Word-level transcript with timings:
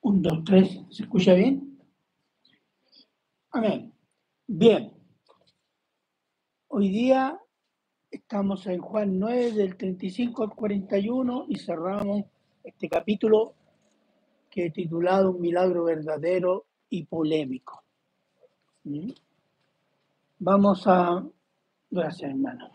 Un, 0.00 0.22
dos, 0.22 0.44
tres. 0.44 0.80
¿Se 0.90 1.02
escucha 1.02 1.34
bien? 1.34 1.78
Amén. 3.50 3.92
Bien. 4.46 4.92
Hoy 6.68 6.88
día 6.88 7.38
estamos 8.10 8.66
en 8.66 8.80
Juan 8.80 9.18
9 9.18 9.52
del 9.52 9.76
35 9.76 10.44
al 10.44 10.54
41 10.54 11.46
y 11.48 11.58
cerramos 11.58 12.24
este 12.62 12.88
capítulo 12.88 13.54
que 14.50 14.66
he 14.66 14.70
titulado 14.70 15.32
Un 15.32 15.40
milagro 15.40 15.84
verdadero 15.84 16.66
y 16.88 17.04
polémico. 17.04 17.82
¿Mm? 18.84 19.10
Vamos 20.38 20.86
a... 20.86 21.26
Gracias, 21.90 22.30
hermano. 22.30 22.70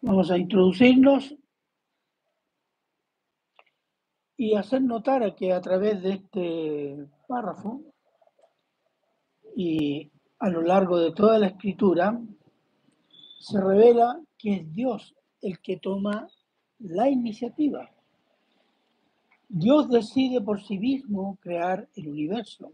Vamos 0.00 0.30
a 0.30 0.38
introducirnos 0.38 1.34
y 4.44 4.54
hacer 4.56 4.82
notar 4.82 5.34
que 5.34 5.54
a 5.54 5.60
través 5.62 6.02
de 6.02 6.12
este 6.12 7.08
párrafo 7.26 7.80
y 9.56 10.10
a 10.38 10.50
lo 10.50 10.60
largo 10.60 10.98
de 10.98 11.12
toda 11.12 11.38
la 11.38 11.46
escritura 11.46 12.20
se 13.40 13.58
revela 13.58 14.20
que 14.36 14.56
es 14.56 14.74
Dios 14.74 15.14
el 15.40 15.60
que 15.60 15.78
toma 15.78 16.28
la 16.78 17.08
iniciativa. 17.08 17.90
Dios 19.48 19.88
decide 19.88 20.42
por 20.42 20.62
sí 20.62 20.78
mismo 20.78 21.38
crear 21.40 21.88
el 21.94 22.08
universo. 22.08 22.72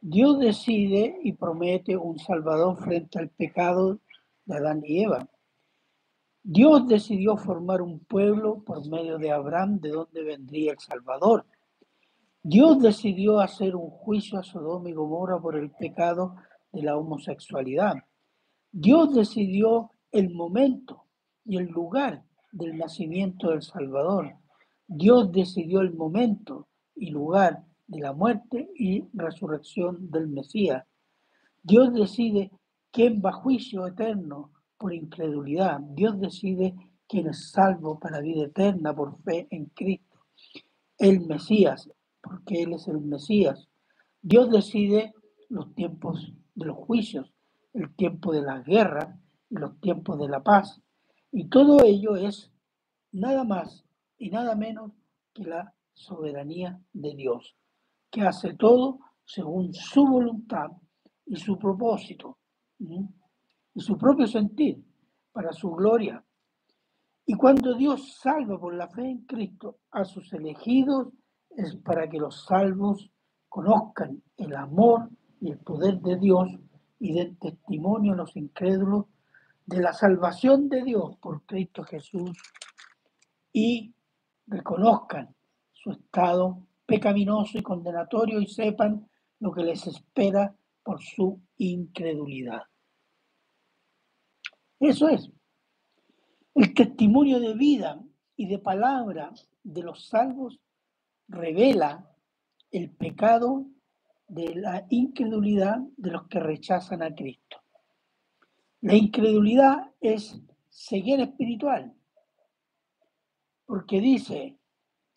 Dios 0.00 0.40
decide 0.40 1.20
y 1.22 1.34
promete 1.34 1.96
un 1.96 2.18
Salvador 2.18 2.76
frente 2.82 3.20
al 3.20 3.28
pecado 3.28 4.00
de 4.44 4.56
Adán 4.56 4.82
y 4.84 5.04
Eva. 5.04 5.28
Dios 6.50 6.88
decidió 6.88 7.36
formar 7.36 7.82
un 7.82 7.98
pueblo 7.98 8.64
por 8.64 8.88
medio 8.88 9.18
de 9.18 9.30
Abraham 9.30 9.80
de 9.80 9.90
donde 9.90 10.24
vendría 10.24 10.72
el 10.72 10.78
Salvador. 10.78 11.44
Dios 12.42 12.80
decidió 12.80 13.40
hacer 13.40 13.76
un 13.76 13.90
juicio 13.90 14.38
a 14.38 14.42
Sodoma 14.42 14.88
y 14.88 14.94
Gomorra 14.94 15.38
por 15.38 15.56
el 15.56 15.70
pecado 15.72 16.36
de 16.72 16.84
la 16.84 16.96
homosexualidad. 16.96 17.96
Dios 18.72 19.14
decidió 19.14 19.90
el 20.10 20.30
momento 20.30 21.04
y 21.44 21.58
el 21.58 21.66
lugar 21.66 22.24
del 22.50 22.78
nacimiento 22.78 23.50
del 23.50 23.60
Salvador. 23.60 24.32
Dios 24.86 25.30
decidió 25.30 25.82
el 25.82 25.92
momento 25.92 26.66
y 26.96 27.10
lugar 27.10 27.62
de 27.86 28.00
la 28.00 28.14
muerte 28.14 28.70
y 28.74 29.04
resurrección 29.12 30.10
del 30.10 30.28
Mesías. 30.28 30.82
Dios 31.62 31.92
decide 31.92 32.50
quién 32.90 33.20
va 33.22 33.28
a 33.28 33.34
juicio 33.34 33.86
eterno 33.86 34.52
por 34.78 34.94
incredulidad. 34.94 35.80
Dios 35.80 36.18
decide 36.20 36.74
quién 37.06 37.28
es 37.28 37.50
salvo 37.50 37.98
para 37.98 38.20
vida 38.20 38.44
eterna 38.44 38.94
por 38.94 39.20
fe 39.22 39.46
en 39.50 39.66
Cristo. 39.66 40.26
El 40.96 41.26
Mesías, 41.26 41.90
porque 42.22 42.62
Él 42.62 42.72
es 42.74 42.88
el 42.88 43.00
Mesías. 43.00 43.68
Dios 44.22 44.50
decide 44.50 45.12
los 45.48 45.74
tiempos 45.74 46.32
de 46.54 46.66
los 46.66 46.76
juicios, 46.76 47.32
el 47.72 47.94
tiempo 47.94 48.32
de 48.32 48.42
la 48.42 48.60
guerra 48.60 49.18
y 49.50 49.56
los 49.56 49.78
tiempos 49.80 50.18
de 50.18 50.28
la 50.28 50.42
paz. 50.42 50.80
Y 51.30 51.48
todo 51.48 51.82
ello 51.84 52.16
es 52.16 52.50
nada 53.12 53.44
más 53.44 53.84
y 54.16 54.30
nada 54.30 54.54
menos 54.54 54.92
que 55.32 55.44
la 55.44 55.74
soberanía 55.94 56.80
de 56.92 57.14
Dios 57.14 57.56
que 58.10 58.22
hace 58.22 58.54
todo 58.54 59.00
según 59.24 59.74
su 59.74 60.06
voluntad 60.06 60.70
y 61.26 61.36
su 61.36 61.58
propósito 61.58 62.38
y 63.78 63.80
su 63.80 63.96
propio 63.96 64.26
sentir 64.26 64.84
para 65.30 65.52
su 65.52 65.70
gloria. 65.70 66.24
Y 67.24 67.34
cuando 67.34 67.74
Dios 67.74 68.18
salva 68.20 68.58
por 68.58 68.74
la 68.74 68.88
fe 68.88 69.08
en 69.08 69.18
Cristo 69.24 69.78
a 69.92 70.04
sus 70.04 70.32
elegidos, 70.32 71.12
es 71.50 71.76
para 71.76 72.08
que 72.08 72.18
los 72.18 72.44
salvos 72.44 73.08
conozcan 73.48 74.20
el 74.36 74.56
amor 74.56 75.08
y 75.40 75.52
el 75.52 75.58
poder 75.58 76.00
de 76.00 76.16
Dios 76.18 76.48
y 76.98 77.12
den 77.12 77.36
testimonio 77.36 78.14
a 78.14 78.16
los 78.16 78.36
incrédulos 78.36 79.06
de 79.64 79.80
la 79.80 79.92
salvación 79.92 80.68
de 80.68 80.82
Dios 80.82 81.16
por 81.18 81.46
Cristo 81.46 81.84
Jesús 81.84 82.36
y 83.52 83.94
reconozcan 84.48 85.36
su 85.72 85.92
estado 85.92 86.66
pecaminoso 86.84 87.58
y 87.58 87.62
condenatorio 87.62 88.40
y 88.40 88.48
sepan 88.48 89.08
lo 89.38 89.52
que 89.52 89.62
les 89.62 89.86
espera 89.86 90.52
por 90.82 91.00
su 91.00 91.40
incredulidad. 91.58 92.62
Eso 94.80 95.08
es. 95.08 95.30
El 96.54 96.74
testimonio 96.74 97.40
de 97.40 97.54
vida 97.54 98.00
y 98.36 98.46
de 98.46 98.58
palabra 98.58 99.32
de 99.62 99.82
los 99.82 100.08
salvos 100.08 100.60
revela 101.28 102.10
el 102.70 102.90
pecado 102.90 103.66
de 104.28 104.54
la 104.54 104.86
incredulidad 104.90 105.78
de 105.96 106.10
los 106.10 106.28
que 106.28 106.38
rechazan 106.38 107.02
a 107.02 107.14
Cristo. 107.14 107.58
La 108.80 108.94
incredulidad 108.94 109.92
es 110.00 110.40
ceguera 110.70 111.24
espiritual, 111.24 111.92
porque 113.66 114.00
dice, 114.00 114.58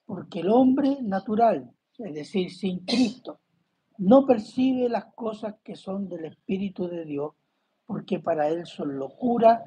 porque 0.05 0.39
el 0.39 0.49
hombre 0.49 0.97
natural, 1.01 1.72
es 1.97 2.13
decir, 2.13 2.51
sin 2.51 2.79
Cristo, 2.85 3.39
no 3.99 4.25
percibe 4.25 4.89
las 4.89 5.13
cosas 5.13 5.55
que 5.63 5.75
son 5.75 6.09
del 6.09 6.25
Espíritu 6.25 6.88
de 6.88 7.05
Dios, 7.05 7.33
porque 7.86 8.19
para 8.19 8.47
él 8.50 8.66
son 8.66 8.97
locura 8.97 9.64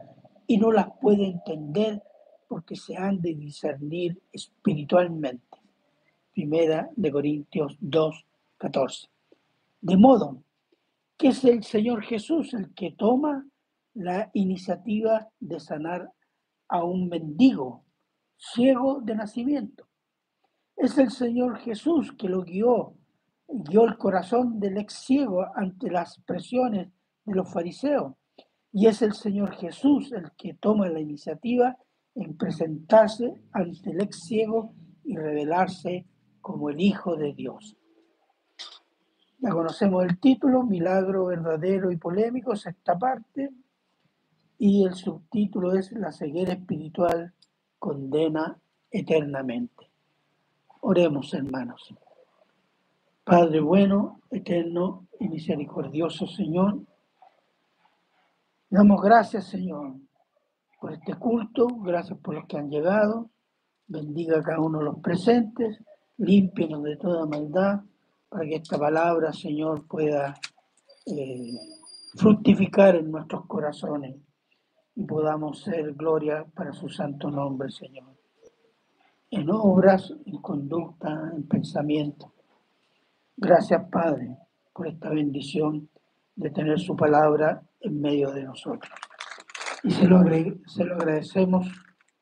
y 0.47 0.59
no 0.59 0.73
las 0.73 0.89
puede 1.01 1.27
entender 1.27 2.03
porque 2.49 2.77
se 2.77 2.97
han 2.97 3.21
de 3.21 3.35
discernir 3.35 4.23
espiritualmente. 4.33 5.59
Primera 6.33 6.91
de 6.97 7.11
Corintios 7.11 7.77
2, 7.81 8.27
14. 8.59 9.09
De 9.81 9.97
modo 9.97 10.43
que 11.17 11.29
es 11.29 11.45
el 11.45 11.63
Señor 11.63 12.03
Jesús 12.03 12.55
el 12.55 12.75
que 12.75 12.93
toma 12.93 13.47
la 13.95 14.31
iniciativa 14.35 15.29
de 15.39 15.61
sanar 15.61 16.11
a 16.69 16.83
un 16.83 17.09
mendigo 17.09 17.85
ciego 18.37 19.01
de 19.01 19.15
nacimiento 19.15 19.87
es 20.77 20.99
el 20.99 21.11
Señor 21.11 21.59
Jesús 21.59 22.13
que 22.13 22.29
lo 22.29 22.43
guió, 22.43 22.95
guió 23.49 23.85
el 23.85 23.97
corazón 23.97 24.59
del 24.59 24.79
ex 24.79 24.95
ciego 24.95 25.47
ante 25.55 25.91
las 25.91 26.21
presiones 26.21 26.89
de 27.25 27.35
los 27.35 27.53
fariseos. 27.53 28.15
Y 28.73 28.87
es 28.87 29.03
el 29.03 29.13
Señor 29.13 29.55
Jesús 29.55 30.13
el 30.13 30.33
que 30.33 30.55
toma 30.55 30.89
la 30.89 31.01
iniciativa 31.01 31.77
en 32.15 32.37
presentarse 32.37 33.35
ante 33.53 33.91
el 33.91 34.01
ex 34.01 34.25
ciego 34.25 34.73
y 35.05 35.17
revelarse 35.17 36.07
como 36.41 36.71
el 36.71 36.81
Hijo 36.81 37.17
de 37.17 37.33
Dios. 37.33 37.77
Ya 39.39 39.51
conocemos 39.51 40.05
el 40.05 40.19
título, 40.19 40.63
Milagro 40.63 41.27
verdadero 41.27 41.91
y 41.91 41.97
polémico, 41.97 42.57
sexta 42.57 42.99
parte, 42.99 43.51
y 44.59 44.85
el 44.85 44.95
subtítulo 44.95 45.75
es 45.75 45.93
La 45.93 46.13
ceguera 46.13 46.55
espiritual 46.55 47.35
condena 47.79 48.59
eternamente. 48.91 49.91
Oremos, 50.81 51.35
hermanos. 51.35 51.95
Padre 53.25 53.61
bueno, 53.61 54.21
eterno 54.31 55.07
y 55.19 55.29
misericordioso 55.29 56.27
Señor, 56.27 56.81
damos 58.75 59.01
gracias, 59.01 59.47
Señor, 59.47 59.95
por 60.81 60.93
este 60.93 61.15
culto, 61.15 61.67
gracias 61.83 62.19
por 62.19 62.35
los 62.35 62.47
que 62.47 62.59
han 62.59 62.69
llegado. 62.69 63.31
Bendiga 63.87 64.39
a 64.39 64.43
cada 64.43 64.61
uno 64.61 64.79
de 64.79 64.85
los 64.85 64.99
presentes, 65.01 65.79
límpienos 66.17 66.83
de 66.83 66.97
toda 66.97 67.27
maldad, 67.27 67.81
para 68.29 68.45
que 68.45 68.57
esta 68.57 68.79
palabra, 68.79 69.33
Señor, 69.33 69.87
pueda 69.87 70.35
eh, 71.07 71.53
fructificar 72.17 72.97
en 72.97 73.11
nuestros 73.11 73.47
corazones 73.47 74.17
y 74.97 75.05
podamos 75.05 75.63
ser 75.63 75.93
gloria 75.95 76.45
para 76.55 76.73
su 76.73 76.89
santo 76.89 77.31
nombre, 77.31 77.71
Señor 77.71 78.15
en 79.35 79.51
obras, 79.51 80.15
en 80.27 80.41
conducta, 80.41 81.33
en 81.35 81.49
pensamiento. 81.49 82.33
Gracias, 83.37 83.83
Padre, 83.91 84.37
por 84.73 84.87
esta 84.87 85.11
bendición 85.11 85.89
de 86.37 86.51
tener 86.51 86.79
su 86.79 86.95
palabra 86.95 87.61
en 87.85 88.01
medio 88.01 88.33
de 88.33 88.45
nosotros. 88.45 88.93
Y 89.83 89.91
se 89.91 90.07
lo, 90.07 90.19
se 90.67 90.85
lo 90.85 90.95
agradecemos 90.95 91.67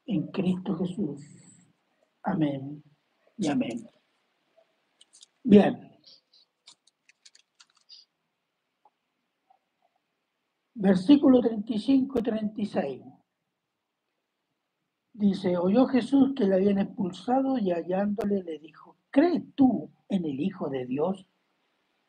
en 0.07 0.27
Cristo 0.29 0.77
Jesús. 0.77 1.21
Amén 2.25 2.83
y 3.37 3.49
amén. 3.49 3.89
Bien. 5.45 5.89
Versículo 10.75 11.41
35 11.41 12.19
y 12.19 12.23
36. 12.23 13.03
Dice, 15.15 15.57
oyó 15.57 15.87
Jesús 15.87 16.33
que 16.35 16.45
le 16.45 16.57
habían 16.57 16.79
expulsado 16.79 17.59
y 17.59 17.71
hallándole 17.71 18.43
le 18.43 18.59
dijo, 18.59 18.97
¿crees 19.11 19.43
tú 19.55 19.93
en 20.09 20.25
el 20.25 20.41
Hijo 20.41 20.69
de 20.71 20.87
Dios? 20.87 21.27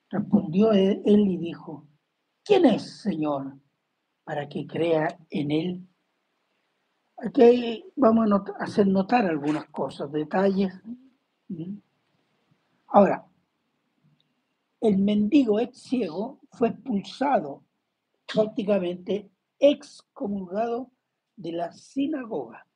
Respondió 0.09 0.71
él 0.71 1.01
y 1.05 1.37
dijo, 1.37 1.87
¿quién 2.43 2.65
es, 2.65 3.01
Señor, 3.01 3.57
para 4.23 4.47
que 4.47 4.65
crea 4.67 5.17
en 5.29 5.51
él? 5.51 5.87
Aquí 7.17 7.85
vamos 7.95 8.29
a 8.31 8.63
hacer 8.63 8.87
notar 8.87 9.25
algunas 9.25 9.69
cosas, 9.69 10.11
detalles. 10.11 10.73
Ahora, 12.87 13.25
el 14.81 14.97
mendigo 14.97 15.59
ex 15.59 15.81
ciego 15.83 16.41
fue 16.51 16.69
expulsado, 16.69 17.63
prácticamente 18.25 19.31
excomulgado 19.59 20.91
de 21.35 21.53
la 21.53 21.71
sinagoga. 21.71 22.67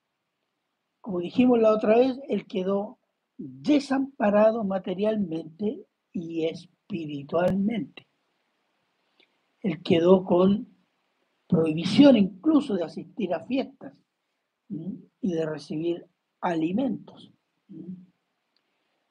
Como 1.01 1.19
dijimos 1.19 1.59
la 1.59 1.73
otra 1.73 1.97
vez, 1.97 2.17
él 2.29 2.47
quedó 2.47 2.99
desamparado 3.37 4.63
materialmente 4.63 5.85
y 6.11 6.45
espiritualmente. 6.45 8.06
Él 9.67 9.83
quedó 9.83 10.23
con 10.23 10.65
prohibición 11.45 12.15
incluso 12.15 12.75
de 12.75 12.85
asistir 12.85 13.33
a 13.33 13.45
fiestas 13.45 13.93
y 14.69 15.33
de 15.33 15.45
recibir 15.45 16.07
alimentos. 16.39 17.33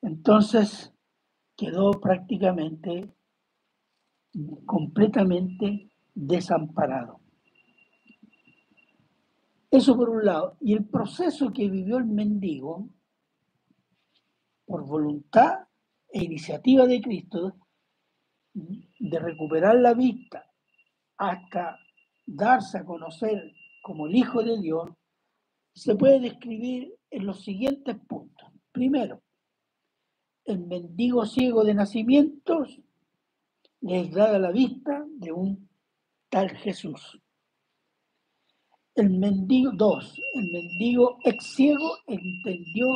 Entonces 0.01 0.95
quedó 1.55 1.91
prácticamente 1.91 3.13
completamente 4.65 5.91
desamparado. 6.15 7.21
Eso 9.71 9.95
por 9.95 10.09
un 10.09 10.25
lado. 10.25 10.57
Y 10.61 10.73
el 10.73 10.87
proceso 10.87 11.53
que 11.53 11.69
vivió 11.69 11.99
el 11.99 12.07
mendigo, 12.07 12.89
por 14.65 14.87
voluntad 14.87 15.67
e 16.09 16.25
iniciativa 16.25 16.87
de 16.87 17.03
Cristo, 17.03 17.57
de 18.55 19.19
recuperar 19.19 19.75
la 19.75 19.93
vista 19.93 20.46
hasta 21.19 21.79
darse 22.25 22.79
a 22.79 22.85
conocer 22.85 23.53
como 23.83 24.07
el 24.07 24.17
Hijo 24.17 24.43
de 24.43 24.61
Dios, 24.61 24.91
se 25.75 25.95
puede 25.95 26.21
describir 26.21 26.95
en 27.11 27.27
los 27.27 27.43
siguientes 27.45 27.97
puntos. 28.09 28.51
Primero, 28.73 29.23
el 30.45 30.61
mendigo 30.67 31.25
ciego 31.27 31.65
de 31.65 31.75
nacimientos 31.75 32.81
les 33.81 34.11
da 34.11 34.39
la 34.39 34.51
vista 34.51 35.05
de 35.09 35.33
un 35.33 35.69
tal 36.29 36.51
Jesús. 36.51 37.21
El 38.95 39.11
mendigo, 39.11 39.73
dos, 39.75 40.19
el 40.35 40.51
mendigo 40.51 41.19
ex 41.25 41.55
ciego 41.55 41.99
entendió 42.07 42.87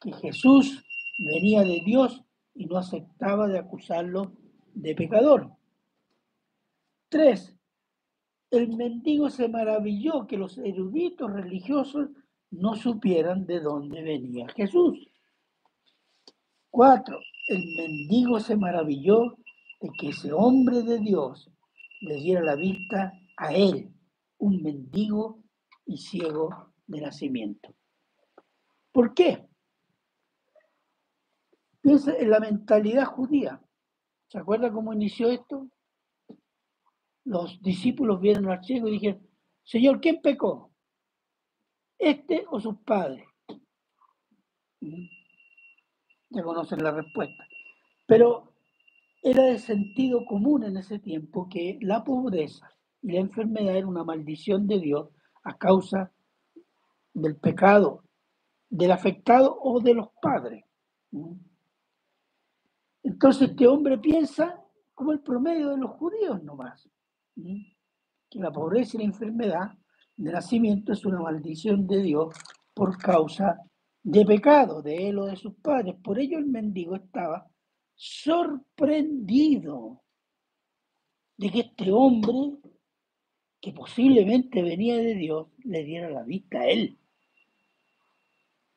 que 0.00 0.12
Jesús 0.12 0.82
venía 1.18 1.62
de 1.62 1.82
Dios 1.84 2.22
y 2.54 2.66
no 2.66 2.78
aceptaba 2.78 3.46
de 3.46 3.58
acusarlo 3.58 4.32
de 4.74 4.94
pecador. 4.94 5.52
Tres, 7.08 7.54
el 8.52 8.68
mendigo 8.76 9.30
se 9.30 9.48
maravilló 9.48 10.26
que 10.26 10.36
los 10.36 10.58
eruditos 10.58 11.32
religiosos 11.32 12.10
no 12.50 12.76
supieran 12.76 13.46
de 13.46 13.60
dónde 13.60 14.02
venía 14.02 14.46
Jesús. 14.48 15.08
Cuatro, 16.70 17.18
el 17.48 17.64
mendigo 17.76 18.38
se 18.40 18.56
maravilló 18.56 19.38
de 19.80 19.90
que 19.98 20.10
ese 20.10 20.32
hombre 20.32 20.82
de 20.82 20.98
Dios 20.98 21.50
le 22.02 22.16
diera 22.16 22.42
la 22.42 22.54
vista 22.54 23.14
a 23.38 23.54
él, 23.54 23.90
un 24.38 24.62
mendigo 24.62 25.42
y 25.86 25.96
ciego 25.96 26.74
de 26.86 27.00
nacimiento. 27.00 27.74
¿Por 28.92 29.14
qué? 29.14 29.48
Piensa 31.80 32.14
en 32.16 32.30
la 32.30 32.38
mentalidad 32.38 33.06
judía. 33.06 33.62
¿Se 34.28 34.38
acuerda 34.38 34.70
cómo 34.70 34.92
inició 34.92 35.30
esto? 35.30 35.68
Los 37.24 37.60
discípulos 37.62 38.20
vieron 38.20 38.48
al 38.48 38.64
ciego 38.64 38.88
y 38.88 38.92
dijeron, 38.92 39.26
Señor, 39.64 40.00
¿quién 40.00 40.20
pecó? 40.20 40.72
este 42.02 42.44
o 42.50 42.60
sus 42.60 42.78
padres. 42.78 43.24
Ya 44.80 46.42
conocen 46.42 46.82
la 46.82 46.90
respuesta. 46.90 47.46
Pero 48.06 48.54
era 49.22 49.44
de 49.44 49.58
sentido 49.58 50.24
común 50.26 50.64
en 50.64 50.76
ese 50.76 50.98
tiempo 50.98 51.48
que 51.48 51.78
la 51.80 52.02
pobreza 52.02 52.68
y 53.00 53.12
la 53.12 53.20
enfermedad 53.20 53.76
era 53.76 53.86
una 53.86 54.02
maldición 54.02 54.66
de 54.66 54.80
Dios 54.80 55.10
a 55.44 55.56
causa 55.56 56.12
del 57.14 57.36
pecado 57.36 58.04
del 58.68 58.90
afectado 58.90 59.58
o 59.60 59.80
de 59.80 59.92
los 59.92 60.08
padres. 60.22 60.64
Entonces 63.02 63.50
este 63.50 63.66
hombre 63.66 63.98
piensa 63.98 64.64
como 64.94 65.12
el 65.12 65.20
promedio 65.20 65.68
de 65.68 65.76
los 65.76 65.90
judíos 65.90 66.42
nomás, 66.42 66.88
que 67.34 68.38
la 68.38 68.50
pobreza 68.50 68.96
y 68.96 68.98
la 68.98 69.04
enfermedad 69.04 69.72
de 70.16 70.32
nacimiento 70.32 70.92
es 70.92 71.04
una 71.04 71.20
maldición 71.20 71.86
de 71.86 72.02
Dios 72.02 72.34
por 72.74 72.98
causa 72.98 73.58
de 74.02 74.24
pecado 74.24 74.82
de 74.82 75.08
él 75.08 75.18
o 75.18 75.26
de 75.26 75.36
sus 75.36 75.54
padres. 75.56 75.96
Por 76.02 76.18
ello 76.18 76.38
el 76.38 76.46
mendigo 76.46 76.96
estaba 76.96 77.46
sorprendido 77.94 80.02
de 81.36 81.50
que 81.50 81.60
este 81.60 81.90
hombre, 81.90 82.58
que 83.60 83.72
posiblemente 83.72 84.62
venía 84.62 84.96
de 84.96 85.14
Dios, 85.14 85.48
le 85.64 85.84
diera 85.84 86.10
la 86.10 86.22
vista 86.22 86.60
a 86.60 86.68
él. 86.68 86.98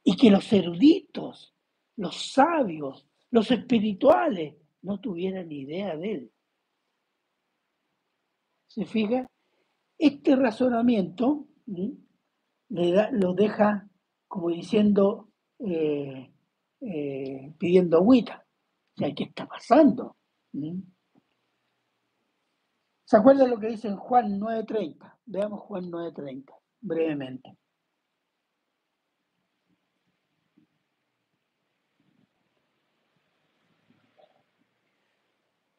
Y 0.03 0.15
que 0.15 0.29
los 0.29 0.51
eruditos, 0.53 1.55
los 1.95 2.31
sabios, 2.31 3.07
los 3.31 3.49
espirituales 3.49 4.55
no 4.81 4.99
tuvieran 4.99 5.51
idea 5.51 5.95
de 5.95 6.11
él. 6.11 6.31
¿Se 8.75 8.85
fija? 8.85 9.25
Este 9.97 10.35
razonamiento 10.35 11.47
lo 12.67 13.33
deja 13.33 13.89
como 14.27 14.49
diciendo, 14.49 15.29
eh, 15.59 16.29
eh, 16.81 17.53
pidiendo 17.57 17.97
agüita. 17.97 18.45
O 18.95 18.97
sea, 18.97 19.15
¿qué 19.15 19.23
está 19.23 19.47
pasando? 19.47 20.17
¿Se 23.05 23.15
acuerdan 23.15 23.49
lo 23.49 23.59
que 23.59 23.67
dice 23.67 23.87
en 23.87 23.95
Juan 23.95 24.41
9.30? 24.41 25.19
Veamos 25.25 25.61
Juan 25.61 25.89
9.30, 25.89 26.53
brevemente. 26.81 27.57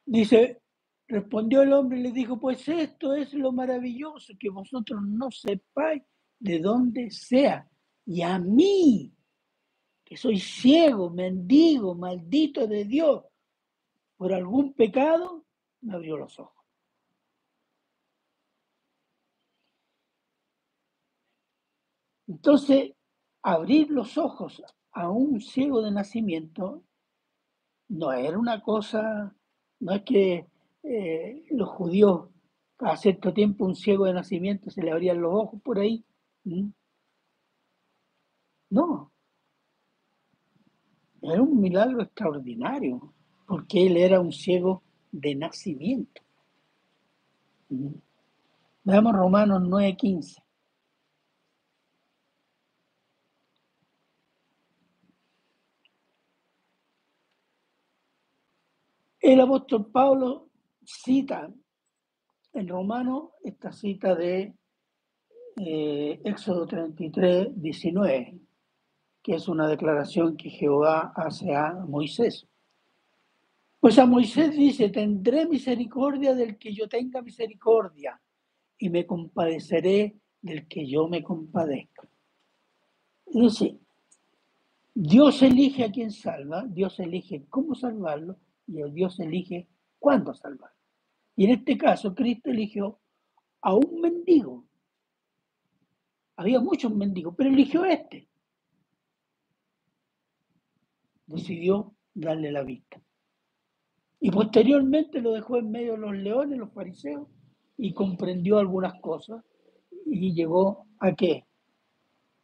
Dice, 0.07 0.63
Respondió 1.09 1.63
el 1.63 1.73
hombre 1.73 2.01
y 2.01 2.03
le 2.03 2.13
dijo, 2.13 2.39
pues 2.39 2.69
esto 2.69 3.15
es 3.15 3.33
lo 3.33 3.53
maravilloso, 3.53 4.33
que 4.39 4.51
vosotros 4.51 5.01
no 5.03 5.31
sepáis 5.31 6.03
de 6.39 6.59
dónde 6.59 7.11
sea. 7.11 7.69
Y 8.05 8.23
a 8.23 8.39
mí, 8.39 9.13
que 10.05 10.17
soy 10.17 10.41
ciego, 10.41 11.11
mendigo, 11.11 11.95
maldito 11.95 12.67
de 12.67 12.85
Dios, 12.85 13.25
por 14.17 14.33
algún 14.33 14.73
pecado, 14.73 15.45
me 15.81 15.95
abrió 15.95 16.17
los 16.17 16.39
ojos. 16.41 16.65
Entonces, 22.27 22.93
abrir 23.43 23.91
los 23.91 24.19
ojos 24.19 24.63
a 24.91 25.09
un 25.11 25.41
ciego 25.41 25.83
de 25.83 25.93
nacimiento 25.93 26.83
no 27.89 28.13
era 28.13 28.37
una 28.37 28.61
cosa, 28.63 29.37
no 29.79 29.93
es 29.93 30.03
que 30.03 30.47
eh, 30.89 31.45
los 31.51 31.69
judíos, 31.71 32.29
a 32.79 32.97
cierto 32.97 33.33
tiempo, 33.33 33.65
un 33.65 33.75
ciego 33.75 34.05
de 34.05 34.13
nacimiento 34.15 34.71
se 34.71 34.83
le 34.83 34.93
abrían 34.93 35.21
los 35.21 35.35
ojos 35.35 35.61
por 35.63 35.79
ahí. 35.79 36.05
No. 38.71 39.11
Era 41.23 41.43
un 41.43 41.61
milagro 41.61 42.03
extraordinario, 42.03 43.13
porque 43.47 43.87
él 43.87 43.97
era 43.97 44.21
un 44.21 44.33
ciego 44.33 44.83
de 45.11 45.35
nacimiento. 45.35 46.23
Veamos 48.85 49.13
Romanos 49.17 49.63
9:15. 49.63 50.43
El 59.21 59.41
apóstol 59.41 59.91
Pablo 59.91 60.46
cita 60.87 61.53
en 62.53 62.69
Romano 62.69 63.33
esta 63.45 63.73
cita 63.73 64.15
de 64.15 64.55
eh, 65.59 66.21
Éxodo 66.25 66.67
33, 66.67 67.61
19, 67.61 68.39
que 69.23 69.35
es 69.35 69.49
una 69.49 69.69
declaración 69.69 70.37
que 70.37 70.51
Jehová 70.51 71.13
hace 71.17 71.55
a 71.55 71.73
Moisés. 71.73 72.47
Pues 73.81 73.99
a 73.99 74.07
Moisés 74.07 74.57
dice, 74.57 74.89
tendré 74.89 75.47
misericordia 75.47 76.35
del 76.35 76.57
que 76.57 76.73
yo 76.73 76.89
tenga 76.89 77.23
misericordia 77.23 78.21
y 78.79 78.91
me 78.91 79.07
compadeceré 79.07 80.17
del 80.41 80.67
que 80.67 80.87
yo 80.87 81.09
me 81.09 81.23
compadezca. 81.23 82.09
Dice, 83.27 83.79
Dios 84.95 85.43
elige 85.43 85.85
a 85.85 85.93
quien 85.93 86.11
salva, 86.11 86.65
Dios 86.67 86.99
elige 87.01 87.45
cómo 87.49 87.75
salvarlo 87.75 88.37
y 88.67 88.83
Dios 88.91 89.21
elige 89.21 89.69
cuándo 89.99 90.35
salvarlo. 90.35 90.76
Y 91.37 91.45
en 91.45 91.51
este 91.51 91.77
caso, 91.77 92.15
Cristo 92.15 92.51
eligió 92.51 92.99
a 93.61 93.75
un 93.75 94.01
mendigo, 94.01 94.65
a 96.37 96.43
Había 96.43 96.61
muchos 96.61 96.95
mendigos, 96.95 97.35
pero 97.37 97.51
eligió 97.51 97.85
este. 97.85 98.27
Decidió 101.27 101.95
darle 102.15 102.51
la 102.53 102.63
vista. 102.63 103.01
Y 104.19 104.31
posteriormente 104.31 105.21
lo 105.21 105.33
dejó 105.33 105.59
en 105.59 105.71
medio 105.71 105.93
de 105.93 105.99
los 105.99 106.15
leones, 106.15 106.59
los 106.59 106.73
fariseos, 106.73 107.29
y 107.77 107.93
comprendió 107.93 108.59
algunas 108.59 108.99
cosas 109.01 109.45
y 110.07 110.33
llegó 110.33 110.87
a 111.01 111.15
qué? 111.15 111.47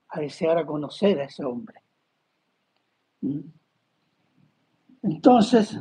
A 0.08 0.20
desear 0.20 0.58
a 0.58 0.66
conocer 0.66 1.18
a 1.20 1.24
ese 1.24 1.44
hombre. 1.44 1.80
Entonces, 5.02 5.78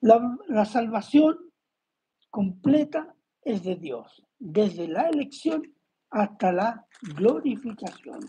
la, 0.00 0.38
la 0.48 0.64
salvación 0.64 1.51
completa 2.32 3.14
es 3.42 3.62
de 3.62 3.76
Dios, 3.76 4.26
desde 4.38 4.88
la 4.88 5.08
elección 5.10 5.62
hasta 6.10 6.50
la 6.50 6.86
glorificación. 7.14 8.20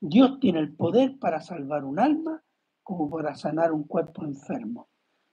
Dios 0.00 0.40
tiene 0.40 0.58
el 0.58 0.74
poder 0.74 1.16
para 1.18 1.40
salvar 1.40 1.84
un 1.84 2.00
alma 2.00 2.42
como 2.82 3.08
para 3.08 3.36
sanar 3.36 3.72
un 3.72 3.84
cuerpo 3.84 4.24
enfermo. 4.24 4.88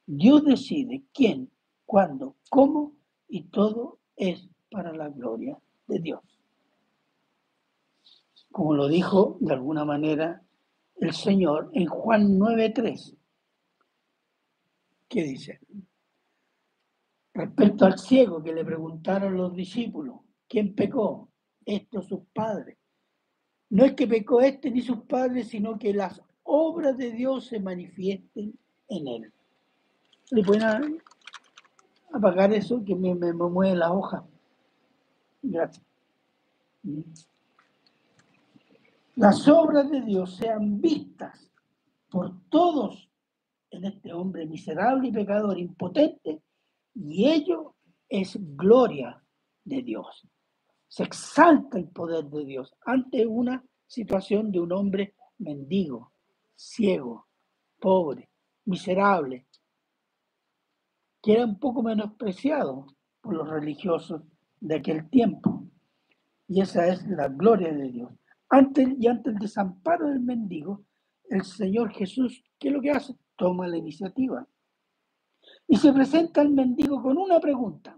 Dios 0.05 0.45
decide 0.45 1.05
quién, 1.11 1.51
cuándo, 1.85 2.35
cómo 2.51 2.93
y 3.27 3.45
todo 3.45 3.99
es 4.15 4.47
para 4.69 4.93
la 4.93 5.09
gloria 5.09 5.57
de 5.87 5.99
Dios. 5.99 6.21
Como 8.51 8.75
lo 8.75 8.87
dijo 8.87 9.37
de 9.41 9.53
alguna 9.53 9.85
manera 9.85 10.43
el 10.97 11.13
Señor 11.13 11.71
en 11.73 11.87
Juan 11.87 12.37
9:3. 12.37 13.17
¿Qué 15.07 15.23
dice? 15.23 15.59
Respecto 17.37 17.85
al 17.85 17.99
ciego 17.99 18.41
que 18.41 18.51
le 18.51 18.65
preguntaron 18.65 19.37
los 19.37 19.53
discípulos, 19.53 20.21
¿quién 20.49 20.73
pecó? 20.73 21.29
Esto 21.63 22.01
sus 22.01 22.21
padres. 22.33 22.79
No 23.69 23.85
es 23.85 23.93
que 23.93 24.07
pecó 24.07 24.41
este 24.41 24.71
ni 24.71 24.81
sus 24.81 25.01
padres, 25.01 25.49
sino 25.49 25.77
que 25.77 25.93
las 25.93 26.19
obras 26.41 26.97
de 26.97 27.11
Dios 27.11 27.45
se 27.45 27.59
manifiesten 27.59 28.57
en 28.89 29.07
él. 29.07 29.33
¿Le 30.31 30.41
pueden 30.41 30.99
apagar 32.11 32.51
eso 32.53 32.83
que 32.83 32.95
me, 32.95 33.13
me, 33.13 33.31
mueve 33.33 33.75
la 33.75 33.93
hoja? 33.93 34.25
Gracias. 35.43 35.85
Las 39.15 39.47
obras 39.47 39.91
de 39.91 40.01
Dios 40.01 40.37
sean 40.37 40.81
vistas 40.81 41.51
por 42.09 42.33
todos 42.49 43.11
en 43.69 43.85
este 43.85 44.11
hombre 44.11 44.47
miserable 44.47 45.09
y 45.09 45.11
pecador 45.11 45.59
impotente, 45.59 46.41
y 46.99 47.29
ello 47.29 47.75
es 48.09 48.37
gloria 48.55 49.23
de 49.63 49.83
Dios. 49.83 50.27
Se 50.87 51.03
exalta 51.03 51.77
el 51.77 51.89
poder 51.89 52.25
de 52.25 52.45
Dios 52.45 52.73
ante 52.85 53.25
una 53.25 53.63
situación 53.85 54.51
de 54.51 54.59
un 54.59 54.71
hombre 54.71 55.13
mendigo, 55.37 56.11
ciego, 56.55 57.27
pobre, 57.79 58.29
miserable, 58.65 59.45
que 61.21 61.33
era 61.33 61.45
un 61.45 61.59
poco 61.59 61.83
menospreciado 61.83 62.87
por 63.21 63.35
los 63.35 63.47
religiosos 63.47 64.23
de 64.59 64.75
aquel 64.75 65.09
tiempo. 65.09 65.67
Y 66.47 66.61
esa 66.61 66.87
es 66.87 67.05
la 67.07 67.27
gloria 67.27 67.71
de 67.73 67.91
Dios. 67.91 68.11
Ante, 68.49 68.95
y 68.97 69.07
ante 69.07 69.29
el 69.29 69.37
desamparo 69.37 70.07
del 70.07 70.21
mendigo, 70.21 70.85
el 71.29 71.43
Señor 71.43 71.91
Jesús, 71.91 72.43
¿qué 72.57 72.69
es 72.69 72.73
lo 72.73 72.81
que 72.81 72.91
hace? 72.91 73.15
Toma 73.35 73.67
la 73.67 73.77
iniciativa. 73.77 74.47
Y 75.67 75.75
se 75.75 75.91
presenta 75.91 76.41
al 76.41 76.49
mendigo 76.49 77.01
con 77.01 77.17
una 77.17 77.39
pregunta. 77.39 77.97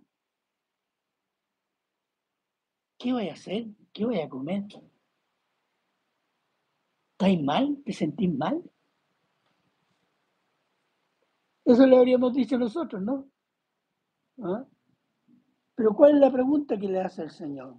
¿Qué 2.98 3.14
voy 3.14 3.30
a 3.30 3.34
hacer? 3.34 3.68
¿Qué 3.94 4.06
voy 4.06 4.20
a 4.20 4.28
comer? 4.28 4.66
¿Estáis 7.12 7.42
mal? 7.42 7.82
¿Te 7.86 7.94
sentís 7.94 8.34
mal? 8.34 8.64
Eso 11.64 11.86
le 11.86 11.98
habríamos 11.98 12.34
dicho 12.34 12.58
nosotros, 12.58 13.02
¿no? 13.02 13.30
¿Ah? 14.42 14.66
Pero 15.76 15.94
¿cuál 15.94 16.16
es 16.16 16.20
la 16.20 16.32
pregunta 16.32 16.78
que 16.78 16.88
le 16.88 17.00
hace 17.00 17.22
el 17.22 17.30
Señor? 17.30 17.76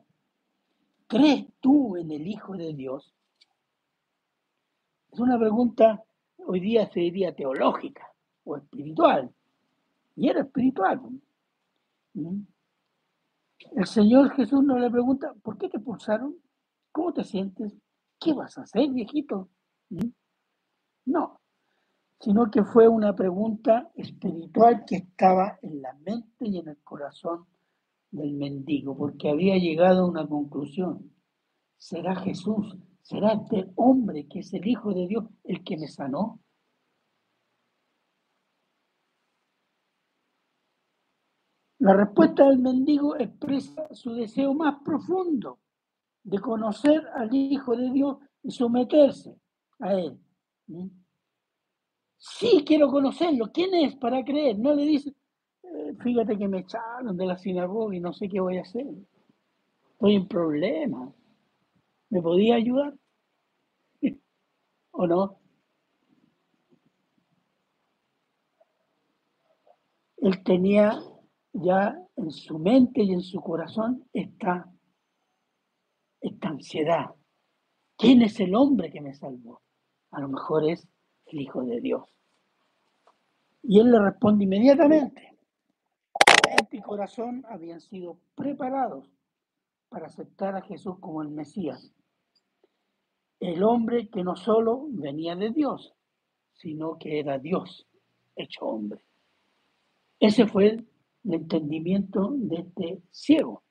¿Crees 1.07 1.47
tú 1.61 1.97
en 1.97 2.11
el 2.13 2.27
Hijo 2.27 2.57
de 2.57 2.73
Dios? 2.73 3.15
Es 5.11 5.19
una 5.19 5.39
pregunta, 5.39 6.05
hoy 6.39 6.61
día 6.61 6.89
se 6.91 7.01
diría 7.01 7.35
teológica 7.35 8.07
o 8.45 8.57
espiritual. 8.57 9.35
Y 10.17 10.29
era 10.29 10.41
espiritual. 10.41 11.01
¿Mm? 12.15 12.43
El 13.77 13.87
Señor 13.87 14.31
Jesús 14.33 14.63
no 14.63 14.79
le 14.79 14.91
pregunta, 14.91 15.35
¿por 15.43 15.59
qué 15.59 15.69
te 15.69 15.79
pulsaron? 15.79 16.37
¿Cómo 16.93 17.13
te 17.13 17.25
sientes? 17.25 17.77
¿Qué 18.19 18.33
vas 18.33 18.57
a 18.59 18.63
hacer, 18.63 18.91
viejito? 18.91 19.49
¿Mm? 19.91 20.09
No, 21.07 21.41
sino 22.21 22.51
que 22.51 22.65
fue 22.65 22.87
una 22.87 23.15
pregunta 23.15 23.91
espiritual 23.95 24.85
que 24.87 24.97
estaba 24.97 25.59
en 25.63 25.81
la 25.81 25.95
mente 25.95 26.47
y 26.47 26.59
en 26.59 26.69
el 26.69 26.79
corazón 26.83 27.47
del 28.11 28.33
mendigo, 28.35 28.97
porque 28.97 29.31
había 29.31 29.57
llegado 29.57 30.03
a 30.03 30.09
una 30.09 30.27
conclusión. 30.27 31.11
¿Será 31.79 32.15
Jesús? 32.17 32.77
¿Será 33.03 33.33
este 33.33 33.71
hombre 33.77 34.27
que 34.27 34.41
es 34.41 34.53
el 34.53 34.67
Hijo 34.67 34.93
de 34.93 35.07
Dios 35.07 35.25
el 35.45 35.65
que 35.65 35.79
me 35.79 35.89
sanó? 35.89 36.41
La 41.81 41.95
respuesta 41.95 42.47
del 42.47 42.59
mendigo 42.59 43.17
expresa 43.17 43.89
su 43.95 44.13
deseo 44.13 44.53
más 44.53 44.83
profundo 44.85 45.59
de 46.23 46.39
conocer 46.39 47.07
al 47.15 47.35
Hijo 47.35 47.75
de 47.75 47.91
Dios 47.91 48.19
y 48.43 48.51
someterse 48.51 49.35
a 49.79 49.95
Él. 49.95 50.19
Sí, 52.19 52.63
quiero 52.67 52.91
conocerlo. 52.91 53.51
¿Quién 53.51 53.75
es 53.75 53.97
para 53.97 54.23
creer? 54.23 54.59
No 54.59 54.75
le 54.75 54.85
dice, 54.85 55.15
eh, 55.63 55.95
fíjate 56.03 56.37
que 56.37 56.49
me 56.49 56.59
echaron 56.59 57.17
de 57.17 57.25
la 57.25 57.39
sinagoga 57.39 57.97
y 57.97 58.01
no 58.01 58.13
sé 58.13 58.29
qué 58.29 58.41
voy 58.41 58.59
a 58.59 58.63
hacer. 58.63 58.87
Estoy 59.93 60.17
en 60.17 60.29
problemas. 60.29 61.15
¿Me 62.11 62.21
podía 62.21 62.57
ayudar? 62.57 62.95
¿O 64.91 65.07
no? 65.07 65.39
Él 70.19 70.45
tenía 70.45 71.01
ya 71.53 71.97
en 72.17 72.31
su 72.31 72.59
mente 72.59 73.03
y 73.03 73.13
en 73.13 73.23
su 73.23 73.41
corazón 73.41 74.09
esta, 74.13 74.71
esta 76.21 76.49
ansiedad. 76.49 77.15
¿Quién 77.97 78.23
es 78.23 78.41
el 78.41 78.55
hombre 78.55 78.91
que 78.91 79.01
me 79.01 79.15
salvó? 79.15 79.61
A 80.11 80.21
lo 80.21 80.29
mejor 80.29 80.69
es 80.69 80.89
el 81.27 81.41
Hijo 81.41 81.63
de 81.65 81.81
Dios. 81.81 82.17
Y 83.63 83.79
él 83.79 83.91
le 83.91 84.01
responde 84.01 84.45
inmediatamente. 84.45 85.37
Mente 86.49 86.77
y 86.79 86.81
corazón 86.81 87.45
habían 87.49 87.81
sido 87.81 88.19
preparados 88.35 89.09
para 89.89 90.07
aceptar 90.07 90.57
a 90.57 90.63
Jesús 90.63 90.99
como 90.99 91.23
el 91.23 91.29
Mesías. 91.29 91.93
El 93.39 93.63
hombre 93.63 94.09
que 94.09 94.23
no 94.23 94.37
solo 94.37 94.87
venía 94.91 95.37
de 95.37 95.51
Dios, 95.51 95.95
sino 96.53 96.99
que 96.99 97.21
era 97.21 97.39
Dios 97.39 97.87
hecho 98.37 98.67
hombre. 98.67 99.05
Ese 100.19 100.47
fue 100.47 100.85
el 101.25 101.35
entendimiento 101.35 102.33
de 102.35 102.57
este 102.57 103.03
ciego. 103.11 103.63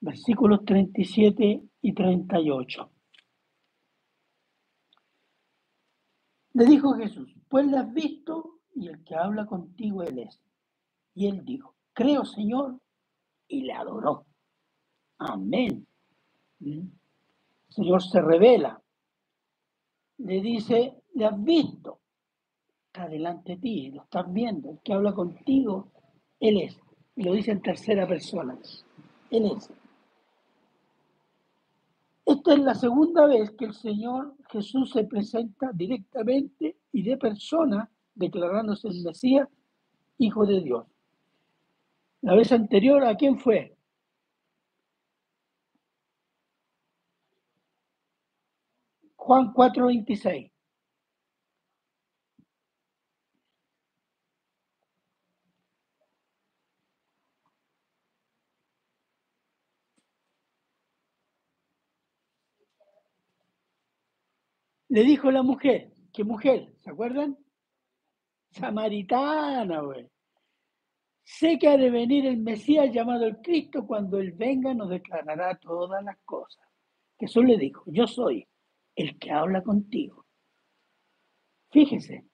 Versículos 0.00 0.64
37 0.64 1.62
y 1.82 1.92
38. 1.92 2.90
Le 6.54 6.64
dijo 6.66 6.92
Jesús, 6.94 7.34
pues 7.48 7.66
le 7.66 7.78
has 7.78 7.92
visto 7.92 8.60
y 8.74 8.88
el 8.88 9.02
que 9.04 9.14
habla 9.14 9.46
contigo 9.46 10.02
él 10.02 10.18
es. 10.18 10.40
Y 11.14 11.26
él 11.26 11.44
dijo, 11.44 11.76
creo 11.92 12.24
Señor, 12.24 12.78
y 13.48 13.62
le 13.62 13.72
adoró. 13.72 14.26
Amén. 15.18 15.86
¿Mm? 16.60 16.78
El 16.78 16.90
Señor 17.68 18.02
se 18.02 18.20
revela. 18.20 18.82
Le 20.18 20.40
dice, 20.40 21.02
le 21.14 21.26
has 21.26 21.42
visto. 21.42 22.00
Está 22.86 23.08
delante 23.08 23.52
de 23.52 23.58
ti, 23.58 23.90
lo 23.90 24.02
estás 24.02 24.30
viendo. 24.32 24.70
El 24.70 24.80
que 24.80 24.92
habla 24.92 25.14
contigo, 25.14 25.92
él 26.42 26.60
es. 26.60 26.78
Y 27.16 27.22
lo 27.22 27.32
dice 27.32 27.52
en 27.52 27.62
tercera 27.62 28.06
persona. 28.06 28.58
Él 29.30 29.52
es. 29.56 29.70
Esta 32.26 32.54
es 32.54 32.58
la 32.58 32.74
segunda 32.74 33.26
vez 33.26 33.52
que 33.52 33.66
el 33.66 33.74
Señor 33.74 34.34
Jesús 34.50 34.90
se 34.90 35.04
presenta 35.04 35.70
directamente 35.72 36.76
y 36.92 37.02
de 37.02 37.16
persona, 37.16 37.88
declarándose 38.14 38.88
el 38.88 39.02
Mesías, 39.02 39.48
Hijo 40.18 40.46
de 40.46 40.60
Dios. 40.60 40.86
La 42.20 42.34
vez 42.34 42.52
anterior, 42.52 43.04
¿a 43.04 43.16
quién 43.16 43.38
fue? 43.38 43.76
Juan 49.16 49.52
4:26. 49.52 50.51
Le 64.92 65.04
dijo 65.04 65.30
la 65.30 65.42
mujer, 65.42 65.90
¿qué 66.12 66.22
mujer? 66.22 66.70
¿Se 66.80 66.90
acuerdan? 66.90 67.38
Samaritana, 68.50 69.80
güey. 69.80 70.06
Sé 71.24 71.58
que 71.58 71.68
ha 71.68 71.78
de 71.78 71.88
venir 71.88 72.26
el 72.26 72.36
Mesías 72.36 72.92
llamado 72.92 73.24
el 73.24 73.38
Cristo, 73.38 73.86
cuando 73.86 74.18
Él 74.18 74.32
venga 74.32 74.74
nos 74.74 74.90
declarará 74.90 75.58
todas 75.58 76.04
las 76.04 76.18
cosas. 76.26 76.68
Jesús 77.18 77.42
le 77.42 77.56
dijo, 77.56 77.84
yo 77.86 78.06
soy 78.06 78.46
el 78.94 79.18
que 79.18 79.30
habla 79.30 79.62
contigo. 79.62 80.26
Fíjese, 81.70 82.26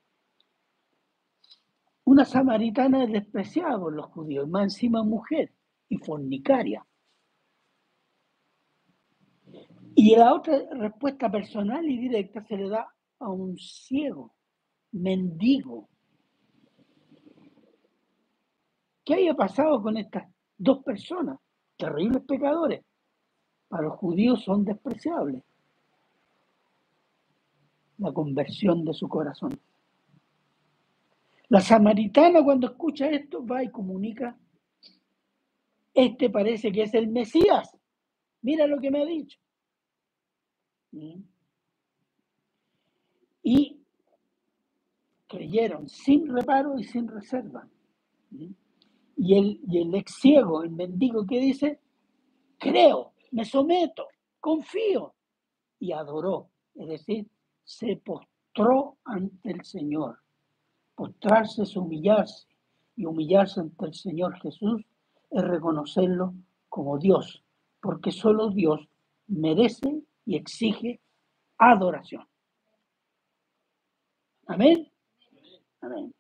una 2.03 2.25
samaritana 2.25 3.05
es 3.05 3.13
despreciada 3.13 3.79
por 3.79 3.93
los 3.93 4.07
judíos, 4.07 4.49
más 4.49 4.65
encima 4.65 5.05
mujer 5.05 5.53
y 5.89 5.99
fornicaria. 5.99 6.85
Y 9.95 10.17
la 10.17 10.35
otra 10.35 10.63
respuesta 10.73 11.31
personal 11.31 11.85
y 11.85 11.99
directa 11.99 12.45
se 12.45 12.57
le 12.57 12.69
da 12.69 12.89
a 13.19 13.29
un 13.29 13.57
ciego, 13.59 14.35
mendigo. 14.93 15.89
¿Qué 19.05 19.15
haya 19.15 19.35
pasado 19.35 19.83
con 19.83 19.97
estas 19.97 20.29
dos 20.57 20.83
personas? 20.85 21.39
Terribles 21.77 22.23
pecadores. 22.23 22.85
Para 23.69 23.85
los 23.85 23.97
judíos 23.97 24.43
son 24.45 24.65
despreciables. 24.65 25.43
La 27.99 28.13
conversión 28.13 28.85
de 28.85 28.93
su 28.93 29.09
corazón. 29.09 29.59
La 31.49 31.61
samaritana 31.61 32.45
cuando 32.45 32.69
escucha 32.69 33.09
esto 33.09 33.45
va 33.45 33.65
y 33.65 33.71
comunica, 33.71 34.39
este 35.95 36.31
parece 36.31 36.71
que 36.71 36.83
es 36.83 36.95
el 36.95 37.09
Mesías. 37.09 37.77
Mira 38.43 38.67
lo 38.67 38.79
que 38.79 38.91
me 38.91 39.03
ha 39.03 39.07
dicho. 39.07 39.39
Y 43.43 43.81
creyeron 45.27 45.89
sin 45.89 46.27
reparo 46.29 46.79
y 46.79 46.85
sin 46.85 47.09
reserva. 47.09 47.69
Y 48.31 49.35
el, 49.35 49.61
y 49.67 49.83
el 49.83 49.95
ex 49.95 50.15
ciego, 50.21 50.63
el 50.63 50.71
mendigo 50.71 51.27
que 51.27 51.41
dice, 51.41 51.81
creo, 52.59 53.13
me 53.31 53.45
someto, 53.45 54.07
confío. 54.41 55.15
Y 55.81 55.93
adoró, 55.93 56.51
es 56.75 56.89
decir, 56.89 57.29
se 57.65 57.97
postró 57.97 58.97
ante 59.05 59.51
el 59.51 59.65
Señor. 59.65 60.19
Postrarse 60.95 61.63
es 61.63 61.77
humillarse 61.77 62.47
y 62.97 63.07
humillarse 63.07 63.61
ante 63.61 63.87
el 63.87 63.95
Señor 63.95 64.41
Jesús 64.41 64.85
es 65.31 65.43
reconocerlo 65.43 66.35
como 66.69 66.99
Dios, 66.99 67.45
porque 67.81 68.11
solo 68.11 68.51
Dios 68.51 68.89
merece 69.27 70.03
y 70.29 70.37
exige 70.37 71.01
adoración. 71.57 72.29
Amén. 74.47 74.93
Amén. 75.81 76.15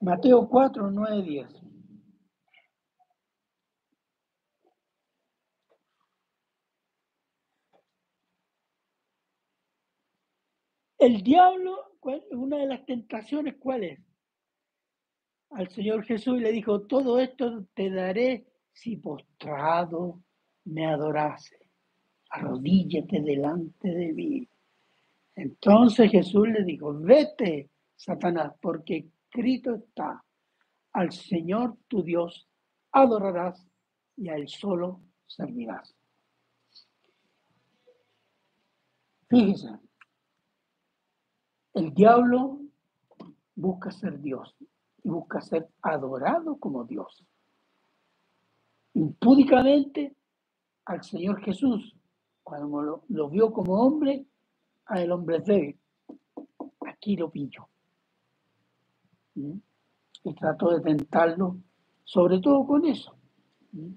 Mateo 0.00 0.48
4, 0.48 0.90
9, 0.90 1.22
10. 1.22 1.46
El 10.98 11.22
diablo, 11.22 11.96
una 12.32 12.56
de 12.56 12.66
las 12.66 12.84
tentaciones, 12.86 13.54
¿cuál 13.60 13.84
es? 13.84 14.00
Al 15.50 15.70
Señor 15.70 16.04
Jesús 16.04 16.40
le 16.40 16.50
dijo, 16.50 16.88
todo 16.88 17.20
esto 17.20 17.66
te 17.74 17.88
daré 17.88 18.46
si 18.72 18.96
postrado 18.96 20.24
me 20.64 20.86
adorase. 20.86 21.58
Arrodíllate 22.30 23.20
delante 23.20 23.88
de 23.88 24.12
mí. 24.12 24.48
Entonces 25.34 26.10
Jesús 26.10 26.48
le 26.48 26.64
dijo, 26.64 26.92
vete, 26.98 27.70
Satanás, 27.96 28.54
porque 28.60 29.10
escrito 29.30 29.74
está, 29.74 30.24
al 30.92 31.12
Señor 31.12 31.76
tu 31.88 32.02
Dios 32.02 32.48
adorarás 32.92 33.66
y 34.16 34.28
a 34.28 34.34
Él 34.34 34.48
solo 34.48 35.00
servirás. 35.26 35.94
Fíjense, 39.28 39.68
el 41.74 41.94
diablo 41.94 42.60
busca 43.54 43.90
ser 43.90 44.20
Dios 44.20 44.56
y 45.04 45.08
busca 45.08 45.40
ser 45.40 45.68
adorado 45.82 46.56
como 46.58 46.84
Dios. 46.84 47.24
Impúdicamente 48.94 50.16
al 50.84 51.02
Señor 51.04 51.40
Jesús, 51.42 51.96
cuando 52.42 53.04
lo, 53.08 53.28
vio 53.28 53.52
como 53.52 53.74
hombre, 53.74 54.26
a 54.86 55.00
el 55.00 55.12
hombre 55.12 55.40
débil. 55.40 55.78
Aquí 56.86 57.16
lo 57.16 57.30
pilló. 57.30 57.68
¿Mm? 59.34 59.58
Y 60.24 60.34
trató 60.34 60.70
de 60.70 60.80
tentarlo, 60.80 61.58
sobre 62.04 62.40
todo 62.40 62.66
con 62.66 62.84
eso. 62.84 63.16
¿Mm? 63.72 63.92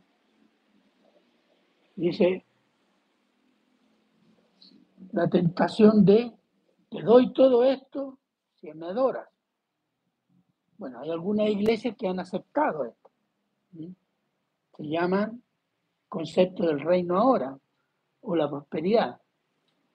Dice, 1.95 2.45
la 5.11 5.29
tentación 5.29 6.05
de 6.05 6.33
te 6.89 7.01
doy 7.01 7.33
todo 7.33 7.63
esto 7.63 8.19
si 8.55 8.71
me 8.73 8.87
adoras. 8.87 9.27
Bueno, 10.77 10.99
hay 10.99 11.09
algunas 11.11 11.49
iglesias 11.49 11.95
que 11.97 12.07
han 12.07 12.19
aceptado 12.19 12.85
esto. 12.85 13.11
Se 14.77 14.87
llaman 14.87 15.43
concepto 16.13 16.67
del 16.67 16.79
reino 16.79 17.17
ahora 17.17 17.57
o 18.21 18.35
la 18.35 18.47
prosperidad. 18.47 19.19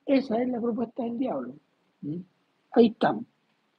Esa 0.05 0.43
es 0.43 0.49
la 0.49 0.61
propuesta 0.61 1.05
del 1.05 1.17
diablo. 1.17 1.55
Ahí 2.73 2.89
están. 2.89 3.25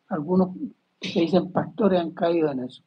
Algunos 0.08 0.56
que 1.02 1.20
dicen 1.20 1.52
pastores 1.52 2.00
han 2.00 2.12
caído 2.12 2.50
en 2.50 2.62
eso. 2.62 2.82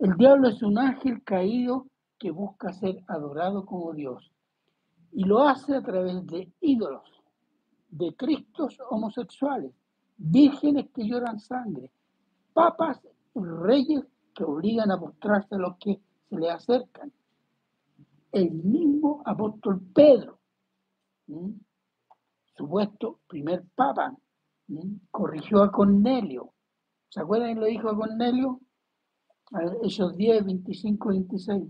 El 0.00 0.16
diablo 0.16 0.48
es 0.48 0.64
un 0.64 0.78
ángel 0.78 1.22
caído 1.22 1.86
que 2.18 2.32
busca 2.32 2.72
ser 2.72 3.04
adorado 3.06 3.64
como 3.64 3.92
Dios. 3.92 4.32
Y 5.12 5.26
lo 5.26 5.44
hace 5.44 5.76
a 5.76 5.82
través 5.82 6.26
de 6.26 6.50
ídolos 6.60 7.08
de 7.88 8.16
cristos 8.16 8.80
homosexuales, 8.90 9.70
vírgenes 10.16 10.90
que 10.92 11.06
lloran 11.06 11.38
sangre, 11.38 11.88
papas 12.52 13.00
y 13.32 13.40
reyes 13.44 14.02
que 14.34 14.42
obligan 14.42 14.90
a 14.90 14.98
postrarse 14.98 15.54
a 15.54 15.58
los 15.58 15.76
que 15.76 16.00
se 16.28 16.36
le 16.36 16.50
acercan. 16.50 17.12
El 18.32 18.50
mismo 18.50 19.22
apóstol 19.26 19.80
Pedro, 19.94 20.40
supuesto 22.56 23.20
primer 23.26 23.64
papa, 23.74 24.16
corrigió 25.10 25.62
a 25.62 25.70
Cornelio. 25.70 26.54
¿Se 27.10 27.20
acuerdan 27.20 27.60
lo 27.60 27.66
dijo 27.66 27.90
a 27.90 27.96
Cornelio? 27.96 28.60
esos 29.82 30.16
10, 30.16 30.46
25, 30.46 31.08
26. 31.10 31.62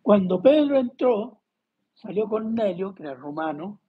Cuando 0.00 0.40
Pedro 0.40 0.78
entró, 0.78 1.40
salió 1.92 2.28
Cornelio, 2.28 2.94
que 2.94 3.02
era 3.02 3.14
romano, 3.14 3.80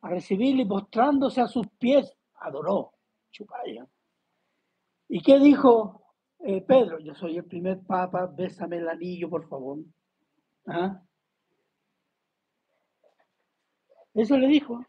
a 0.00 0.08
recibirle 0.08 0.62
y 0.62 0.66
postrándose 0.66 1.40
a 1.40 1.48
sus 1.48 1.66
pies, 1.78 2.16
adoró. 2.36 2.92
Chupaya. 3.30 3.86
¿Y 5.08 5.22
qué 5.22 5.38
dijo 5.38 6.14
eh, 6.40 6.60
Pedro? 6.62 6.98
Yo 7.00 7.14
soy 7.14 7.36
el 7.36 7.44
primer 7.44 7.80
papa, 7.80 8.26
bésame 8.26 8.78
el 8.78 8.88
anillo, 8.88 9.28
por 9.28 9.48
favor. 9.48 9.78
¿Ah? 10.66 11.02
Eso 14.14 14.36
le 14.36 14.48
dijo. 14.48 14.84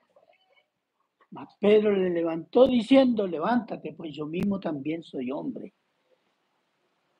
Mas 1.31 1.55
Pedro 1.59 1.91
le 1.91 2.09
levantó 2.09 2.67
diciendo, 2.67 3.25
levántate, 3.25 3.93
pues 3.93 4.13
yo 4.13 4.25
mismo 4.25 4.59
también 4.59 5.01
soy 5.03 5.31
hombre. 5.31 5.73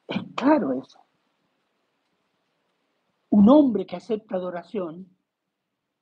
Es 0.07 0.21
claro 0.35 0.73
eso 0.73 0.99
un 3.31 3.49
hombre 3.49 3.85
que 3.85 3.95
acepta 3.95 4.35
adoración, 4.35 5.07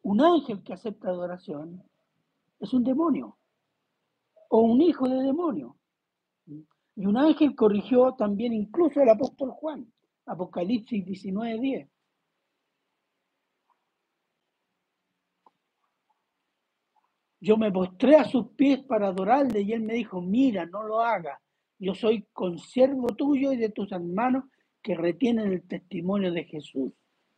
un 0.01 0.21
ángel 0.21 0.63
que 0.63 0.73
acepta 0.73 1.09
adoración, 1.09 1.83
es 2.59 2.73
un 2.73 2.83
demonio 2.83 3.37
o 4.49 4.59
un 4.59 4.81
hijo 4.81 5.07
de 5.07 5.23
demonio. 5.23 5.77
Y 6.95 7.05
un 7.05 7.17
ángel 7.17 7.55
corrigió 7.55 8.13
también 8.15 8.53
incluso 8.53 8.99
al 8.99 9.09
apóstol 9.09 9.51
Juan, 9.51 9.91
Apocalipsis 10.25 11.05
19:10. 11.05 11.87
Yo 17.41 17.55
me 17.55 17.71
postré 17.71 18.17
a 18.17 18.25
sus 18.25 18.47
pies 18.49 18.79
para 18.83 19.07
adorarle 19.07 19.61
y 19.61 19.71
él 19.71 19.81
me 19.81 19.93
dijo, 19.93 20.21
mira, 20.21 20.65
no 20.65 20.83
lo 20.83 20.99
hagas. 20.99 21.39
Yo 21.77 21.95
soy 21.95 22.27
consiervo 22.33 23.07
tuyo 23.15 23.53
y 23.53 23.57
de 23.57 23.69
tus 23.69 23.89
hermanos 23.93 24.43
que 24.81 24.95
retienen 24.95 25.53
el 25.53 25.63
testimonio 25.63 26.33
de 26.33 26.43
Jesús. 26.43 26.91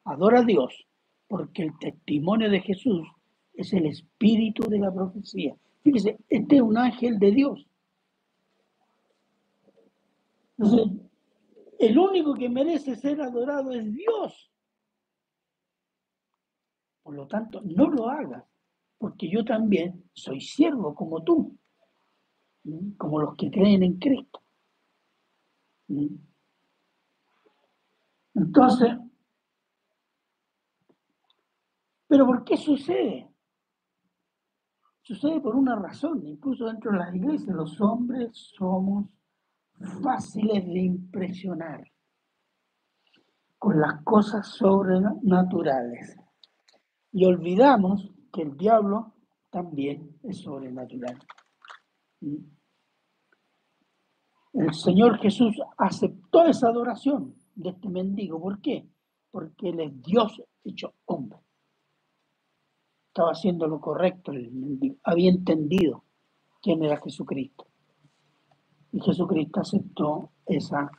Adora 0.05 0.39
a 0.39 0.43
Dios, 0.43 0.87
porque 1.27 1.61
el 1.61 1.77
testimonio 1.77 2.49
de 2.49 2.61
Jesús 2.61 3.07
es 3.53 3.73
el 3.73 3.85
espíritu 3.85 4.67
de 4.67 4.79
la 4.79 4.91
profecía. 4.91 5.55
Fíjese, 5.83 6.19
este 6.29 6.55
es 6.57 6.61
un 6.61 6.77
ángel 6.77 7.17
de 7.19 7.31
Dios. 7.31 7.67
Entonces, 10.57 11.01
El 11.81 11.97
único 11.97 12.35
que 12.35 12.47
merece 12.47 12.95
ser 12.95 13.19
adorado 13.23 13.71
es 13.71 13.91
Dios. 13.91 14.51
Por 17.01 17.15
lo 17.15 17.25
tanto, 17.27 17.59
no 17.63 17.89
lo 17.89 18.07
hagas, 18.07 18.45
porque 18.99 19.27
yo 19.27 19.43
también 19.43 20.07
soy 20.13 20.39
siervo 20.39 20.93
como 20.93 21.23
tú, 21.23 21.57
como 22.99 23.19
los 23.19 23.35
que 23.35 23.49
creen 23.49 23.81
en 23.81 23.97
Cristo. 23.97 24.43
Entonces, 28.35 28.91
¿pero 32.07 32.27
por 32.27 32.43
qué 32.43 32.57
sucede? 32.57 33.30
Sucede 35.03 35.41
por 35.41 35.55
una 35.55 35.75
razón, 35.75 36.25
incluso 36.25 36.67
dentro 36.67 36.91
de 36.91 36.99
las 36.99 37.15
iglesias 37.15 37.55
los 37.55 37.79
hombres 37.81 38.29
somos 38.57 39.05
fáciles 40.03 40.65
de 40.65 40.79
impresionar 40.79 41.83
con 43.57 43.79
las 43.79 44.03
cosas 44.03 44.47
sobrenaturales. 44.47 46.17
Y 47.11 47.25
olvidamos 47.25 48.11
que 48.31 48.43
el 48.43 48.55
diablo 48.57 49.13
también 49.49 50.17
es 50.23 50.39
sobrenatural. 50.39 51.17
El 54.53 54.73
Señor 54.73 55.17
Jesús 55.19 55.59
aceptó 55.77 56.45
esa 56.45 56.69
adoración 56.69 57.35
de 57.55 57.69
este 57.69 57.89
mendigo. 57.89 58.39
¿Por 58.39 58.61
qué? 58.61 58.87
Porque 59.29 59.69
Él 59.69 59.79
es 59.79 60.01
Dios 60.01 60.41
hecho 60.63 60.93
hombre. 61.05 61.39
Estaba 63.11 63.31
haciendo 63.31 63.67
lo 63.67 63.81
correcto. 63.81 64.31
Había 65.03 65.29
entendido 65.29 66.05
quién 66.61 66.81
era 66.81 66.95
Jesucristo. 66.95 67.67
Y 68.93 69.01
Jesucristo 69.01 69.59
aceptó 69.59 70.31
esa 70.45 70.89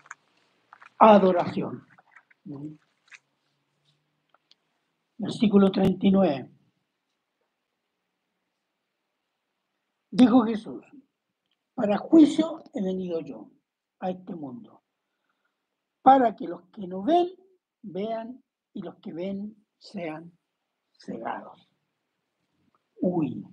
adoración. 0.99 1.87
Versículo 5.17 5.73
39. 5.73 6.51
Dijo 10.11 10.45
Jesús, 10.45 10.85
para 11.73 11.97
juicio 11.97 12.63
he 12.75 12.83
venido 12.83 13.21
yo 13.21 13.51
a 14.01 14.11
este 14.11 14.35
mundo, 14.35 14.83
para 16.03 16.37
que 16.37 16.47
los 16.47 16.65
que 16.73 16.87
no 16.87 17.03
ven, 17.03 17.29
vean, 17.81 18.45
y 18.75 18.83
los 18.83 18.97
que 18.97 19.15
ven 19.15 19.57
sean 19.79 20.31
cegados. 20.99 21.72
Uy, 23.03 23.45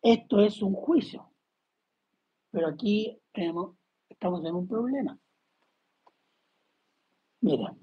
esto 0.00 0.38
es 0.38 0.62
un 0.62 0.72
juicio, 0.72 1.28
pero 2.52 2.68
aquí 2.68 3.20
tenemos, 3.32 3.76
estamos 4.08 4.44
en 4.44 4.54
un 4.54 4.68
problema. 4.68 5.18
Mira, 7.40 7.76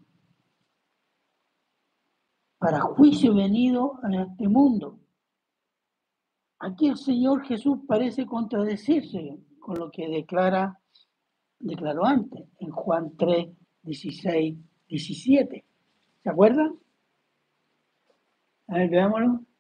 para 2.58 2.80
juicio 2.80 3.36
venido 3.36 4.00
a 4.04 4.22
este 4.22 4.48
mundo. 4.48 5.02
Aquí 6.60 6.88
el 6.88 6.98
Señor 6.98 7.44
Jesús 7.44 7.80
parece 7.86 8.26
contradecirse 8.26 9.38
con 9.60 9.80
lo 9.80 9.92
que 9.92 10.08
declara, 10.08 10.80
declaró 11.60 12.06
antes, 12.06 12.48
en 12.60 12.70
Juan 12.70 13.18
3, 13.18 13.50
16, 13.82 14.58
17. 14.88 15.66
¿Se 16.24 16.30
acuerdan? 16.30 16.80
A 18.68 18.76
ver, 18.76 18.90
veámoslo. 18.90 19.51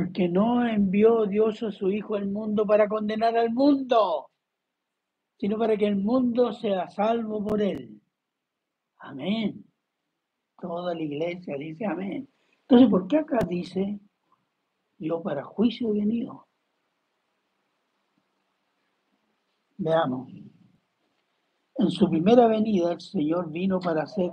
Porque 0.00 0.30
no 0.30 0.66
envió 0.66 1.26
Dios 1.26 1.62
a 1.62 1.70
su 1.70 1.90
Hijo 1.90 2.14
al 2.14 2.26
mundo 2.26 2.64
para 2.64 2.88
condenar 2.88 3.36
al 3.36 3.52
mundo, 3.52 4.30
sino 5.36 5.58
para 5.58 5.76
que 5.76 5.86
el 5.88 5.96
mundo 5.96 6.54
sea 6.54 6.88
salvo 6.88 7.44
por 7.44 7.60
él. 7.60 8.00
Amén. 8.96 9.62
Toda 10.58 10.94
la 10.94 11.02
iglesia 11.02 11.54
dice 11.58 11.84
amén. 11.84 12.26
Entonces, 12.62 12.88
¿por 12.88 13.08
qué 13.08 13.18
acá 13.18 13.40
dice 13.46 14.00
yo 14.96 15.22
para 15.22 15.44
juicio 15.44 15.90
he 15.90 15.98
venido? 15.98 16.46
Veamos. 19.76 20.32
En 21.74 21.90
su 21.90 22.08
primera 22.08 22.46
venida 22.46 22.92
el 22.92 23.00
Señor 23.02 23.50
vino 23.50 23.78
para 23.80 24.04
hacer 24.04 24.30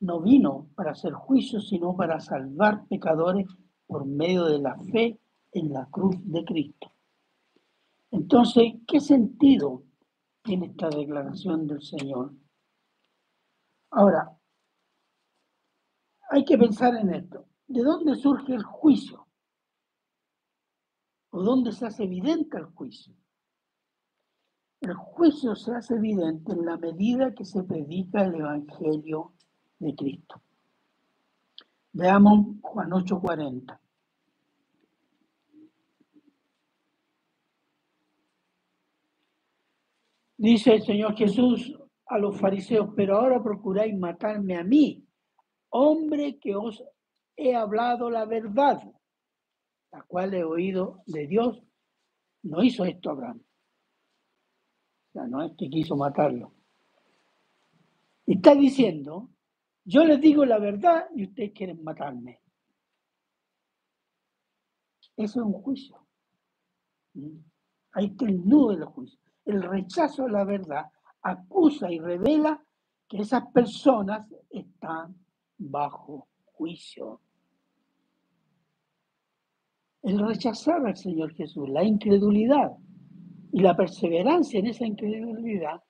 no 0.00 0.20
vino 0.20 0.68
para 0.74 0.92
hacer 0.92 1.12
juicio, 1.12 1.60
sino 1.60 1.96
para 1.96 2.20
salvar 2.20 2.86
pecadores 2.86 3.46
por 3.86 4.04
medio 4.04 4.44
de 4.44 4.58
la 4.58 4.76
fe 4.92 5.18
en 5.52 5.72
la 5.72 5.86
cruz 5.86 6.16
de 6.24 6.44
Cristo. 6.44 6.92
Entonces, 8.10 8.74
¿qué 8.86 9.00
sentido 9.00 9.82
tiene 10.42 10.66
esta 10.66 10.88
declaración 10.88 11.66
del 11.66 11.82
Señor? 11.82 12.32
Ahora, 13.90 14.36
hay 16.30 16.44
que 16.44 16.58
pensar 16.58 16.94
en 16.96 17.14
esto. 17.14 17.46
¿De 17.66 17.82
dónde 17.82 18.14
surge 18.16 18.54
el 18.54 18.62
juicio? 18.62 19.26
¿O 21.30 21.42
dónde 21.42 21.72
se 21.72 21.86
hace 21.86 22.04
evidente 22.04 22.58
el 22.58 22.66
juicio? 22.66 23.14
El 24.80 24.94
juicio 24.94 25.56
se 25.56 25.74
hace 25.74 25.94
evidente 25.94 26.52
en 26.52 26.64
la 26.64 26.76
medida 26.76 27.34
que 27.34 27.44
se 27.44 27.62
predica 27.62 28.22
el 28.24 28.36
Evangelio 28.36 29.35
de 29.78 29.94
Cristo. 29.94 30.40
Veamos 31.92 32.56
Juan 32.62 32.90
8:40. 32.90 33.80
Dice 40.38 40.74
el 40.74 40.82
Señor 40.82 41.16
Jesús 41.16 41.72
a 42.06 42.18
los 42.18 42.38
fariseos, 42.38 42.90
pero 42.94 43.16
ahora 43.16 43.42
procuráis 43.42 43.96
matarme 43.96 44.56
a 44.56 44.62
mí, 44.62 45.02
hombre 45.70 46.38
que 46.38 46.54
os 46.54 46.84
he 47.34 47.54
hablado 47.54 48.10
la 48.10 48.26
verdad, 48.26 48.82
la 49.90 50.02
cual 50.02 50.34
he 50.34 50.44
oído 50.44 51.02
de 51.06 51.26
Dios. 51.26 51.62
No 52.42 52.62
hizo 52.62 52.84
esto 52.84 53.10
Abraham. 53.10 53.40
O 55.08 55.12
sea, 55.12 55.26
no 55.26 55.42
es 55.42 55.52
que 55.56 55.70
quiso 55.70 55.96
matarlo. 55.96 56.52
Está 58.26 58.54
diciendo 58.54 59.30
yo 59.86 60.04
les 60.04 60.20
digo 60.20 60.44
la 60.44 60.58
verdad 60.58 61.06
y 61.14 61.24
ustedes 61.24 61.52
quieren 61.52 61.82
matarme. 61.82 62.40
Eso 65.16 65.40
es 65.40 65.46
un 65.46 65.52
juicio. 65.52 65.96
Ahí 67.92 68.06
está 68.06 68.26
el 68.26 68.44
nudo 68.44 68.70
de 68.70 68.78
los 68.78 68.92
juicios. 68.92 69.22
El 69.44 69.62
rechazo 69.62 70.24
a 70.24 70.28
la 70.28 70.44
verdad 70.44 70.86
acusa 71.22 71.90
y 71.90 72.00
revela 72.00 72.60
que 73.08 73.18
esas 73.18 73.46
personas 73.52 74.28
están 74.50 75.16
bajo 75.56 76.26
juicio. 76.44 77.20
El 80.02 80.18
rechazar 80.18 80.84
al 80.84 80.96
Señor 80.96 81.32
Jesús, 81.32 81.68
la 81.68 81.84
incredulidad 81.84 82.72
y 83.52 83.60
la 83.60 83.76
perseverancia 83.76 84.58
en 84.58 84.66
esa 84.66 84.84
incredulidad 84.84 85.80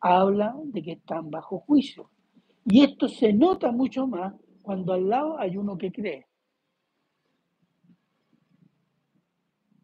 habla 0.00 0.54
de 0.64 0.82
que 0.82 0.92
están 0.92 1.28
bajo 1.28 1.58
juicio. 1.58 2.10
Y 2.64 2.84
esto 2.84 3.08
se 3.08 3.32
nota 3.32 3.70
mucho 3.72 4.06
más 4.06 4.34
cuando 4.62 4.92
al 4.92 5.08
lado 5.08 5.38
hay 5.38 5.56
uno 5.56 5.76
que 5.76 5.90
cree. 5.90 6.26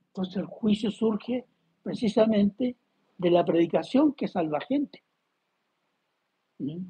Entonces 0.09 0.37
el 0.37 0.47
juicio 0.47 0.91
surge 0.91 1.47
precisamente 1.83 2.77
de 3.17 3.31
la 3.31 3.45
predicación 3.45 4.15
que 4.15 4.29
salva 4.29 4.61
gente. 4.61 5.03
¿Mm? 6.59 6.85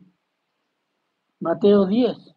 Mateo 1.41 1.87
10, 1.87 2.35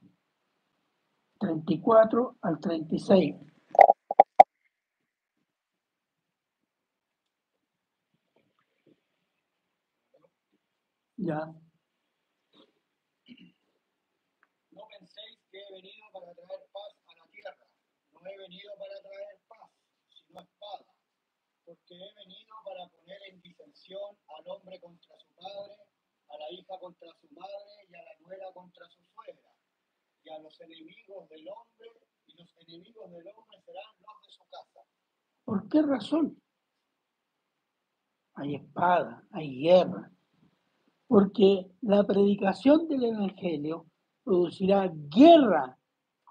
34 1.39 2.35
al 2.41 2.59
36. 2.59 3.35
Ya. 11.17 11.53
He 18.31 18.37
venido 18.37 18.71
para 18.77 19.01
traer 19.01 19.39
paz, 19.47 19.71
sino 20.09 20.41
espada, 20.41 20.85
porque 21.65 21.95
he 21.95 22.13
venido 22.15 22.55
para 22.65 22.87
poner 22.89 23.19
en 23.29 23.41
disensión 23.41 24.17
al 24.27 24.47
hombre 24.47 24.79
contra 24.79 25.17
su 25.17 25.33
padre, 25.35 25.77
a 26.29 26.37
la 26.37 26.51
hija 26.51 26.79
contra 26.79 27.07
su 27.19 27.27
madre 27.33 27.87
y 27.89 27.95
a 27.95 28.03
la 28.03 28.15
nuera 28.19 28.51
contra 28.53 28.87
su 28.89 28.99
suegra, 29.13 29.51
y 30.23 30.29
a 30.29 30.39
los 30.39 30.59
enemigos 30.61 31.29
del 31.29 31.47
hombre, 31.47 31.89
y 32.27 32.37
los 32.37 32.55
enemigos 32.67 33.11
del 33.11 33.27
hombre 33.27 33.61
serán 33.65 33.85
los 33.99 34.21
de 34.21 34.31
su 34.31 34.43
casa. 34.49 34.81
¿Por 35.45 35.69
qué 35.69 35.81
razón? 35.81 36.41
Hay 38.35 38.55
espada, 38.55 39.23
hay 39.31 39.61
guerra, 39.61 40.11
porque 41.07 41.69
la 41.81 42.05
predicación 42.05 42.87
del 42.87 43.03
Evangelio 43.03 43.87
producirá 44.23 44.89
guerra 44.93 45.77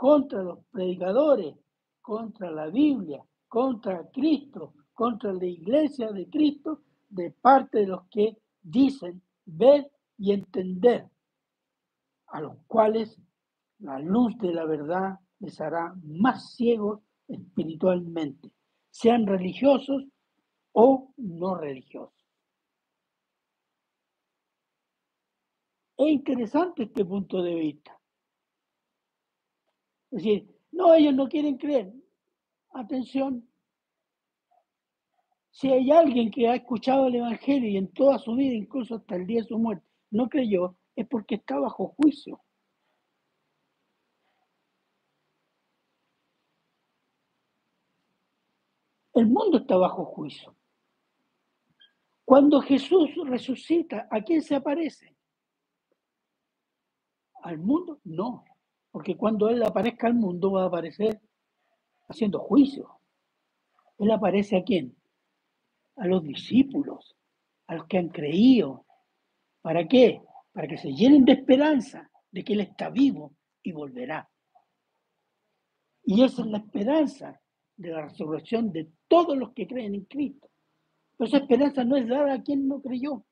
contra 0.00 0.42
los 0.42 0.64
predicadores 0.70 1.54
contra 2.00 2.50
la 2.50 2.68
Biblia, 2.68 3.22
contra 3.46 4.08
Cristo, 4.10 4.72
contra 4.94 5.30
la 5.30 5.44
iglesia 5.44 6.10
de 6.10 6.26
Cristo, 6.30 6.80
de 7.10 7.32
parte 7.32 7.80
de 7.80 7.88
los 7.88 8.08
que 8.08 8.38
dicen 8.62 9.20
ver 9.44 9.92
y 10.16 10.32
entender, 10.32 11.06
a 12.28 12.40
los 12.40 12.56
cuales 12.66 13.20
la 13.80 13.98
luz 13.98 14.38
de 14.38 14.54
la 14.54 14.64
verdad 14.64 15.18
les 15.38 15.60
hará 15.60 15.94
más 16.02 16.54
ciegos 16.54 17.02
espiritualmente, 17.28 18.50
sean 18.88 19.26
religiosos 19.26 20.06
o 20.72 21.12
no 21.18 21.56
religiosos. 21.56 22.26
Es 25.98 26.08
interesante 26.08 26.84
este 26.84 27.04
punto 27.04 27.42
de 27.42 27.54
vista. 27.54 27.99
Es 30.10 30.22
decir, 30.22 30.48
no, 30.72 30.94
ellos 30.94 31.14
no 31.14 31.28
quieren 31.28 31.56
creer. 31.56 31.92
Atención. 32.72 33.48
Si 35.50 35.70
hay 35.70 35.90
alguien 35.90 36.30
que 36.30 36.48
ha 36.48 36.54
escuchado 36.54 37.06
el 37.06 37.16
Evangelio 37.16 37.68
y 37.68 37.76
en 37.76 37.92
toda 37.92 38.18
su 38.18 38.34
vida, 38.34 38.54
incluso 38.54 38.96
hasta 38.96 39.16
el 39.16 39.26
día 39.26 39.42
de 39.42 39.48
su 39.48 39.58
muerte, 39.58 39.86
no 40.10 40.28
creyó, 40.28 40.76
es 40.96 41.06
porque 41.06 41.36
está 41.36 41.58
bajo 41.58 41.88
juicio. 41.88 42.40
El 49.14 49.26
mundo 49.26 49.58
está 49.58 49.76
bajo 49.76 50.04
juicio. 50.04 50.56
Cuando 52.24 52.60
Jesús 52.60 53.10
resucita, 53.26 54.06
¿a 54.10 54.22
quién 54.22 54.40
se 54.40 54.54
aparece? 54.54 55.16
¿Al 57.42 57.58
mundo? 57.58 58.00
No, 58.04 58.44
porque 58.90 59.16
cuando 59.16 59.48
Él 59.48 59.62
aparezca 59.62 60.06
al 60.06 60.14
mundo 60.14 60.52
va 60.52 60.64
a 60.64 60.66
aparecer 60.66 61.20
haciendo 62.10 62.40
juicio. 62.40 63.00
Él 63.98 64.10
aparece 64.10 64.56
a 64.56 64.64
quién? 64.64 64.96
A 65.96 66.06
los 66.06 66.22
discípulos, 66.22 67.16
a 67.66 67.76
los 67.76 67.86
que 67.86 67.98
han 67.98 68.08
creído. 68.08 68.84
¿Para 69.62 69.86
qué? 69.86 70.22
Para 70.52 70.66
que 70.66 70.76
se 70.76 70.92
llenen 70.92 71.24
de 71.24 71.32
esperanza 71.32 72.10
de 72.30 72.44
que 72.44 72.54
Él 72.54 72.60
está 72.60 72.90
vivo 72.90 73.34
y 73.62 73.72
volverá. 73.72 74.28
Y 76.02 76.24
esa 76.24 76.42
es 76.42 76.48
la 76.48 76.58
esperanza 76.58 77.40
de 77.76 77.90
la 77.90 78.02
resurrección 78.02 78.72
de 78.72 78.90
todos 79.06 79.36
los 79.36 79.52
que 79.52 79.66
creen 79.66 79.94
en 79.94 80.04
Cristo. 80.04 80.50
Pero 81.16 81.28
esa 81.28 81.38
esperanza 81.38 81.84
no 81.84 81.96
es 81.96 82.08
dada 82.08 82.34
a 82.34 82.42
quien 82.42 82.66
no 82.66 82.80
creyó. 82.80 83.24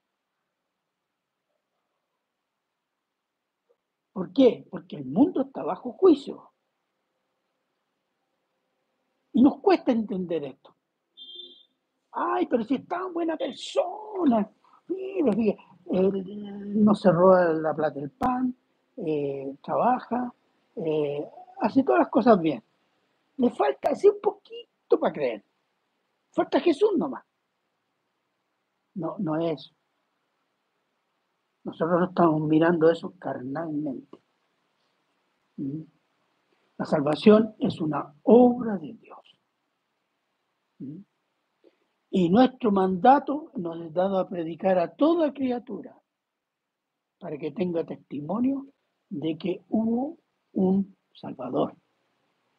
¿Por 4.18 4.32
qué? 4.32 4.66
Porque 4.68 4.96
el 4.96 5.04
mundo 5.04 5.42
está 5.42 5.62
bajo 5.62 5.92
juicio. 5.92 6.50
Y 9.32 9.40
nos 9.42 9.60
cuesta 9.60 9.92
entender 9.92 10.42
esto. 10.42 10.74
Ay, 12.10 12.46
pero 12.46 12.64
si 12.64 12.74
es 12.74 12.88
tan 12.88 13.12
buena 13.12 13.36
persona. 13.36 14.50
No 15.86 16.94
se 16.96 17.12
roba 17.12 17.44
la 17.52 17.72
plata 17.72 18.00
del 18.00 18.10
pan, 18.10 18.56
eh, 18.96 19.54
trabaja, 19.62 20.34
eh, 20.74 21.24
hace 21.60 21.84
todas 21.84 22.00
las 22.00 22.08
cosas 22.08 22.40
bien. 22.40 22.60
Le 23.36 23.50
falta 23.50 23.90
así 23.90 24.08
un 24.08 24.20
poquito 24.20 24.98
para 24.98 25.12
creer. 25.12 25.44
Falta 26.32 26.58
Jesús 26.58 26.90
nomás. 26.98 27.24
No, 28.94 29.14
no 29.20 29.40
es. 29.40 29.72
Nosotros 31.68 32.08
estamos 32.08 32.40
mirando 32.48 32.90
eso 32.90 33.12
carnalmente. 33.18 34.16
¿Mm? 35.58 35.82
La 36.78 36.84
salvación 36.86 37.54
es 37.58 37.78
una 37.78 38.14
obra 38.22 38.78
de 38.78 38.94
Dios. 38.94 39.38
¿Mm? 40.78 41.00
Y 42.10 42.30
nuestro 42.30 42.72
mandato 42.72 43.52
nos 43.56 43.84
es 43.84 43.92
dado 43.92 44.18
a 44.18 44.26
predicar 44.30 44.78
a 44.78 44.94
toda 44.94 45.34
criatura 45.34 45.94
para 47.18 47.36
que 47.36 47.50
tenga 47.50 47.84
testimonio 47.84 48.66
de 49.10 49.36
que 49.36 49.62
hubo 49.68 50.16
un 50.52 50.96
Salvador. 51.12 51.76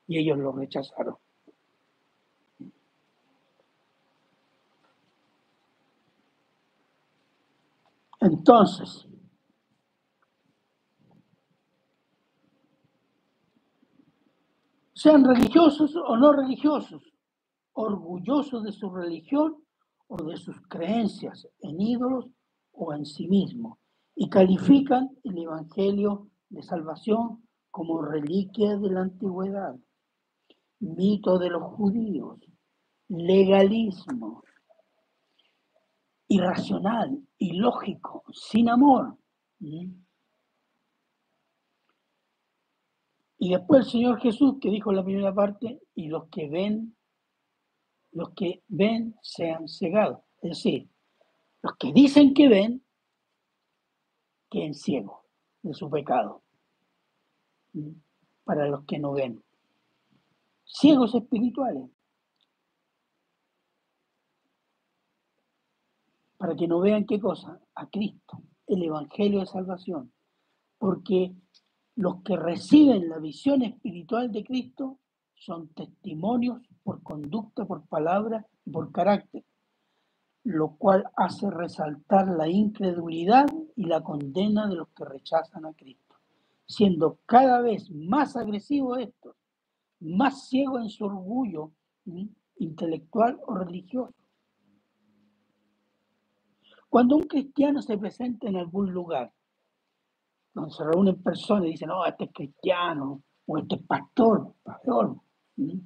Y 0.05 0.19
ellos 0.19 0.37
lo 0.37 0.51
rechazaron. 0.51 1.15
Entonces, 8.21 9.07
sean 14.93 15.23
religiosos 15.23 15.95
o 15.95 16.17
no 16.17 16.33
religiosos, 16.33 17.01
orgullosos 17.73 18.63
de 18.63 18.73
su 18.73 18.89
religión 18.89 19.63
o 20.07 20.17
de 20.23 20.35
sus 20.35 20.59
creencias 20.67 21.47
en 21.61 21.79
ídolos 21.79 22.27
o 22.73 22.93
en 22.93 23.05
sí 23.05 23.27
mismos, 23.27 23.77
y 24.15 24.29
califican 24.29 25.09
el 25.23 25.37
Evangelio 25.37 26.27
de 26.49 26.61
salvación 26.63 27.47
como 27.71 28.01
reliquia 28.01 28.75
de 28.77 28.89
la 28.89 29.01
antigüedad, 29.01 29.75
mito 30.79 31.37
de 31.39 31.49
los 31.49 31.63
judíos, 31.75 32.39
legalismo, 33.07 34.43
irracional, 36.29 37.19
ilógico, 37.39 38.23
sin 38.31 38.69
amor. 38.69 39.17
Y 43.37 43.49
después 43.49 43.85
el 43.85 43.91
Señor 43.91 44.21
Jesús 44.21 44.55
que 44.61 44.69
dijo 44.69 44.91
en 44.91 44.97
la 44.97 45.03
primera 45.03 45.33
parte, 45.33 45.81
y 45.95 46.07
los 46.07 46.29
que 46.29 46.47
ven, 46.47 46.95
los 48.11 48.29
que 48.29 48.63
ven 48.67 49.15
sean 49.21 49.67
cegados. 49.67 50.19
Es 50.41 50.51
decir, 50.51 50.87
los 51.61 51.75
que 51.77 51.91
dicen 51.91 52.33
que 52.33 52.47
ven, 52.47 52.83
queden 54.49 54.75
ciegos 54.75 55.19
de 55.61 55.73
su 55.73 55.89
pecado. 55.89 56.43
Para 58.43 58.67
los 58.67 58.85
que 58.85 58.99
no 58.99 59.13
ven. 59.13 59.43
Ciegos 60.63 61.15
espirituales. 61.15 61.89
Para 66.39 66.55
que 66.55 66.69
no 66.69 66.79
vean 66.79 67.05
qué 67.05 67.19
cosa, 67.19 67.59
a 67.75 67.89
Cristo, 67.89 68.41
el 68.65 68.81
Evangelio 68.81 69.41
de 69.41 69.45
Salvación. 69.45 70.13
Porque 70.77 71.35
los 71.97 72.23
que 72.23 72.37
reciben 72.37 73.09
la 73.09 73.19
visión 73.19 73.61
espiritual 73.61 74.31
de 74.31 74.45
Cristo 74.45 74.99
son 75.35 75.67
testimonios 75.73 76.61
por 76.81 77.03
conducta, 77.03 77.65
por 77.65 77.85
palabra 77.87 78.47
y 78.65 78.71
por 78.71 78.89
carácter, 78.93 79.43
lo 80.45 80.77
cual 80.77 81.03
hace 81.17 81.51
resaltar 81.51 82.29
la 82.29 82.47
incredulidad 82.47 83.47
y 83.75 83.83
la 83.83 84.01
condena 84.01 84.69
de 84.69 84.75
los 84.75 84.87
que 84.95 85.03
rechazan 85.03 85.65
a 85.65 85.73
Cristo, 85.73 86.15
siendo 86.65 87.19
cada 87.25 87.59
vez 87.59 87.91
más 87.91 88.37
agresivos 88.37 88.99
estos, 88.99 89.35
más 89.99 90.47
ciegos 90.47 90.83
en 90.83 90.89
su 90.89 91.03
orgullo 91.03 91.73
intelectual 92.55 93.41
o 93.45 93.55
religioso 93.55 94.13
cuando 96.89 97.15
un 97.15 97.23
cristiano 97.23 97.81
se 97.81 97.97
presenta 97.97 98.47
en 98.47 98.57
algún 98.57 98.91
lugar, 98.91 99.31
donde 100.53 100.71
se 100.71 100.83
reúnen 100.83 101.21
personas 101.21 101.65
y 101.67 101.71
dicen, 101.71 101.89
no, 101.89 102.05
este 102.05 102.25
es 102.25 102.31
cristiano, 102.33 103.23
o 103.45 103.57
este 103.57 103.75
es 103.75 103.83
pastor, 103.83 104.55
pastor. 104.63 105.15
Y 105.55 105.83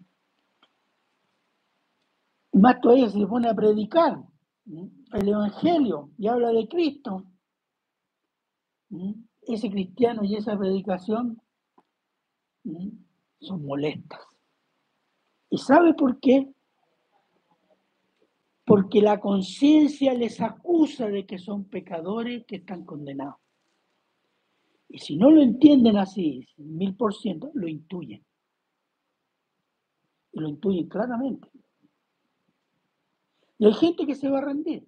más 2.54 2.80
todavía 2.80 3.10
se 3.10 3.26
pone 3.28 3.50
a 3.50 3.54
predicar 3.54 4.24
el 4.66 5.28
Evangelio 5.28 6.12
y 6.18 6.28
habla 6.28 6.50
de 6.50 6.68
Cristo. 6.68 7.26
Ese 9.42 9.70
cristiano 9.70 10.24
y 10.24 10.36
esa 10.36 10.58
predicación 10.58 11.42
son 13.42 13.66
molestas. 13.66 14.22
¿Y 15.50 15.58
sabe 15.58 15.94
por 15.94 16.20
qué? 16.20 16.54
Porque 18.74 19.02
la 19.02 19.20
conciencia 19.20 20.16
les 20.16 20.42
acusa 20.42 21.08
de 21.08 21.28
que 21.28 21.38
son 21.38 21.66
pecadores 21.66 22.44
que 22.48 22.56
están 22.56 22.84
condenados. 22.84 23.36
Y 24.90 24.98
si 24.98 25.16
no 25.16 25.30
lo 25.30 25.44
entienden 25.44 25.96
así, 25.96 26.48
mil 26.58 26.96
por 26.96 27.14
ciento, 27.14 27.52
lo 27.54 27.68
intuyen. 27.68 28.26
Y 30.32 30.40
lo 30.40 30.50
intuyen 30.50 30.90
claramente. 30.90 31.52
Y 33.60 33.68
hay 33.68 33.74
gente 33.74 34.08
que 34.08 34.16
se 34.16 34.28
va 34.28 34.40
a 34.40 34.46
rendir, 34.46 34.88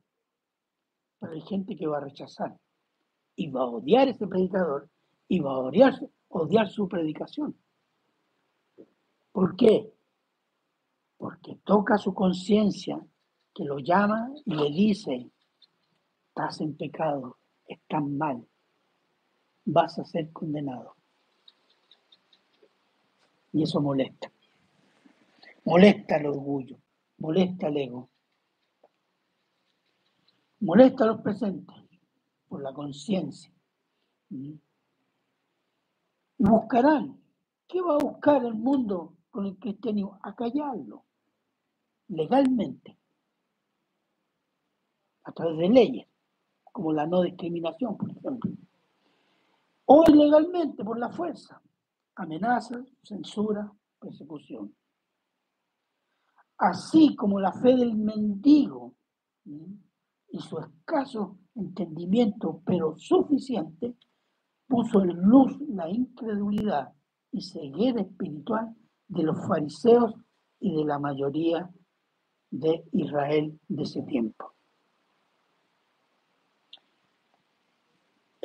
pero 1.19 1.33
hay 1.33 1.41
gente 1.41 1.75
que 1.75 1.85
va 1.85 1.97
a 1.97 2.05
rechazar 2.05 2.57
y 3.35 3.51
va 3.51 3.61
a 3.61 3.67
odiar 3.67 4.07
a 4.07 4.11
ese 4.11 4.25
predicador 4.25 4.89
y 5.27 5.41
va 5.41 5.51
a 5.51 5.59
odiar, 5.59 5.93
odiar 6.29 6.67
su 6.69 6.87
predicación. 6.87 7.55
¿Por 9.31 9.55
qué? 9.55 9.93
Porque 11.17 11.59
toca 11.63 11.99
su 11.99 12.15
conciencia 12.15 12.99
que 13.55 13.63
lo 13.63 13.79
llama 13.79 14.29
y 14.45 14.53
le 14.53 14.69
dice, 14.69 15.31
estás 16.27 16.59
en 16.59 16.75
pecado, 16.75 17.37
estás 17.65 18.03
mal, 18.03 18.45
vas 19.63 19.97
a 19.97 20.03
ser 20.03 20.31
condenado. 20.33 20.95
Y 23.53 23.63
eso 23.63 23.81
molesta. 23.81 24.29
Molesta 25.63 26.17
el 26.17 26.25
orgullo, 26.27 26.77
molesta 27.17 27.67
el 27.69 27.77
ego, 27.77 28.09
molesta 30.59 31.05
a 31.05 31.07
los 31.07 31.21
presentes 31.21 31.77
por 32.49 32.61
la 32.61 32.73
conciencia. 32.73 33.51
Y 34.29 34.59
buscarán. 36.37 37.21
¿Qué 37.67 37.81
va 37.81 37.95
a 37.95 38.03
buscar 38.03 38.43
el 38.43 38.53
mundo 38.53 39.15
con 39.31 39.45
el 39.45 39.57
cristianismo? 39.57 40.19
A 40.21 40.35
callarlo, 40.35 41.05
legalmente, 42.09 42.97
a 45.25 45.31
través 45.31 45.57
de 45.57 45.69
leyes, 45.69 46.07
como 46.71 46.93
la 46.93 47.05
no 47.05 47.21
discriminación, 47.21 47.97
por 47.97 48.09
ejemplo. 48.09 48.51
O 49.85 50.03
ilegalmente, 50.07 50.83
por 50.83 50.97
la 50.97 51.09
fuerza, 51.09 51.61
amenazas, 52.15 52.85
censura, 53.03 53.71
persecución. 53.99 54.73
Así 56.57 57.15
como 57.15 57.39
la 57.39 57.51
fe 57.51 57.75
del 57.75 57.95
mendigo 57.95 58.93
y 59.43 60.39
su 60.39 60.57
escaso 60.59 61.37
entendimiento, 61.55 62.61
pero 62.65 62.95
suficiente, 62.97 63.95
puso 64.67 65.01
en 65.01 65.21
luz 65.21 65.59
la 65.67 65.89
incredulidad 65.89 66.93
y 67.31 67.41
ceguera 67.41 68.01
espiritual 68.01 68.75
de 69.07 69.23
los 69.23 69.37
fariseos 69.47 70.13
y 70.59 70.75
de 70.75 70.85
la 70.85 70.99
mayoría 70.99 71.69
de 72.49 72.83
Israel 72.93 73.59
de 73.67 73.83
ese 73.83 74.01
tiempo. 74.03 74.53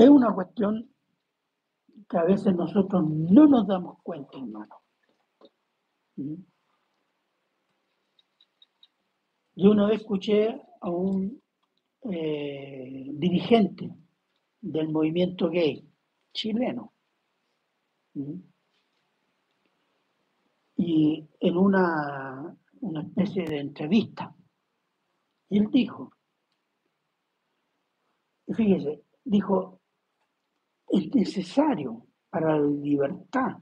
Es 0.00 0.08
una 0.08 0.32
cuestión 0.32 0.90
que 2.08 2.16
a 2.16 2.24
veces 2.24 2.54
nosotros 2.54 3.04
no 3.06 3.46
nos 3.46 3.66
damos 3.66 3.98
cuenta, 4.02 4.38
hermano. 4.38 4.76
Yo 9.54 9.70
una 9.70 9.86
vez 9.86 10.00
escuché 10.00 10.58
a 10.80 10.88
un 10.88 11.42
eh, 12.10 13.10
dirigente 13.12 13.94
del 14.62 14.88
movimiento 14.88 15.50
gay 15.50 15.86
chileno. 16.32 16.94
Y 20.76 21.28
en 21.40 21.56
una, 21.58 22.56
una 22.80 23.02
especie 23.02 23.44
de 23.44 23.58
entrevista, 23.58 24.34
él 25.50 25.68
dijo, 25.70 26.14
fíjese, 28.48 29.04
dijo, 29.24 29.79
es 30.90 31.14
necesario 31.14 32.06
para 32.30 32.58
la 32.58 32.66
libertad 32.66 33.58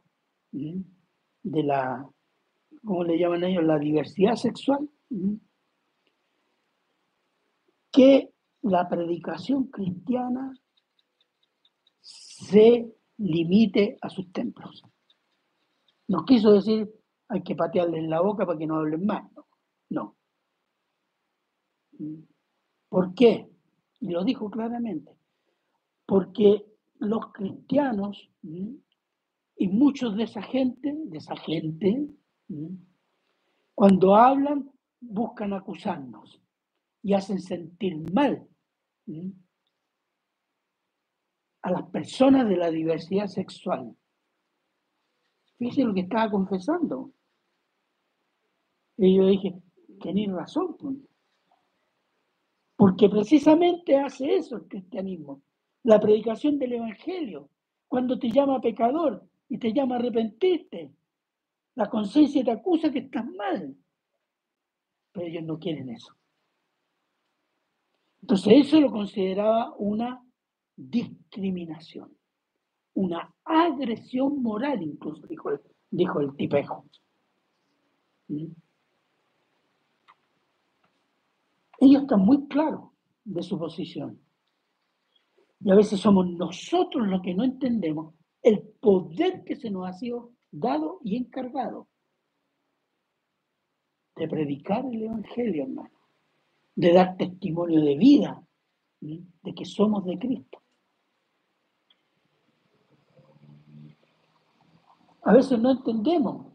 de 0.51 1.62
la, 1.62 2.09
¿cómo 2.85 3.05
le 3.05 3.19
llaman 3.19 3.45
ellos? 3.45 3.64
La 3.64 3.79
diversidad 3.79 4.37
sexual, 4.37 4.88
que 7.91 8.33
la 8.62 8.88
predicación 8.88 9.64
cristiana 9.64 10.55
se 12.01 12.93
limite 13.19 13.99
a 14.01 14.09
sus 14.09 14.33
templos. 14.33 14.83
No 16.07 16.25
quiso 16.25 16.53
decir 16.53 16.88
hay 17.29 17.43
que 17.43 17.55
patearle 17.55 17.99
en 17.99 18.09
la 18.09 18.21
boca 18.21 18.47
para 18.47 18.59
que 18.59 18.67
no 18.67 18.77
hablen 18.77 19.05
más. 19.05 19.31
No. 19.91 20.17
¿Por 22.88 23.14
qué? 23.14 23.51
Y 24.01 24.09
lo 24.09 24.25
dijo 24.25 24.51
claramente. 24.51 25.12
Porque 26.07 26.64
los 27.01 27.33
cristianos 27.33 28.31
y 28.43 29.69
muchos 29.69 30.17
de 30.17 30.25
esa 30.25 30.43
gente, 30.43 30.95
de 30.95 31.19
esa 31.19 31.37
gente, 31.37 32.09
cuando 33.75 34.15
hablan 34.15 34.71
buscan 35.01 35.53
acusarnos 35.53 36.41
y 37.03 37.15
hacen 37.15 37.41
sentir 37.41 37.97
mal 38.13 38.47
a 41.63 41.71
las 41.71 41.83
personas 41.91 42.49
de 42.49 42.57
la 42.57 42.71
diversidad 42.71 43.27
sexual. 43.27 43.97
Fíjense 45.57 45.85
lo 45.85 45.95
que 45.95 46.01
estaba 46.01 46.31
confesando. 46.31 47.13
Y 48.97 49.17
yo 49.17 49.27
dije, 49.27 49.61
tenéis 50.01 50.31
razón, 50.33 50.77
pues. 50.77 50.97
porque 52.77 53.09
precisamente 53.09 53.97
hace 53.97 54.37
eso 54.37 54.57
el 54.57 54.69
cristianismo 54.69 55.43
la 55.88 55.98
predicación 55.98 56.59
del 56.59 56.74
Evangelio, 56.74 57.48
cuando 57.88 58.18
te 58.18 58.31
llama 58.31 58.61
pecador 58.61 59.27
y 59.48 59.57
te 59.57 59.72
llama 59.72 59.96
arrepentirte. 59.96 60.92
La 61.77 61.88
conciencia 61.88 62.44
te 62.44 62.51
acusa 62.51 62.92
que 62.92 62.98
estás 62.98 63.24
mal, 63.24 63.74
pero 65.12 65.27
ellos 65.27 65.44
no 65.44 65.59
quieren 65.59 65.88
eso. 65.88 66.14
Entonces 68.20 68.66
eso 68.66 68.83
lo 68.83 68.90
consideraba 68.90 69.74
una 69.79 70.22
discriminación, 70.77 72.14
una 72.92 73.35
agresión 73.42 74.42
moral 74.42 74.83
incluso, 74.83 75.27
dijo 75.27 75.53
el, 75.53 75.61
dijo 75.90 76.20
el 76.20 76.37
tipejo. 76.37 76.85
¿Mm? 78.27 78.44
Ellos 81.81 82.03
están 82.03 82.20
muy 82.20 82.46
claros 82.46 82.90
de 83.24 83.42
su 83.42 83.59
posición. 83.59 84.28
Y 85.61 85.71
a 85.71 85.75
veces 85.75 86.01
somos 86.01 86.27
nosotros 86.31 87.07
los 87.09 87.21
que 87.23 87.35
no 87.35 87.44
entendemos 87.44 88.14
el 88.42 88.61
poder 88.81 89.44
que 89.44 89.57
se 89.57 89.71
nos 89.71 89.88
ha 89.88 89.92
sido 89.92 90.33
dado 90.51 91.01
y 91.05 91.16
encargado 91.16 91.88
de 94.16 94.29
predicar 94.29 94.85
el 94.87 95.03
Evangelio, 95.03 95.64
hermano, 95.64 95.90
de 96.75 96.92
dar 96.92 97.16
testimonio 97.16 97.81
de 97.83 97.97
vida, 97.97 98.42
de 99.01 99.55
que 99.55 99.64
somos 99.64 100.05
de 100.05 100.18
Cristo. 100.18 100.62
A 105.23 105.33
veces 105.33 105.59
no 105.59 105.73
entendemos, 105.73 106.47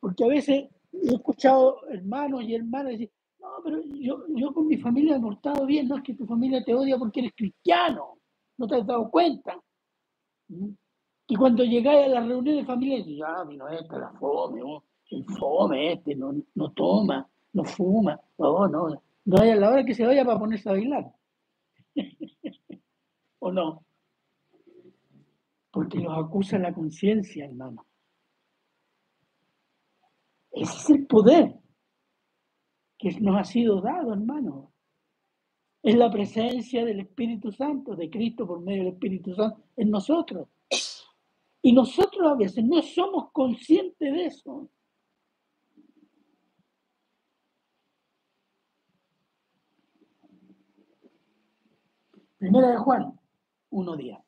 porque 0.00 0.24
a 0.24 0.28
veces 0.28 0.68
he 0.92 1.14
escuchado 1.14 1.86
hermanos 1.88 2.44
y 2.44 2.54
hermanas 2.54 2.92
decir, 2.92 3.10
no, 3.40 3.48
pero 3.64 3.82
yo, 3.82 4.24
yo 4.34 4.52
con 4.52 4.66
mi 4.66 4.76
familia 4.76 5.16
he 5.16 5.20
portado 5.20 5.66
bien, 5.66 5.88
no 5.88 5.96
es 5.96 6.02
que 6.02 6.14
tu 6.14 6.26
familia 6.26 6.62
te 6.64 6.74
odia 6.74 6.96
porque 6.96 7.20
eres 7.20 7.32
cristiano 7.34 8.17
no 8.58 8.66
te 8.66 8.76
has 8.76 8.86
dado 8.86 9.10
cuenta. 9.10 9.58
Y 11.26 11.36
cuando 11.36 11.64
llegáis 11.64 12.06
a 12.06 12.08
la 12.08 12.20
reunión 12.20 12.56
de 12.56 12.64
familia, 12.64 12.98
dices, 12.98 13.16
ya, 13.18 13.44
vino 13.44 13.68
este, 13.68 13.98
la 13.98 14.10
fome, 14.12 14.60
oh, 14.62 14.82
el 15.10 15.24
fome 15.24 15.92
este, 15.92 16.14
no, 16.14 16.34
no 16.54 16.72
toma, 16.72 17.28
no 17.52 17.64
fuma, 17.64 18.20
no, 18.38 18.68
no, 18.68 19.02
no 19.24 19.40
hay 19.40 19.50
a 19.50 19.56
la 19.56 19.70
hora 19.70 19.84
que 19.84 19.94
se 19.94 20.06
vaya 20.06 20.24
para 20.24 20.38
ponerse 20.38 20.68
a 20.68 20.72
bailar. 20.72 21.12
¿O 23.40 23.52
no? 23.52 23.84
Porque 25.70 25.98
los 25.98 26.16
acusa 26.18 26.58
la 26.58 26.72
conciencia, 26.72 27.44
hermano. 27.44 27.86
Ese 30.50 30.76
es 30.76 30.90
el 30.90 31.06
poder 31.06 31.54
que 32.98 33.20
nos 33.20 33.36
ha 33.38 33.44
sido 33.44 33.80
dado, 33.80 34.12
hermano. 34.12 34.67
Es 35.88 35.94
la 35.94 36.10
presencia 36.10 36.84
del 36.84 37.00
Espíritu 37.00 37.50
Santo, 37.50 37.96
de 37.96 38.10
Cristo 38.10 38.46
por 38.46 38.60
medio 38.60 38.84
del 38.84 38.92
Espíritu 38.92 39.34
Santo 39.34 39.62
en 39.74 39.90
nosotros. 39.90 40.46
Y 41.62 41.72
nosotros 41.72 42.30
a 42.30 42.34
veces 42.34 42.62
no 42.62 42.82
somos 42.82 43.32
conscientes 43.32 44.12
de 44.12 44.26
eso. 44.26 44.68
Primera 52.36 52.72
de 52.72 52.76
Juan, 52.76 53.18
uno 53.70 53.96
día. 53.96 54.22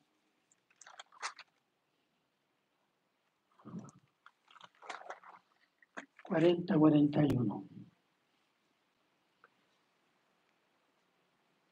Cuarenta, 6.23 6.75
cuarenta 6.79 7.23
y 7.23 7.37
uno. 7.37 7.70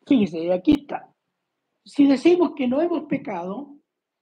Fíjese, 0.10 0.52
aquí 0.52 0.72
está. 0.72 1.14
Si 1.86 2.08
decimos 2.08 2.54
que 2.56 2.68
no 2.68 2.82
hemos 2.82 3.04
pecado, 3.04 3.76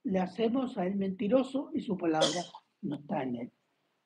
le 0.04 0.20
hacemos 0.20 0.78
a 0.78 0.86
él 0.86 0.98
mentiroso 0.98 1.70
y 1.74 1.80
su 1.80 1.96
palabra 1.96 2.42
no 2.82 2.98
está 2.98 3.24
en 3.24 3.36
él. 3.38 3.54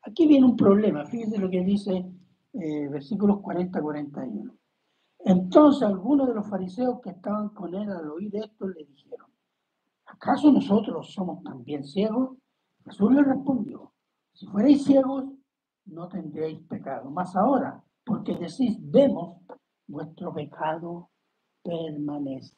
Aquí 0.04 0.28
viene 0.28 0.46
un 0.46 0.56
problema. 0.56 1.06
Fíjese 1.08 1.40
lo 1.40 1.50
que 1.50 1.64
dice 1.64 2.06
eh, 2.54 2.88
versículos 2.88 3.40
40-41. 3.40 4.56
Entonces 5.26 5.82
algunos 5.82 6.28
de 6.28 6.36
los 6.36 6.48
fariseos 6.48 7.02
que 7.02 7.10
estaban 7.10 7.50
con 7.50 7.74
él 7.74 7.90
al 7.90 8.12
oír 8.12 8.36
esto 8.36 8.68
le 8.68 8.86
dijeron, 8.86 9.32
¿acaso 10.06 10.52
nosotros 10.52 11.12
somos 11.12 11.42
también 11.42 11.84
ciegos? 11.84 12.38
Jesús 12.86 13.12
le 13.12 13.24
respondió, 13.24 13.92
si 14.34 14.46
fuerais 14.46 14.84
ciegos, 14.84 15.26
no 15.86 16.08
tendréis 16.08 16.60
pecado. 16.68 17.10
Más 17.10 17.36
ahora, 17.36 17.84
porque 18.04 18.36
decís, 18.36 18.78
vemos, 18.80 19.38
vuestro 19.88 20.32
pecado 20.32 21.11
permanece. 21.64 22.56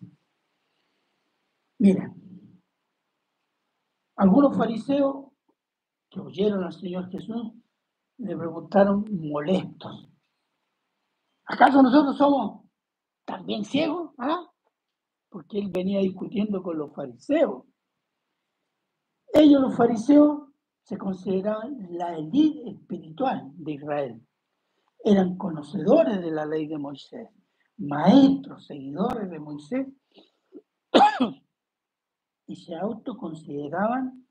Mira, 1.79 2.13
algunos 4.15 4.55
fariseos 4.55 5.27
que 6.09 6.19
oyeron 6.19 6.63
al 6.63 6.73
Señor 6.73 7.09
Jesús 7.09 7.51
le 8.17 8.37
preguntaron 8.37 9.05
molestos, 9.11 10.09
¿acaso 11.45 11.81
nosotros 11.81 12.17
somos 12.17 12.63
también 13.25 13.65
ciegos? 13.65 14.11
¿Ah? 14.17 14.49
Porque 15.29 15.59
él 15.59 15.69
venía 15.71 15.99
discutiendo 15.99 16.61
con 16.61 16.77
los 16.77 16.93
fariseos. 16.93 17.63
Ellos, 19.33 19.61
los 19.61 19.75
fariseos, 19.75 20.43
se 20.83 20.97
consideraban 20.97 21.87
la 21.89 22.15
élite 22.17 22.69
espiritual 22.69 23.51
de 23.55 23.71
Israel. 23.71 24.27
Eran 25.03 25.37
conocedores 25.37 26.21
de 26.21 26.31
la 26.31 26.45
ley 26.45 26.67
de 26.67 26.77
Moisés, 26.77 27.29
maestros, 27.77 28.65
seguidores 28.65 29.29
de 29.29 29.39
Moisés, 29.39 29.87
y 32.47 32.55
se 32.55 32.75
autoconsideraban 32.75 34.27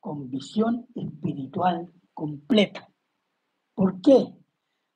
con 0.00 0.30
visión 0.30 0.86
espiritual 0.94 1.92
completa. 2.12 2.88
¿Por 3.74 4.00
qué? 4.00 4.34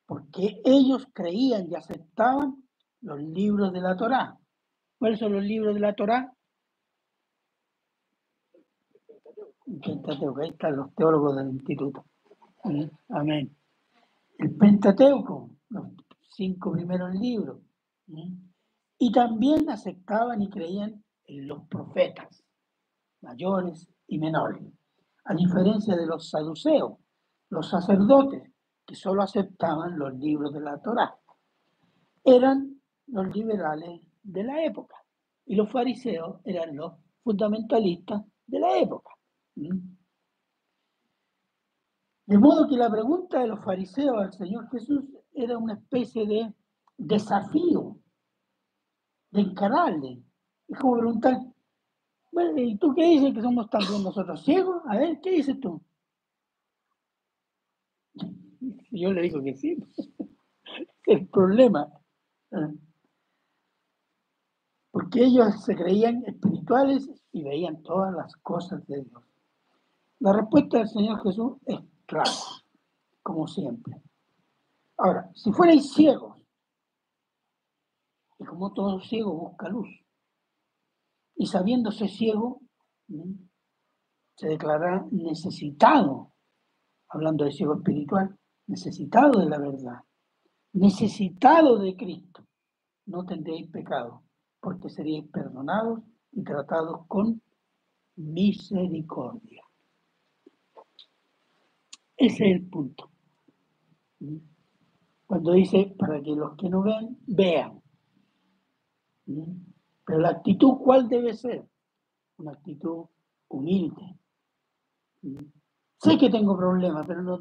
Porque 0.06 0.60
ellos 0.64 1.06
creían 1.12 1.70
y 1.70 1.74
aceptaban 1.74 2.62
los 3.00 3.20
libros 3.20 3.72
de 3.72 3.80
la 3.80 3.96
Torá. 3.96 4.38
¿Cuáles 4.98 5.18
son 5.18 5.32
los 5.32 5.44
libros 5.44 5.74
de 5.74 5.80
la 5.80 5.94
Torá? 5.94 6.32
Pentateuco, 9.66 10.40
ahí 10.40 10.50
están 10.50 10.76
los 10.76 10.94
teólogos 10.94 11.36
del 11.36 11.50
instituto. 11.50 12.04
Amén. 13.08 13.56
El 14.38 14.56
Pentateuco, 14.56 15.50
los 15.70 15.88
cinco 16.30 16.72
primeros 16.72 17.14
libros. 17.14 17.65
Y 18.98 19.12
también 19.12 19.68
aceptaban 19.68 20.42
y 20.42 20.48
creían 20.48 21.04
en 21.24 21.48
los 21.48 21.66
profetas, 21.68 22.44
mayores 23.20 23.88
y 24.06 24.18
menores. 24.18 24.62
A 25.24 25.34
diferencia 25.34 25.96
de 25.96 26.06
los 26.06 26.30
saduceos, 26.30 26.98
los 27.50 27.68
sacerdotes, 27.68 28.50
que 28.86 28.94
solo 28.94 29.22
aceptaban 29.22 29.98
los 29.98 30.14
libros 30.14 30.52
de 30.52 30.60
la 30.60 30.80
Torá. 30.80 31.18
Eran 32.24 32.80
los 33.08 33.34
liberales 33.34 34.00
de 34.22 34.44
la 34.44 34.64
época. 34.64 34.96
Y 35.44 35.56
los 35.56 35.70
fariseos 35.70 36.40
eran 36.44 36.76
los 36.76 36.92
fundamentalistas 37.22 38.22
de 38.46 38.60
la 38.60 38.78
época. 38.78 39.10
¿Mm? 39.56 39.96
De 42.26 42.38
modo 42.38 42.68
que 42.68 42.76
la 42.76 42.90
pregunta 42.90 43.40
de 43.40 43.46
los 43.46 43.64
fariseos 43.64 44.16
al 44.18 44.32
Señor 44.32 44.68
Jesús 44.70 45.04
era 45.32 45.58
una 45.58 45.74
especie 45.74 46.26
de 46.26 46.52
desafío, 46.96 47.95
de 49.36 49.42
encararle. 49.42 50.22
Es 50.68 50.78
como 50.78 50.96
preguntar, 50.96 51.40
bueno, 52.32 52.60
¿y 52.60 52.76
tú 52.76 52.94
qué 52.94 53.04
dices 53.04 53.34
que 53.34 53.42
somos 53.42 53.70
también 53.70 54.02
nosotros 54.02 54.42
ciegos? 54.44 54.82
A 54.86 54.96
ver, 54.96 55.20
¿qué 55.20 55.30
dices 55.30 55.58
tú? 55.60 55.80
Yo 58.90 59.12
le 59.12 59.22
digo 59.22 59.42
que 59.42 59.54
sí. 59.54 59.76
El 61.06 61.28
problema. 61.28 61.88
¿eh? 62.50 62.74
Porque 64.90 65.24
ellos 65.24 65.62
se 65.62 65.76
creían 65.76 66.24
espirituales 66.26 67.08
y 67.32 67.42
veían 67.42 67.82
todas 67.82 68.14
las 68.14 68.34
cosas 68.36 68.86
de 68.86 69.02
Dios. 69.02 69.22
La 70.20 70.32
respuesta 70.32 70.78
del 70.78 70.88
Señor 70.88 71.22
Jesús 71.22 71.58
es 71.66 71.78
clara, 72.06 72.30
como 73.22 73.46
siempre. 73.46 74.00
Ahora, 74.96 75.30
si 75.34 75.52
fuerais 75.52 75.92
ciegos, 75.92 76.35
como 78.46 78.72
todo 78.72 79.00
ciego 79.00 79.34
busca 79.34 79.68
luz, 79.68 79.88
y 81.36 81.46
sabiéndose 81.46 82.08
ciego, 82.08 82.60
se 84.36 84.48
declara 84.48 85.06
necesitado, 85.10 86.32
hablando 87.08 87.44
de 87.44 87.52
ciego 87.52 87.74
espiritual, 87.74 88.38
necesitado 88.66 89.40
de 89.40 89.48
la 89.48 89.58
verdad, 89.58 90.00
necesitado 90.72 91.78
de 91.78 91.96
Cristo, 91.96 92.46
no 93.06 93.24
tendréis 93.24 93.70
pecado, 93.70 94.22
porque 94.60 94.88
seríais 94.88 95.28
perdonados 95.30 96.00
y 96.32 96.42
tratados 96.42 97.06
con 97.06 97.40
misericordia. 98.16 99.62
Ese 102.16 102.50
es 102.50 102.56
el 102.56 102.66
punto. 102.68 103.10
Cuando 105.26 105.52
dice, 105.52 105.94
para 105.98 106.22
que 106.22 106.34
los 106.34 106.56
que 106.56 106.68
no 106.68 106.82
ven, 106.82 107.18
vean. 107.26 107.82
Pero 109.26 110.20
la 110.20 110.30
actitud, 110.30 110.78
¿cuál 110.78 111.08
debe 111.08 111.34
ser? 111.34 111.66
Una 112.38 112.52
actitud 112.52 113.06
humilde. 113.48 114.18
Sé 115.98 116.16
que 116.18 116.30
tengo 116.30 116.56
problemas, 116.56 117.06
pero 117.06 117.22
no, 117.22 117.38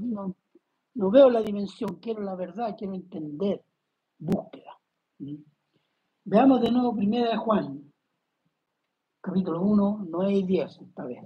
no, 0.94 1.12
veo 1.12 1.30
la 1.30 1.42
dimensión, 1.42 2.00
quiero 2.00 2.22
la 2.22 2.36
verdad, 2.36 2.76
quiero 2.78 2.96
entender. 2.96 3.64
Búsqueda. 4.18 4.80
Veamos 6.24 6.62
de 6.62 6.72
nuevo 6.72 6.96
primera 6.96 7.30
de 7.30 7.38
Juan, 7.38 7.94
capítulo 9.22 9.62
1, 9.62 10.06
9 10.10 10.34
y 10.34 10.44
10 10.44 10.82
esta 10.82 11.06
vez. 11.06 11.24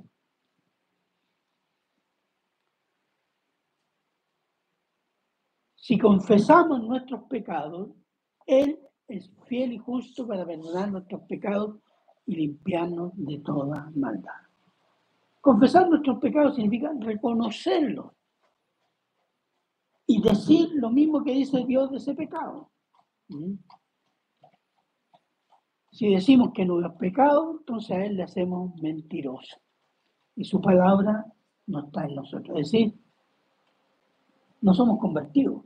Si 5.75 5.97
confesamos 5.97 6.83
nuestros 6.83 7.23
pecados, 7.23 7.89
Él 8.45 8.79
es 9.09 9.29
fiel 9.47 9.73
y 9.73 9.77
justo 9.77 10.25
para 10.27 10.45
perdonar 10.45 10.91
nuestros 10.91 11.21
pecados 11.23 11.77
y 12.25 12.35
limpiarnos 12.35 13.11
de 13.15 13.39
toda 13.39 13.91
maldad. 13.95 14.31
Confesar 15.41 15.89
nuestros 15.89 16.19
pecados 16.19 16.55
significa 16.55 16.91
reconocerlos 16.99 18.11
y 20.05 20.21
decir 20.21 20.69
lo 20.75 20.91
mismo 20.91 21.23
que 21.23 21.33
dice 21.33 21.65
Dios 21.65 21.91
de 21.91 21.97
ese 21.97 22.13
pecado. 22.13 22.69
¿Mm? 23.29 23.53
Si 25.91 26.13
decimos 26.13 26.51
que 26.53 26.65
no 26.65 26.85
es 26.85 26.93
pecado, 26.93 27.57
entonces 27.59 27.91
a 27.91 28.05
Él 28.05 28.15
le 28.15 28.23
hacemos 28.23 28.75
mentiroso. 28.81 29.57
Y 30.35 30.43
su 30.45 30.61
palabra 30.61 31.25
no 31.67 31.85
está 31.85 32.05
en 32.05 32.15
nosotros. 32.15 32.59
Es 32.59 32.71
decir, 32.71 32.93
no 34.61 34.73
somos 34.73 34.99
convertidos. 34.99 35.63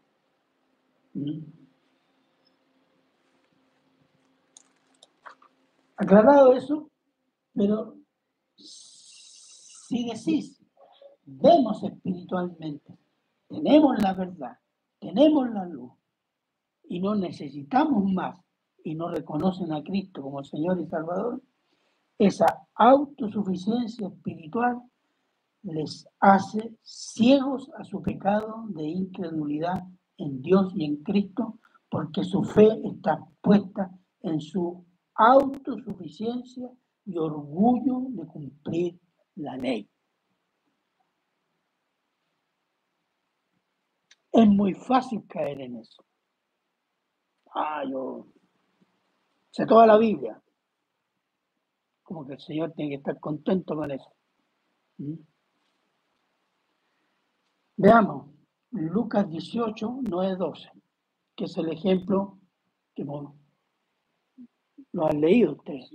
Aclarado 6.03 6.51
eso, 6.51 6.91
pero 7.53 7.95
si 8.57 10.05
decís, 10.05 10.61
vemos 11.23 11.81
espiritualmente, 11.81 12.97
tenemos 13.47 13.97
la 14.01 14.13
verdad, 14.13 14.57
tenemos 14.99 15.49
la 15.49 15.65
luz 15.65 15.93
y 16.89 16.99
no 16.99 17.15
necesitamos 17.15 18.11
más 18.11 18.37
y 18.83 18.95
no 18.95 19.11
reconocen 19.11 19.71
a 19.71 19.81
Cristo 19.81 20.21
como 20.23 20.43
Señor 20.43 20.81
y 20.81 20.87
Salvador, 20.87 21.41
esa 22.17 22.67
autosuficiencia 22.75 24.09
espiritual 24.09 24.81
les 25.61 26.05
hace 26.19 26.75
ciegos 26.81 27.71
a 27.77 27.85
su 27.85 28.01
pecado 28.01 28.65
de 28.67 28.83
incredulidad 28.89 29.87
en 30.17 30.41
Dios 30.41 30.73
y 30.75 30.83
en 30.83 30.97
Cristo, 30.97 31.59
porque 31.89 32.25
su 32.25 32.43
fe 32.43 32.81
está 32.83 33.25
puesta 33.39 33.89
en 34.21 34.41
su 34.41 34.83
autosuficiencia 35.15 36.69
y 37.05 37.17
orgullo 37.17 38.05
de 38.09 38.27
cumplir 38.27 38.99
la 39.35 39.57
ley. 39.57 39.89
Es 44.31 44.47
muy 44.47 44.73
fácil 44.73 45.25
caer 45.27 45.61
en 45.61 45.77
eso. 45.77 46.03
Ah, 47.53 47.83
yo 47.87 48.27
sé 49.51 49.65
toda 49.65 49.85
la 49.85 49.97
Biblia. 49.97 50.41
Como 52.01 52.25
que 52.25 52.33
el 52.33 52.39
Señor 52.39 52.73
tiene 52.73 52.91
que 52.91 52.97
estar 52.97 53.19
contento 53.19 53.75
con 53.75 53.91
eso. 53.91 54.11
¿Mm? 54.97 55.15
Veamos. 57.77 58.33
Lucas 58.71 59.29
18, 59.29 59.99
9, 60.01 60.35
12, 60.35 60.71
que 61.35 61.45
es 61.45 61.57
el 61.57 61.69
ejemplo 61.71 62.39
que 62.95 63.05
lo 64.93 65.07
han 65.07 65.19
leído 65.19 65.53
ustedes. 65.53 65.91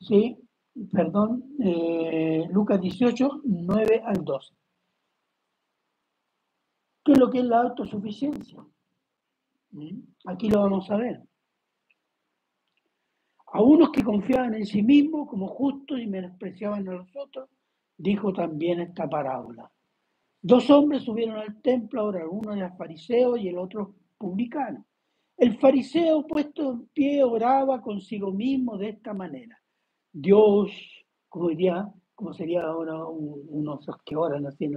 Sí, 0.00 0.36
perdón, 0.92 1.56
eh, 1.60 2.46
Lucas 2.50 2.80
18, 2.80 3.42
9 3.44 4.02
al 4.04 4.24
12. 4.24 4.54
¿Qué 7.04 7.12
es 7.12 7.18
lo 7.18 7.30
que 7.30 7.38
es 7.38 7.44
la 7.44 7.60
autosuficiencia? 7.60 8.64
¿Mm? 9.70 10.00
Aquí 10.26 10.48
lo 10.48 10.62
vamos 10.62 10.90
a 10.90 10.96
ver. 10.96 11.22
A 13.52 13.62
unos 13.62 13.90
que 13.90 14.02
confiaban 14.02 14.54
en 14.54 14.66
sí 14.66 14.82
mismos 14.82 15.28
como 15.28 15.46
justos 15.46 16.00
y 16.00 16.06
menospreciaban 16.06 16.88
a 16.88 16.92
los 16.92 17.14
otros, 17.14 17.48
dijo 17.96 18.32
también 18.32 18.80
esta 18.80 19.08
parábola. 19.08 19.70
Dos 20.42 20.68
hombres 20.70 21.04
subieron 21.04 21.38
al 21.38 21.62
templo, 21.62 22.00
ahora 22.00 22.26
uno 22.28 22.52
era 22.54 22.74
fariseo 22.74 23.36
y 23.36 23.48
el 23.48 23.58
otro 23.58 23.94
publicano. 24.18 24.84
El 25.36 25.58
fariseo 25.58 26.26
puesto 26.26 26.72
en 26.72 26.86
pie 26.86 27.24
oraba 27.24 27.80
consigo 27.80 28.30
mismo 28.30 28.78
de 28.78 28.90
esta 28.90 29.12
manera. 29.12 29.60
Dios, 30.12 30.70
como 31.28 31.48
diría, 31.48 31.92
como 32.14 32.32
sería 32.32 32.62
ahora 32.62 33.04
unos 33.06 33.86
que 34.04 34.16
oran 34.16 34.46
así, 34.46 34.70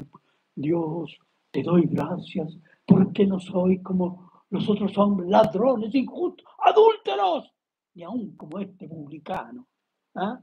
Dios, 0.55 1.17
te 1.51 1.61
doy 1.61 1.83
gracias 1.85 2.57
porque 2.85 3.25
no 3.27 3.39
soy 3.39 3.81
como 3.83 4.31
los 4.49 4.67
otros 4.67 4.97
hombres, 4.97 5.29
ladrones, 5.29 5.93
injustos, 5.93 6.47
adúlteros, 6.59 7.53
ni 7.93 8.03
aún 8.03 8.35
como 8.35 8.59
este 8.59 8.87
publicano. 8.87 9.67
¿Ah? 10.15 10.39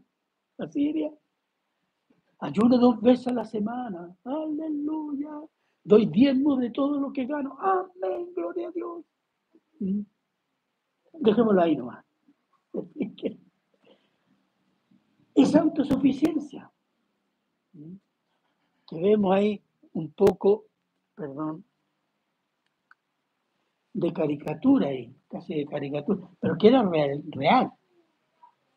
¿La 0.56 0.68
Siria? 0.68 1.10
Ayuno 2.38 2.78
dos 2.78 3.00
veces 3.00 3.28
a 3.28 3.32
la 3.32 3.44
semana. 3.44 4.14
Aleluya. 4.24 5.40
Doy 5.82 6.06
diezmo 6.06 6.56
de 6.56 6.70
todo 6.70 7.00
lo 7.00 7.12
que 7.12 7.26
gano. 7.26 7.56
Amén. 7.58 8.28
Gloria 8.34 8.68
a 8.68 8.70
Dios. 8.70 9.04
¿Mm? 9.80 10.02
Dejémoslo 11.20 11.62
ahí 11.62 11.76
nomás. 11.76 12.04
Esa 15.34 15.60
autosuficiencia 15.60 16.70
¿Mm? 17.72 17.96
que 18.88 19.00
vemos 19.00 19.34
ahí 19.34 19.62
un 19.92 20.12
poco, 20.12 20.66
perdón, 21.14 21.64
de 23.92 24.12
caricatura 24.12 24.88
ahí, 24.88 25.16
casi 25.28 25.54
de 25.54 25.66
caricatura, 25.66 26.28
pero 26.40 26.58
que 26.58 26.68
era 26.68 26.82
real, 26.82 27.22
real. 27.28 27.72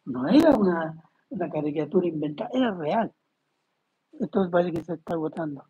No 0.06 0.28
era 0.28 0.52
una, 0.52 1.04
una 1.30 1.50
caricatura 1.50 2.08
inventada, 2.08 2.50
era 2.54 2.74
real. 2.74 3.12
Esto 4.20 4.50
parece 4.50 4.74
que 4.74 4.84
se 4.84 4.93
está 4.93 5.14
agotando. 5.14 5.66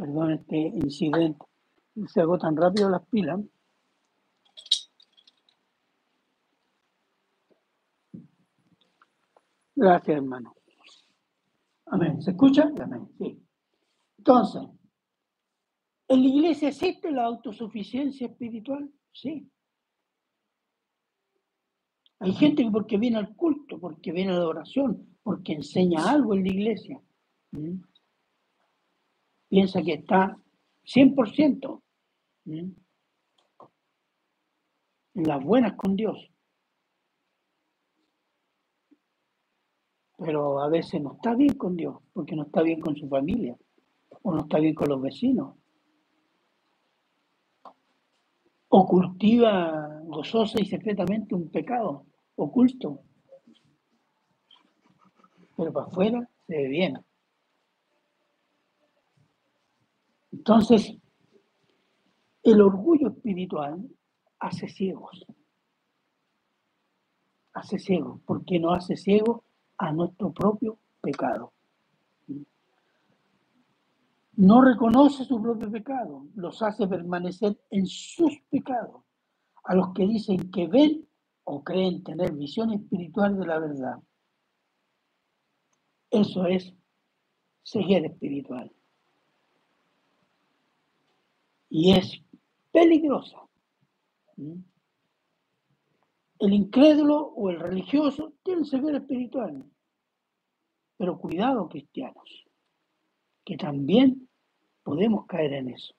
Perdón 0.00 0.30
este 0.30 0.56
incidente. 0.56 1.44
Se 2.06 2.22
agotan 2.22 2.56
rápido 2.56 2.88
las 2.88 3.06
pilas. 3.08 3.38
Gracias, 9.74 10.16
hermano. 10.16 10.54
Amén. 11.84 12.22
¿Se 12.22 12.30
escucha? 12.30 12.70
Amén. 12.80 13.10
Sí. 13.18 13.46
Entonces, 14.16 14.62
¿en 16.08 16.22
la 16.22 16.28
iglesia 16.28 16.68
existe 16.70 17.10
la 17.10 17.24
autosuficiencia 17.24 18.28
espiritual? 18.28 18.90
Sí. 19.12 19.50
Hay 22.20 22.32
gente 22.32 22.62
que 22.62 22.70
porque 22.70 22.96
viene 22.96 23.18
al 23.18 23.36
culto, 23.36 23.78
porque 23.78 24.12
viene 24.12 24.32
a 24.32 24.38
la 24.38 24.48
oración, 24.48 25.18
porque 25.22 25.52
enseña 25.52 26.10
algo 26.10 26.32
en 26.32 26.44
la 26.44 26.48
iglesia, 26.48 27.02
piensa 29.50 29.82
que 29.82 29.94
está 29.94 30.38
100% 30.84 31.82
en 32.46 32.76
las 35.14 35.44
buenas 35.44 35.74
con 35.74 35.96
Dios. 35.96 36.30
Pero 40.16 40.60
a 40.60 40.68
veces 40.68 41.02
no 41.02 41.14
está 41.14 41.34
bien 41.34 41.54
con 41.54 41.76
Dios, 41.76 41.96
porque 42.12 42.36
no 42.36 42.44
está 42.44 42.62
bien 42.62 42.80
con 42.80 42.94
su 42.94 43.08
familia, 43.08 43.56
o 44.22 44.32
no 44.32 44.42
está 44.42 44.58
bien 44.58 44.74
con 44.74 44.88
los 44.88 45.02
vecinos. 45.02 45.56
O 48.68 48.86
cultiva 48.86 50.00
gozosa 50.04 50.60
y 50.60 50.66
secretamente 50.66 51.34
un 51.34 51.50
pecado 51.50 52.06
oculto. 52.36 53.00
Pero 55.56 55.72
para 55.72 55.86
afuera 55.86 56.30
se 56.46 56.56
ve 56.56 56.68
bien. 56.68 57.09
Entonces, 60.40 60.96
el 62.42 62.62
orgullo 62.62 63.08
espiritual 63.08 63.86
hace 64.38 64.70
ciegos. 64.70 65.26
Hace 67.52 67.78
ciegos, 67.78 68.22
porque 68.24 68.58
no 68.58 68.72
hace 68.72 68.96
ciegos 68.96 69.42
a 69.76 69.92
nuestro 69.92 70.32
propio 70.32 70.78
pecado. 71.02 71.52
No 74.36 74.62
reconoce 74.62 75.26
su 75.26 75.42
propio 75.42 75.70
pecado, 75.70 76.26
los 76.34 76.62
hace 76.62 76.88
permanecer 76.88 77.60
en 77.68 77.86
sus 77.86 78.40
pecados. 78.48 79.02
A 79.64 79.74
los 79.74 79.92
que 79.92 80.06
dicen 80.06 80.50
que 80.50 80.66
ven 80.68 81.06
o 81.44 81.62
creen 81.62 82.02
tener 82.02 82.32
visión 82.32 82.72
espiritual 82.72 83.38
de 83.38 83.46
la 83.46 83.58
verdad. 83.58 83.98
Eso 86.10 86.46
es 86.46 86.72
seguir 87.62 88.06
espiritual. 88.06 88.72
Y 91.70 91.92
es 91.92 92.20
peligrosa. 92.72 93.38
El 96.38 96.52
incrédulo 96.52 97.18
o 97.18 97.50
el 97.50 97.60
religioso 97.60 98.34
tiene 98.42 98.64
ceguera 98.64 98.98
espiritual. 98.98 99.64
Pero 100.96 101.18
cuidado, 101.18 101.68
cristianos, 101.68 102.44
que 103.44 103.56
también 103.56 104.28
podemos 104.82 105.26
caer 105.26 105.52
en 105.54 105.68
eso. 105.70 105.94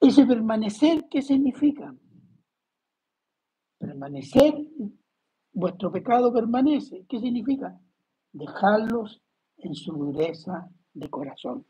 Ese 0.00 0.26
permanecer, 0.26 1.08
¿qué 1.08 1.22
significa? 1.22 1.94
Permanecer, 3.78 4.54
vuestro 5.52 5.90
pecado 5.90 6.32
permanece. 6.32 7.06
¿Qué 7.08 7.18
significa? 7.18 7.80
Dejarlos 8.32 9.22
en 9.58 9.74
su 9.74 9.92
dureza 9.92 10.70
de 10.94 11.08
corazón. 11.10 11.66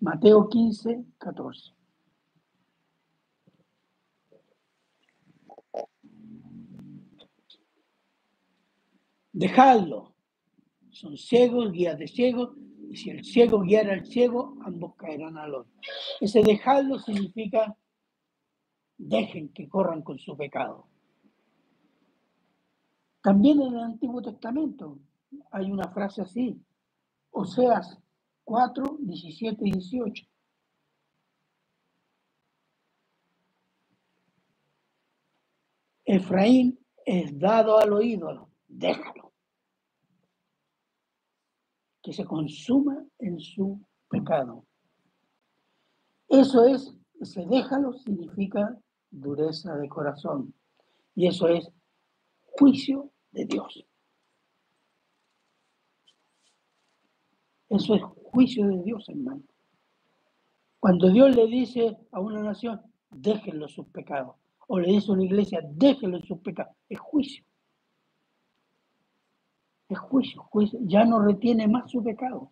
Mateo 0.00 0.48
15, 0.48 1.04
14. 1.18 1.74
Dejadlo. 9.32 10.14
Son 10.90 11.16
ciegos, 11.16 11.72
guías 11.72 11.98
de 11.98 12.08
ciegos, 12.08 12.56
y 12.90 12.96
si 12.96 13.10
el 13.10 13.24
ciego 13.24 13.60
guiara 13.60 13.92
al 13.92 14.04
ciego, 14.04 14.56
ambos 14.64 14.96
caerán 14.96 15.38
al 15.38 15.54
otro. 15.54 15.72
Ese 16.20 16.42
dejarlo 16.42 16.98
significa 16.98 17.76
dejen 18.98 19.48
que 19.50 19.68
corran 19.68 20.02
con 20.02 20.18
su 20.18 20.36
pecado. 20.36 20.86
También 23.22 23.62
en 23.62 23.74
el 23.74 23.80
Antiguo 23.80 24.20
Testamento 24.20 24.98
hay 25.50 25.70
una 25.70 25.88
frase 25.88 26.22
así, 26.22 26.60
Oseas 27.30 27.98
4, 28.44 28.96
17 29.00 29.68
y 29.68 29.72
18. 29.72 30.26
Efraín 36.04 36.78
es 37.04 37.38
dado 37.38 37.78
al 37.78 37.92
oído, 37.92 38.50
déjalo 38.66 39.30
que 42.02 42.12
se 42.12 42.24
consuma 42.24 43.04
en 43.18 43.38
su 43.38 43.80
pecado. 44.08 44.64
Eso 46.28 46.64
es, 46.64 46.94
ese 47.20 47.44
déjalo 47.46 47.92
significa 47.92 48.78
dureza 49.10 49.76
de 49.76 49.88
corazón. 49.88 50.54
Y 51.14 51.26
eso 51.26 51.48
es 51.48 51.68
juicio 52.40 53.10
de 53.32 53.44
Dios. 53.44 53.84
Eso 57.70 57.94
es 57.94 58.02
juicio 58.02 58.66
de 58.66 58.82
Dios, 58.82 59.08
hermano. 59.08 59.42
Cuando 60.78 61.08
Dios 61.08 61.34
le 61.34 61.46
dice 61.46 61.96
a 62.12 62.20
una 62.20 62.42
nación, 62.42 62.82
déjenlo 63.10 63.68
sus 63.68 63.86
pecados, 63.88 64.36
o 64.68 64.78
le 64.78 64.88
dice 64.92 65.10
a 65.10 65.14
una 65.14 65.24
iglesia, 65.24 65.60
déjenlo 65.64 66.20
sus 66.20 66.38
pecados, 66.40 66.76
es 66.88 66.98
juicio 67.00 67.44
es 69.90 69.98
juicio, 69.98 70.42
juicio, 70.44 70.78
ya 70.84 71.04
no 71.04 71.20
retiene 71.20 71.66
más 71.68 71.90
su 71.90 72.02
pecado. 72.02 72.50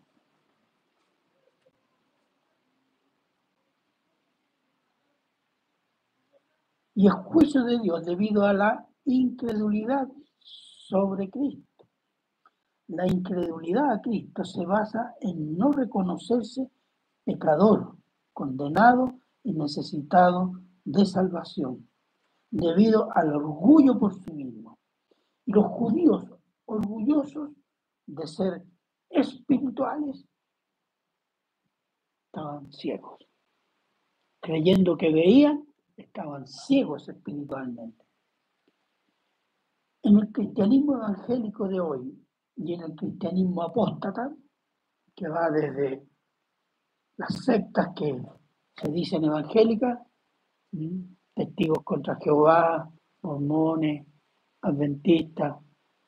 Y 6.94 7.06
es 7.06 7.12
juicio 7.14 7.62
de 7.64 7.78
Dios 7.78 8.04
debido 8.04 8.44
a 8.44 8.52
la 8.52 8.88
incredulidad 9.04 10.08
sobre 10.40 11.30
Cristo. 11.30 11.67
La 12.88 13.06
incredulidad 13.06 13.92
a 13.92 14.00
Cristo 14.00 14.44
se 14.44 14.64
basa 14.64 15.14
en 15.20 15.56
no 15.56 15.72
reconocerse 15.72 16.70
pecador, 17.24 17.96
condenado 18.32 19.18
y 19.42 19.52
necesitado 19.52 20.52
de 20.84 21.04
salvación, 21.04 21.86
debido 22.50 23.08
al 23.14 23.34
orgullo 23.34 23.98
por 23.98 24.14
sí 24.14 24.32
mismo. 24.32 24.78
Y 25.44 25.52
los 25.52 25.66
judíos 25.66 26.24
orgullosos 26.64 27.50
de 28.06 28.26
ser 28.26 28.64
espirituales, 29.10 30.24
estaban 32.26 32.72
ciegos. 32.72 33.18
Creyendo 34.40 34.96
que 34.96 35.12
veían, 35.12 35.66
estaban 35.96 36.46
ciegos 36.46 37.08
espiritualmente. 37.08 38.04
En 40.02 40.18
el 40.18 40.32
cristianismo 40.32 40.94
evangélico 40.94 41.68
de 41.68 41.80
hoy 41.80 42.27
y 42.58 42.74
en 42.74 42.82
el 42.82 42.94
cristianismo 42.94 43.62
apóstata, 43.62 44.34
que 45.14 45.28
va 45.28 45.50
desde 45.50 46.06
las 47.16 47.44
sectas 47.44 47.88
que 47.94 48.20
se 48.76 48.90
dicen 48.90 49.24
evangélicas, 49.24 49.98
testigos 51.34 51.82
contra 51.84 52.16
Jehová, 52.16 52.90
mormones, 53.22 54.06
adventistas, 54.62 55.56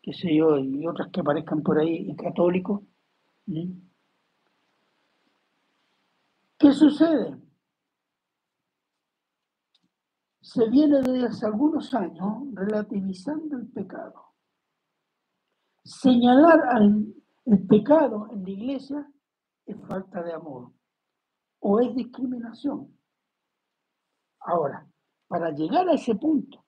qué 0.02 0.12
sé 0.12 0.34
yo, 0.34 0.58
y 0.58 0.86
otras 0.86 1.08
que 1.12 1.20
aparezcan 1.20 1.62
por 1.62 1.78
ahí, 1.78 2.10
y 2.10 2.16
católicos. 2.16 2.82
¿Qué 6.58 6.72
sucede? 6.72 7.36
Se 10.40 10.68
viene 10.68 11.00
desde 11.00 11.26
hace 11.26 11.46
algunos 11.46 11.94
años 11.94 12.44
relativizando 12.54 13.56
el 13.56 13.68
pecado. 13.68 14.29
Señalar 15.82 16.60
al, 16.68 17.14
el 17.46 17.66
pecado 17.66 18.28
en 18.30 18.44
la 18.44 18.50
iglesia 18.50 19.12
es 19.66 19.76
falta 19.86 20.22
de 20.22 20.32
amor 20.32 20.72
o 21.60 21.80
es 21.80 21.94
discriminación. 21.94 22.96
Ahora, 24.40 24.86
para 25.28 25.50
llegar 25.50 25.88
a 25.88 25.94
ese 25.94 26.14
punto, 26.14 26.64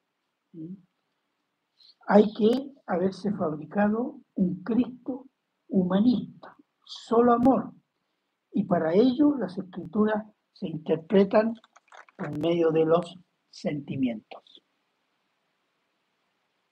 hay 2.07 2.33
que 2.35 2.73
haberse 2.87 3.33
fabricado 3.33 4.21
un 4.35 4.63
Cristo 4.63 5.27
humanista, 5.69 6.57
solo 6.85 7.33
amor. 7.33 7.73
Y 8.53 8.65
para 8.65 8.93
ello 8.93 9.37
las 9.39 9.57
escrituras 9.57 10.25
se 10.53 10.69
interpretan 10.69 11.55
por 12.17 12.39
medio 12.39 12.71
de 12.71 12.85
los 12.85 13.19
sentimientos. 13.51 14.63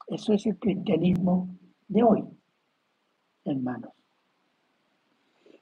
Eso 0.09 0.33
es 0.33 0.45
el 0.47 0.59
cristianismo 0.59 1.60
de 1.91 2.05
hoy, 2.05 2.25
hermanos. 3.45 3.93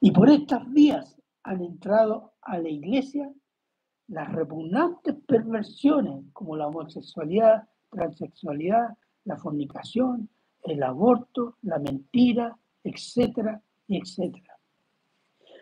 Y 0.00 0.12
por 0.12 0.28
estas 0.28 0.70
vías 0.70 1.16
han 1.42 1.62
entrado 1.62 2.34
a 2.42 2.58
la 2.58 2.68
iglesia 2.68 3.32
las 4.08 4.30
repugnantes 4.30 5.16
perversiones 5.26 6.24
como 6.34 6.54
la 6.54 6.68
homosexualidad, 6.68 7.66
transexualidad, 7.90 8.90
la 9.24 9.36
fornicación, 9.38 10.28
el 10.64 10.82
aborto, 10.82 11.56
la 11.62 11.78
mentira, 11.78 12.56
etcétera, 12.84 13.62
etcétera. 13.88 14.58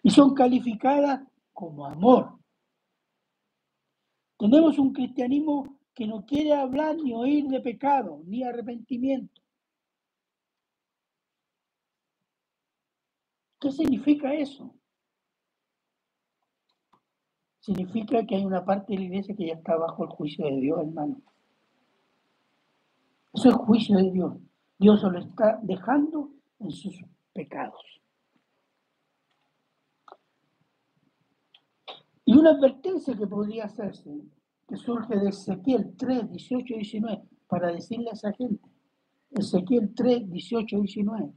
Y 0.03 0.11
son 0.11 0.35
calificadas 0.35 1.23
como 1.53 1.87
amor. 1.87 2.39
Tenemos 4.37 4.79
un 4.79 4.93
cristianismo 4.93 5.79
que 5.95 6.09
no 6.09 6.27
quiere 6.27 6.55
hablar 6.55 6.97
ni 6.97 7.15
oír 7.15 7.47
de 7.47 7.61
pecado, 7.61 8.21
ni 8.27 8.43
arrepentimiento. 8.43 9.46
¿Qué 13.61 13.71
significa 13.73 14.35
eso? 14.35 14.77
significa 17.67 18.25
que 18.25 18.37
hay 18.37 18.45
una 18.45 18.65
parte 18.65 18.93
de 18.93 19.01
la 19.01 19.05
iglesia 19.07 19.35
que 19.35 19.49
ya 19.49 19.55
está 19.55 19.77
bajo 19.77 20.05
el 20.05 20.11
juicio 20.11 20.45
de 20.45 20.61
Dios, 20.61 20.79
hermano. 20.79 21.21
Eso 23.35 23.49
es 23.49 23.55
el 23.55 23.61
juicio 23.61 23.97
de 23.97 24.13
Dios. 24.13 24.35
Dios 24.79 25.01
se 25.01 25.11
lo 25.11 25.19
está 25.19 25.59
dejando 25.63 26.31
en 26.61 26.71
sus 26.71 27.05
pecados. 27.33 27.83
Y 32.25 32.37
una 32.37 32.51
advertencia 32.51 33.17
que 33.17 33.27
podría 33.27 33.65
hacerse, 33.65 34.13
que 34.69 34.77
surge 34.77 35.17
de 35.17 35.31
Ezequiel 35.31 35.97
3, 35.97 36.31
18 36.31 36.73
y 36.73 36.77
19, 36.77 37.23
para 37.49 37.73
decirle 37.73 38.11
a 38.11 38.13
esa 38.13 38.33
gente, 38.33 38.65
Ezequiel 39.33 39.93
3, 39.93 40.31
18 40.31 40.77
y 40.77 40.81
19. 40.83 41.33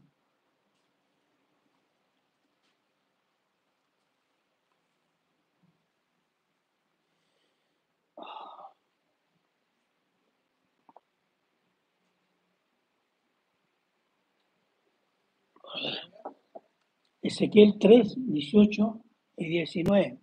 Ezequiel 17.40 17.80
3, 17.80 18.16
18 18.34 19.02
y 19.38 19.48
19. 19.48 20.20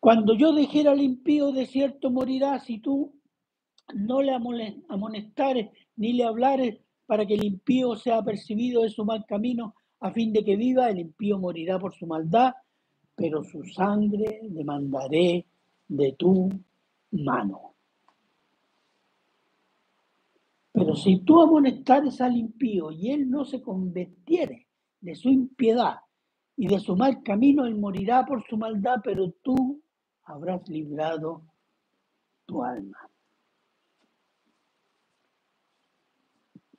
Cuando 0.00 0.34
yo 0.34 0.54
dijera 0.54 0.92
al 0.92 1.02
impío 1.02 1.52
de 1.52 1.66
cierto 1.66 2.10
morirá 2.10 2.58
si 2.60 2.78
tú 2.78 3.12
no 3.94 4.22
le 4.22 4.32
amonestares 4.88 5.68
ni 5.96 6.14
le 6.14 6.24
hablares 6.24 6.80
para 7.04 7.26
que 7.26 7.34
el 7.34 7.44
impío 7.44 7.94
sea 7.94 8.22
percibido 8.22 8.84
de 8.84 8.88
su 8.88 9.04
mal 9.04 9.26
camino 9.26 9.74
a 10.00 10.12
fin 10.12 10.32
de 10.32 10.42
que 10.42 10.56
viva, 10.56 10.88
el 10.88 10.98
impío 10.98 11.38
morirá 11.38 11.78
por 11.78 11.94
su 11.94 12.06
maldad, 12.06 12.54
pero 13.14 13.44
su 13.44 13.62
sangre 13.64 14.40
demandaré 14.44 15.44
de 15.88 16.12
tu 16.12 16.48
mano. 17.10 17.74
Pero 20.72 20.96
si 20.96 21.18
tú 21.18 21.42
amonestares 21.42 22.18
al 22.22 22.34
impío 22.34 22.90
y 22.92 23.10
él 23.10 23.28
no 23.28 23.44
se 23.44 23.60
convirtiere, 23.60 24.65
de 25.06 25.14
su 25.14 25.28
impiedad 25.28 26.00
y 26.56 26.66
de 26.66 26.80
su 26.80 26.96
mal 26.96 27.22
camino, 27.22 27.64
él 27.64 27.76
morirá 27.76 28.26
por 28.26 28.44
su 28.48 28.56
maldad, 28.56 28.96
pero 29.04 29.30
tú 29.40 29.80
habrás 30.24 30.68
librado 30.68 31.44
tu 32.44 32.64
alma. 32.64 33.08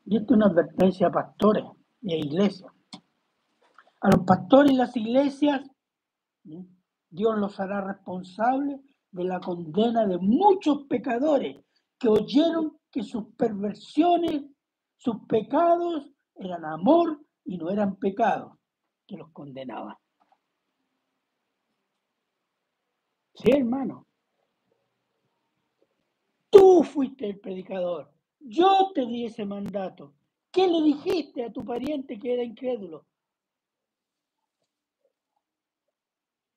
Y 0.04 0.18
esto 0.18 0.34
es 0.34 0.38
una 0.38 0.48
advertencia 0.48 1.08
a 1.08 1.12
pastores 1.12 1.64
y 2.02 2.14
a 2.14 2.18
iglesias. 2.18 2.70
A 4.02 4.10
los 4.10 4.26
pastores 4.26 4.74
y 4.74 4.76
las 4.76 4.98
iglesias, 4.98 5.62
Dios 6.44 7.38
los 7.38 7.58
hará 7.62 7.80
responsables 7.80 8.82
de 9.12 9.24
la 9.24 9.40
condena 9.40 10.06
de 10.06 10.18
muchos 10.18 10.84
pecadores 10.90 11.64
que 11.98 12.10
oyeron 12.10 12.78
que 12.92 13.04
sus 13.04 13.34
perversiones, 13.38 14.44
sus 14.98 15.16
pecados 15.28 16.12
eran 16.36 16.66
amor 16.66 17.22
y 17.48 17.58
no 17.58 17.72
eran 17.72 17.96
pecados 17.96 18.54
que 19.08 19.16
los 19.16 19.32
condenaban. 19.32 19.96
Sí, 23.34 23.52
hermano. 23.52 24.06
Tú 26.50 26.84
fuiste 26.84 27.28
el 27.28 27.40
predicador. 27.40 28.12
Yo 28.40 28.92
te 28.94 29.06
di 29.06 29.26
ese 29.26 29.46
mandato. 29.46 30.14
¿Qué 30.52 30.68
le 30.68 30.82
dijiste 30.82 31.46
a 31.46 31.52
tu 31.52 31.64
pariente 31.64 32.20
que 32.20 32.34
era 32.34 32.44
incrédulo? 32.44 33.06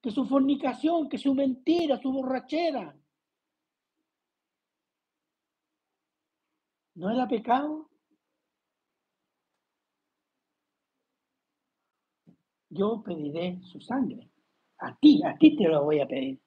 Que 0.01 0.11
su 0.11 0.25
fornicación, 0.27 1.09
que 1.09 1.19
su 1.19 1.35
mentira, 1.35 2.01
su 2.01 2.11
borrachera. 2.11 2.97
¿No 6.95 7.11
era 7.11 7.29
pecado? 7.29 7.90
Yo 12.71 13.03
pediré 13.03 13.61
su 13.63 13.81
sangre. 13.81 14.31
A 14.79 14.97
ti, 14.97 15.23
a 15.25 15.37
ti 15.37 15.57
te 15.57 15.69
lo 15.69 15.85
voy 15.85 16.01
a 16.01 16.07
pedir. 16.07 16.41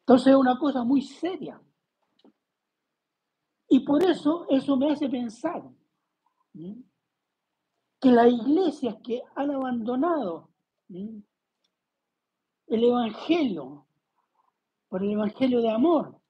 Entonces 0.00 0.28
es 0.28 0.36
una 0.36 0.58
cosa 0.58 0.84
muy 0.84 1.02
seria. 1.02 1.60
Y 3.68 3.80
por 3.80 4.02
eso 4.02 4.46
eso 4.48 4.76
me 4.76 4.92
hace 4.92 5.08
pensar 5.08 5.62
que 8.00 8.10
las 8.10 8.26
iglesias 8.26 8.96
que 9.04 9.22
han 9.36 9.50
abandonado 9.52 10.50
el 10.88 11.24
Evangelio 12.84 13.86
por 14.88 15.04
el 15.04 15.12
Evangelio 15.12 15.60
de 15.60 15.70
amor, 15.70 16.20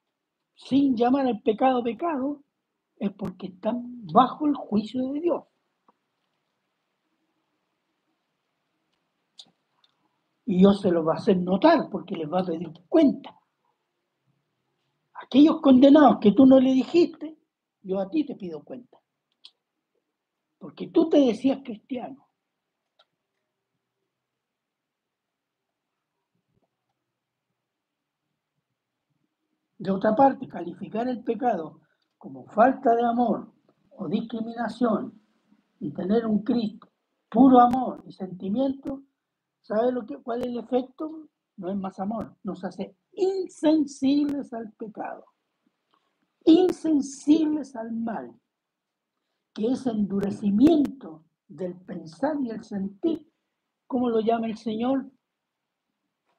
sin 0.55 0.95
llamar 0.95 1.27
al 1.27 1.41
pecado 1.41 1.83
pecado, 1.83 2.43
es 3.01 3.11
porque 3.15 3.47
están 3.47 4.07
bajo 4.13 4.47
el 4.47 4.55
juicio 4.55 5.11
de 5.13 5.21
Dios. 5.21 5.45
Y 10.45 10.59
Dios 10.59 10.83
se 10.83 10.91
lo 10.91 11.03
va 11.03 11.15
a 11.15 11.17
hacer 11.17 11.39
notar 11.39 11.89
porque 11.91 12.15
les 12.15 12.31
va 12.31 12.41
a 12.41 12.45
pedir 12.45 12.71
cuenta. 12.89 13.35
Aquellos 15.15 15.63
condenados 15.63 16.19
que 16.21 16.33
tú 16.33 16.45
no 16.45 16.61
le 16.61 16.75
dijiste, 16.75 17.39
yo 17.83 18.01
a 18.01 18.11
ti 18.11 18.27
te 18.27 18.35
pido 18.35 18.63
cuenta. 18.63 18.99
Porque 20.59 20.89
tú 20.89 21.09
te 21.09 21.21
decías 21.21 21.61
cristiano. 21.65 22.29
De 29.79 29.91
otra 29.91 30.15
parte, 30.15 30.47
calificar 30.47 31.09
el 31.09 31.25
pecado 31.25 31.81
como 32.21 32.45
falta 32.49 32.95
de 32.95 33.03
amor 33.03 33.51
o 33.97 34.07
discriminación 34.07 35.19
y 35.81 35.91
tener 35.91 36.27
un 36.27 36.43
Cristo 36.43 36.87
puro 37.31 37.59
amor 37.61 38.03
y 38.07 38.13
sentimiento, 38.13 39.03
¿sabe 39.63 39.91
lo 39.91 40.05
que, 40.05 40.19
cuál 40.19 40.43
es 40.43 40.49
el 40.49 40.59
efecto? 40.59 41.29
No 41.57 41.71
es 41.71 41.77
más 41.79 41.99
amor, 41.99 42.37
nos 42.43 42.63
hace 42.63 42.95
insensibles 43.13 44.53
al 44.53 44.71
pecado, 44.73 45.25
insensibles 46.45 47.75
al 47.75 47.91
mal, 47.93 48.39
que 49.55 49.69
es 49.69 49.87
endurecimiento 49.87 51.25
del 51.49 51.75
pensar 51.75 52.37
y 52.43 52.51
el 52.51 52.63
sentir. 52.63 53.33
¿Cómo 53.87 54.11
lo 54.11 54.21
llama 54.21 54.47
el 54.47 54.59
Señor? 54.59 55.11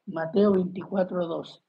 Mateo 0.05 0.51
24, 0.51 1.25
12. 1.25 1.59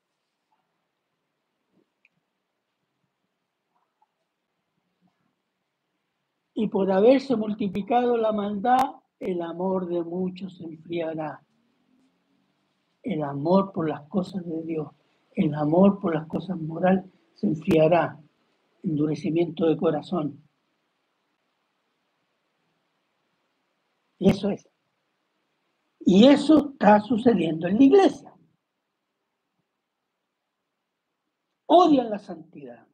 Y 6.62 6.68
por 6.68 6.92
haberse 6.92 7.34
multiplicado 7.34 8.16
la 8.16 8.30
maldad, 8.30 8.78
el 9.18 9.42
amor 9.42 9.88
de 9.88 10.00
muchos 10.04 10.58
se 10.58 10.64
enfriará. 10.64 11.44
El 13.02 13.24
amor 13.24 13.72
por 13.72 13.88
las 13.88 14.02
cosas 14.02 14.46
de 14.46 14.62
Dios, 14.62 14.86
el 15.32 15.52
amor 15.56 15.98
por 15.98 16.14
las 16.14 16.28
cosas 16.28 16.56
morales 16.60 17.04
se 17.34 17.48
enfriará. 17.48 18.16
Endurecimiento 18.84 19.66
de 19.66 19.76
corazón. 19.76 20.40
Eso 24.20 24.48
es. 24.50 24.68
Y 25.98 26.28
eso 26.28 26.70
está 26.74 27.00
sucediendo 27.00 27.66
en 27.66 27.78
la 27.78 27.82
iglesia. 27.82 28.32
Odian 31.66 32.08
la 32.08 32.20
santidad, 32.20 32.86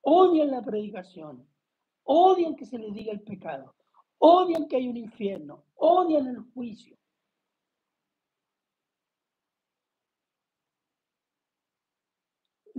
odian 0.00 0.50
la 0.50 0.62
predicación, 0.62 1.51
odian 2.04 2.56
que 2.56 2.66
se 2.66 2.78
les 2.78 2.92
diga 2.92 3.12
el 3.12 3.22
pecado, 3.22 3.74
odian 4.18 4.68
que 4.68 4.76
hay 4.76 4.88
un 4.88 4.96
infierno, 4.96 5.64
odian 5.74 6.26
el 6.26 6.40
juicio. 6.54 6.96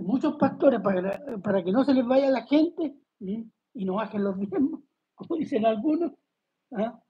muchos 0.04 0.34
pastores, 0.36 0.80
para, 0.80 1.20
para, 1.42 1.64
que 1.64 1.72
no 1.72 1.84
se 1.84 1.94
les 1.94 2.06
vaya 2.06 2.30
la 2.30 2.42
gente 2.42 2.94
y 3.18 3.84
no 3.84 3.94
bajen 3.94 4.24
los 4.24 4.36
mismos, 4.36 4.80
como 5.14 5.36
dicen 5.36 5.66
algunos, 5.66 6.12
¿ah? 6.72 7.00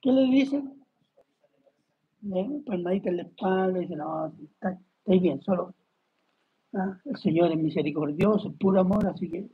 ¿Qué 0.00 0.12
le 0.12 0.22
dicen? 0.22 0.82
¿Eh? 2.34 2.62
Palmadita 2.64 3.10
en 3.10 3.16
la 3.18 3.22
espalda, 3.22 3.78
dicen, 3.80 3.98
no, 3.98 4.32
estáis 4.60 5.20
bien, 5.20 5.42
solo. 5.42 5.74
¿Ah? 6.74 6.98
El 7.04 7.16
Señor 7.16 7.52
es 7.52 7.58
misericordioso, 7.58 8.48
es 8.48 8.56
puro 8.56 8.80
amor, 8.80 9.06
así 9.06 9.28
que. 9.28 9.48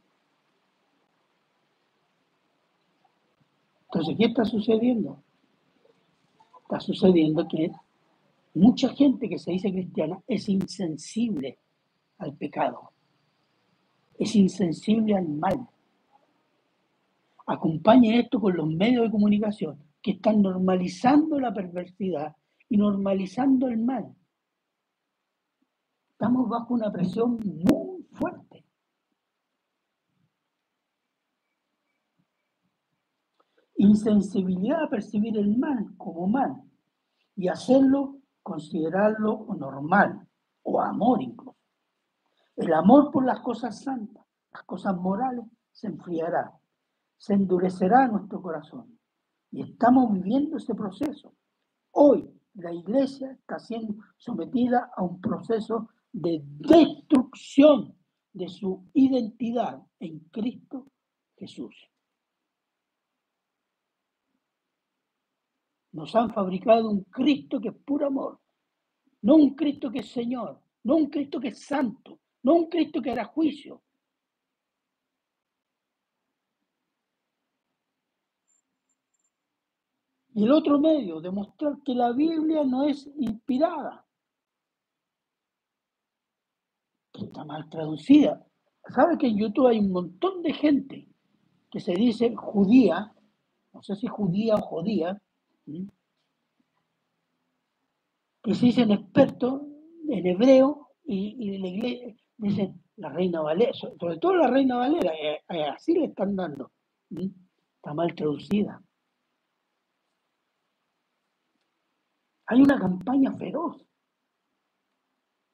Entonces, 3.87 4.17
¿qué 4.19 4.25
está 4.27 4.45
sucediendo? 4.45 5.23
Está 6.63 6.81
sucediendo 6.81 7.47
que 7.47 7.71
mucha 8.55 8.89
gente 8.89 9.29
que 9.29 9.39
se 9.39 9.53
dice 9.53 9.71
cristiana 9.71 10.21
es 10.27 10.49
insensible 10.49 11.59
al 12.19 12.35
pecado, 12.35 12.91
es 14.19 14.35
insensible 14.35 15.15
al 15.15 15.29
mal. 15.29 15.69
Acompañe 17.47 18.19
esto 18.19 18.41
con 18.41 18.57
los 18.57 18.67
medios 18.67 19.05
de 19.05 19.11
comunicación 19.11 19.79
que 20.03 20.13
están 20.13 20.43
normalizando 20.43 21.39
la 21.39 21.55
perversidad 21.55 22.35
y 22.69 22.77
normalizando 22.77 23.69
el 23.69 23.79
mal. 23.79 24.16
Estamos 26.19 26.49
bajo 26.49 26.73
una 26.73 26.91
presión 26.91 27.39
muy 27.45 28.03
fuerte. 28.11 28.65
Insensibilidad 33.75 34.85
a 34.85 34.89
percibir 34.89 35.37
el 35.37 35.59
mal 35.59 35.95
como 35.99 36.27
mal 36.27 36.63
y 37.35 37.49
hacerlo, 37.49 38.17
considerarlo 38.43 39.47
normal 39.59 40.27
o 40.63 40.81
amor 40.81 41.21
incluso. 41.21 41.59
El 42.57 42.73
amor 42.73 43.11
por 43.11 43.27
las 43.27 43.41
cosas 43.41 43.83
santas, 43.83 44.25
las 44.55 44.63
cosas 44.63 44.97
morales, 44.97 45.45
se 45.71 45.89
enfriará, 45.89 46.51
se 47.19 47.35
endurecerá 47.35 48.09
nuestro 48.09 48.41
corazón 48.41 48.99
y 49.51 49.61
estamos 49.61 50.11
viviendo 50.15 50.57
ese 50.57 50.75
proceso. 50.75 51.35
Hoy 51.91 52.33
la 52.55 52.73
iglesia 52.73 53.33
está 53.33 53.59
siendo 53.59 53.97
sometida 54.17 54.91
a 54.97 55.03
un 55.03 55.21
proceso 55.21 55.91
de 56.17 56.41
destrucción 56.43 57.95
de 58.33 58.49
su 58.49 58.89
identidad 58.95 59.87
en 60.01 60.21
Cristo 60.31 60.87
Jesús. 61.37 61.75
Nos 65.93 66.15
han 66.17 66.31
fabricado 66.31 66.89
un 66.89 67.05
Cristo 67.05 67.61
que 67.61 67.69
es 67.69 67.77
puro 67.85 68.07
amor, 68.07 68.41
no 69.23 69.37
un 69.37 69.55
Cristo 69.55 69.91
que 69.91 69.99
es 69.99 70.11
Señor, 70.11 70.63
no 70.85 70.97
un 70.97 71.11
Cristo 71.11 71.39
que 71.39 71.49
es 71.49 71.63
santo, 71.63 72.19
no 72.43 72.55
un 72.55 72.69
Cristo 72.71 73.03
que 73.03 73.11
hará 73.11 73.27
juicio, 73.27 73.83
Y 80.39 80.45
el 80.45 80.53
otro 80.53 80.79
medio, 80.79 81.19
demostrar 81.19 81.79
que 81.83 81.95
la 81.95 82.13
Biblia 82.13 82.63
no 82.63 82.85
es 82.85 83.07
inspirada, 83.17 84.07
que 87.06 87.06
está 87.25 87.45
mal 87.45 87.69
traducida. 87.71 88.45
¿Sabe 88.89 89.19
que 89.19 89.27
en 89.27 89.39
YouTube 89.39 89.67
hay 89.69 89.79
un 89.79 89.91
montón 89.91 90.43
de 90.43 90.53
gente 90.53 91.09
que 91.71 91.81
se 91.81 91.93
dice 91.95 92.35
judía, 92.37 93.13
no 93.73 93.83
sé 93.83 93.97
si 93.97 94.07
judía 94.07 94.55
o 94.57 94.63
jodía, 94.63 95.21
que 98.43 98.55
se 98.55 98.67
dicen 98.67 98.93
expertos 98.93 99.63
en 100.09 100.27
hebreo 100.27 100.91
y, 101.05 101.37
y 101.39 101.59
la 101.59 101.69
iglesia 101.69 102.15
dicen 102.39 102.83
la 102.97 103.11
reina 103.11 103.41
Valera, 103.41 103.73
sobre 103.75 104.19
todo 104.19 104.37
la 104.37 104.49
reina 104.49 104.77
Valera, 104.77 105.13
eh, 105.15 105.43
eh, 105.49 105.65
así 105.65 105.93
le 105.95 106.07
están 106.07 106.35
dando. 106.35 106.73
Está 107.11 107.95
mal 107.95 108.15
traducida. 108.15 108.83
Hay 112.47 112.61
una 112.63 112.79
campaña 112.79 113.33
feroz, 113.37 113.85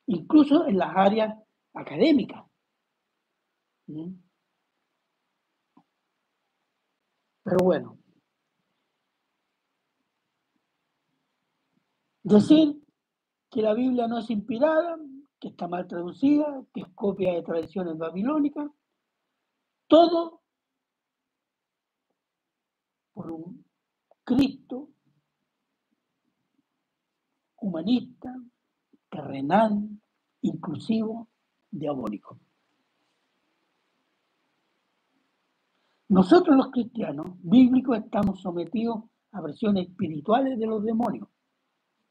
incluso 0.07 0.67
en 0.67 0.79
las 0.79 0.95
áreas 0.95 1.42
académicas. 1.75 2.45
¿Mm? 3.87 4.15
Pero 7.45 7.57
bueno, 7.65 7.99
decir 12.23 12.81
que 13.51 13.63
la 13.63 13.75
Biblia 13.75 14.07
no 14.07 14.19
es 14.19 14.31
inspirada, 14.31 14.97
que 15.41 15.49
está 15.49 15.67
mal 15.67 15.87
traducida, 15.89 16.65
que 16.73 16.83
es 16.83 16.89
copia 16.95 17.35
de 17.35 17.43
tradiciones 17.43 17.99
babilónicas, 17.99 18.71
todo 19.89 20.43
por 23.13 23.31
un 23.31 23.65
Cristo 24.25 24.89
humanista, 27.57 28.35
terrenal, 29.11 29.89
inclusivo, 30.43 31.29
diabólico. 31.73 32.39
Nosotros 36.09 36.57
los 36.57 36.71
cristianos 36.71 37.29
bíblicos 37.43 37.99
estamos 37.99 38.41
sometidos 38.43 39.03
a 39.33 39.43
presiones 39.43 39.89
espirituales 39.89 40.59
de 40.59 40.67
los 40.67 40.85
demonios, 40.85 41.27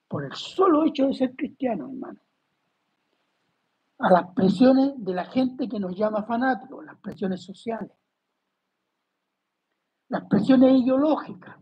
por 0.07 0.25
el 0.25 0.33
solo 0.33 0.83
hecho 0.83 1.05
de 1.07 1.13
ser 1.13 1.35
cristianos, 1.35 1.91
hermano. 1.91 2.19
A 3.99 4.11
las 4.11 4.33
presiones 4.33 4.93
de 4.97 5.13
la 5.13 5.25
gente 5.25 5.69
que 5.69 5.79
nos 5.79 5.95
llama 5.95 6.23
fanáticos, 6.23 6.83
las 6.83 6.97
presiones 6.97 7.43
sociales, 7.43 7.91
las 10.09 10.25
presiones 10.25 10.81
ideológicas 10.81 11.55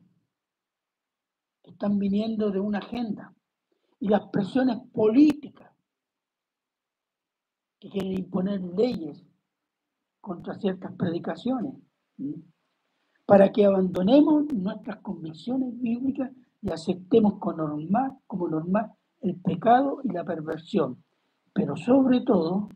que 1.61 1.71
están 1.71 1.99
viniendo 1.99 2.49
de 2.49 2.61
una 2.61 2.79
agenda, 2.79 3.33
y 3.99 4.07
las 4.07 4.27
presiones 4.29 4.77
políticas 4.93 5.68
que 7.79 7.89
quieren 7.89 8.13
imponer 8.13 8.61
leyes 8.61 9.25
contra 10.21 10.55
ciertas 10.55 10.93
predicaciones, 10.95 11.75
para 13.25 13.51
que 13.51 13.65
abandonemos 13.65 14.51
nuestras 14.53 14.97
convicciones 14.97 15.79
bíblicas 15.79 16.31
y 16.61 16.71
aceptemos 16.71 17.39
como 17.39 17.57
normal, 17.57 18.17
como 18.27 18.49
normal 18.49 18.91
el 19.21 19.39
pecado 19.39 20.01
y 20.03 20.11
la 20.11 20.23
perversión. 20.23 21.03
Pero 21.53 21.75
sobre 21.75 22.21
todo, 22.21 22.69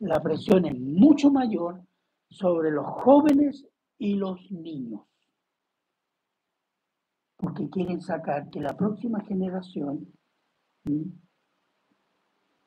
la 0.00 0.20
presión 0.22 0.64
es 0.66 0.78
mucho 0.78 1.30
mayor 1.30 1.82
sobre 2.30 2.70
los 2.70 2.86
jóvenes 2.86 3.66
y 3.98 4.14
los 4.14 4.50
niños, 4.50 5.02
porque 7.36 7.68
quieren 7.68 8.00
sacar 8.00 8.48
que 8.50 8.60
la 8.60 8.76
próxima 8.76 9.20
generación 9.20 10.06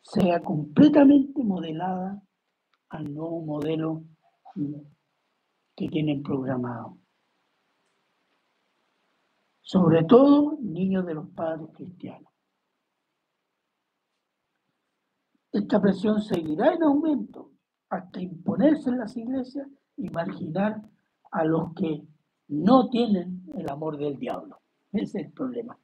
sea 0.02 0.42
completamente 0.42 1.44
modelada 1.44 2.22
al 2.90 3.14
nuevo 3.14 3.42
modelo 3.42 4.04
que 5.76 5.88
tienen 5.88 6.22
programado. 6.24 6.98
Sobre 9.62 10.04
todo 10.04 10.58
niños 10.60 11.06
de 11.06 11.14
los 11.14 11.30
padres 11.30 11.70
cristianos. 11.74 12.32
Esta 15.52 15.82
presión 15.82 16.22
seguirá 16.22 16.74
en 16.74 16.84
aumento 16.84 17.52
hasta 17.90 18.22
imponerse 18.22 18.90
en 18.90 19.00
las 19.00 19.16
iglesias 19.18 19.68
y 19.98 20.10
marginar 20.10 20.82
a 21.32 21.44
los 21.44 21.74
que 21.74 22.04
no 22.48 22.90
tienen 22.90 23.44
el 23.56 23.70
amor 23.70 23.98
del 23.98 24.18
diablo. 24.18 24.60
Ese 24.92 25.20
es 25.20 25.26
el 25.26 25.32
problema. 25.32 25.78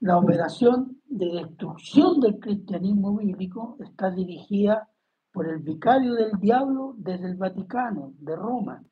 La 0.00 0.18
operación 0.18 0.99
de 1.10 1.26
destrucción 1.26 2.20
del 2.20 2.38
cristianismo 2.38 3.16
bíblico 3.16 3.76
está 3.80 4.10
dirigida 4.10 4.88
por 5.32 5.48
el 5.48 5.58
vicario 5.58 6.14
del 6.14 6.38
diablo 6.38 6.94
desde 6.96 7.26
el 7.26 7.36
Vaticano, 7.36 8.14
de 8.18 8.36
Roma, 8.36 8.82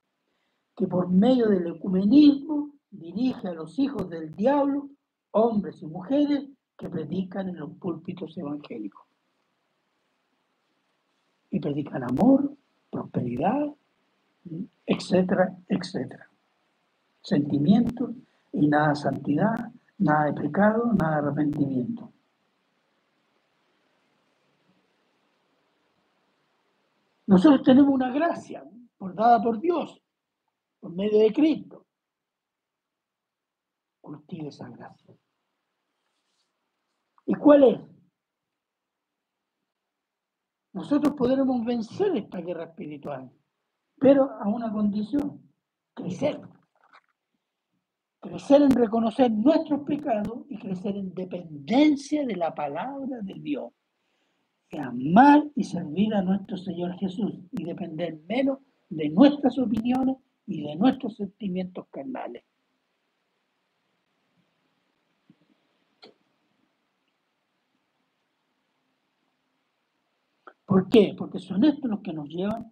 que 0.77 0.87
por 0.89 1.09
medio 1.09 1.49
del 1.49 1.69
ecumenismo 1.69 2.73
dirige 2.91 3.49
a 3.49 3.55
los 3.55 3.79
hijos 3.79 4.09
del 4.11 4.35
diablo, 4.35 4.89
hombres 5.31 5.81
y 5.81 5.87
mujeres, 5.87 6.49
que 6.77 6.89
predican 6.89 7.49
en 7.49 7.59
los 7.59 7.71
púlpitos 7.77 8.37
evangélicos. 8.37 9.07
Y 11.51 11.61
predican 11.61 12.03
amor, 12.03 12.53
prosperidad, 12.91 13.75
etcétera, 14.87 15.57
etcétera. 15.69 16.29
Sentimientos 17.23 18.11
y 18.53 18.67
nada 18.69 18.95
santidad, 18.95 19.73
nada 19.99 20.27
de 20.27 20.33
pecado, 20.35 20.93
nada 20.95 21.21
de 21.21 21.29
arrepentimiento. 21.29 22.13
Nosotros 27.27 27.63
tenemos 27.63 27.93
una 27.93 28.11
gracia 28.11 28.65
por, 28.97 29.15
dada 29.15 29.43
por 29.43 29.61
Dios, 29.61 30.01
por 30.81 30.93
medio 30.95 31.19
de 31.19 31.33
Cristo. 31.33 31.85
Cultive 34.01 34.49
esa 34.49 34.69
gracia. 34.71 35.15
¿Y 37.27 37.35
cuál 37.35 37.65
es? 37.65 37.81
Nosotros 40.73 41.15
podremos 41.15 41.65
vencer 41.65 42.17
esta 42.17 42.39
guerra 42.39 42.65
espiritual, 42.65 43.31
pero 43.99 44.31
a 44.31 44.49
una 44.49 44.73
condición, 44.73 45.43
crecer. 45.93 46.41
Crecer 48.21 48.63
en 48.63 48.71
reconocer 48.71 49.31
nuestros 49.31 49.83
pecados 49.83 50.45
y 50.49 50.59
crecer 50.59 50.97
en 50.97 51.15
dependencia 51.15 52.27
de 52.27 52.37
la 52.37 52.55
palabra 52.55 53.21
de 53.23 53.35
Dios. 53.35 53.73
Y 54.71 54.79
amar 54.79 55.45
y 55.55 55.65
servir 55.65 56.13
a 56.15 56.23
nuestro 56.23 56.57
Señor 56.57 56.99
Jesús 56.99 57.35
y 57.53 57.65
depender 57.65 58.19
menos 58.29 58.59
de 58.89 59.09
nuestras 59.09 59.59
opiniones 59.59 60.17
y 60.47 60.63
de 60.63 60.77
nuestros 60.77 61.17
sentimientos 61.17 61.87
carnales. 61.91 62.45
¿Por 70.69 70.89
qué? 70.91 71.15
Porque 71.17 71.39
son 71.39 71.65
estos 71.65 71.89
los 71.89 72.01
que 72.01 72.13
nos 72.13 72.29
llevan 72.29 72.71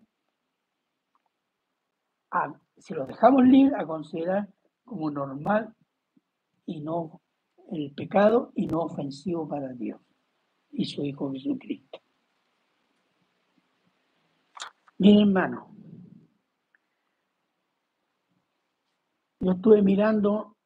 a, 2.30 2.53
si 2.76 2.92
los 2.92 3.09
dejamos 3.09 3.44
libre, 3.44 3.74
a 3.74 3.86
considerar 3.86 4.49
como 4.87 5.11
normal 5.11 5.74
y 6.64 6.80
no 6.80 7.20
el 7.70 7.93
pecado 7.93 8.53
y 8.55 8.66
no 8.66 8.80
ofensivo 8.82 9.47
para 9.47 9.74
Dios 9.74 10.01
y 10.70 10.84
su 10.87 11.05
Hijo 11.05 11.30
Jesucristo. 11.32 11.99
Bien, 14.97 15.18
hermano, 15.18 15.74
yo 19.41 19.53
estuve 19.53 19.82
mirando 19.82 20.57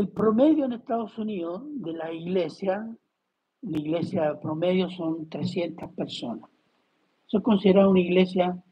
El 0.00 0.08
promedio 0.08 0.64
en 0.64 0.72
Estados 0.72 1.18
Unidos 1.18 1.62
de 1.66 1.92
la 1.92 2.10
iglesia, 2.10 2.96
la 3.60 3.78
iglesia 3.78 4.40
promedio 4.40 4.88
son 4.88 5.28
300 5.28 5.92
personas. 5.92 6.48
Eso 7.26 7.36
es 7.36 7.44
considerado 7.44 7.90
una 7.90 8.00
iglesia 8.00 8.64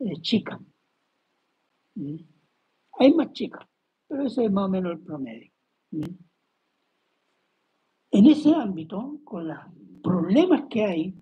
eh, 0.00 0.20
chica. 0.20 0.60
¿Mm? 1.94 2.16
Hay 2.98 3.12
más 3.14 3.32
chicas, 3.32 3.66
pero 4.08 4.26
ese 4.26 4.44
es 4.44 4.52
más 4.52 4.66
o 4.66 4.68
menos 4.68 4.92
el 4.92 5.00
promedio. 5.00 5.50
¿Mm? 5.90 6.02
En 8.12 8.26
ese 8.26 8.54
ámbito, 8.54 9.18
con 9.24 9.48
los 9.48 9.58
problemas 10.02 10.64
que 10.70 10.84
hay, 10.84 11.14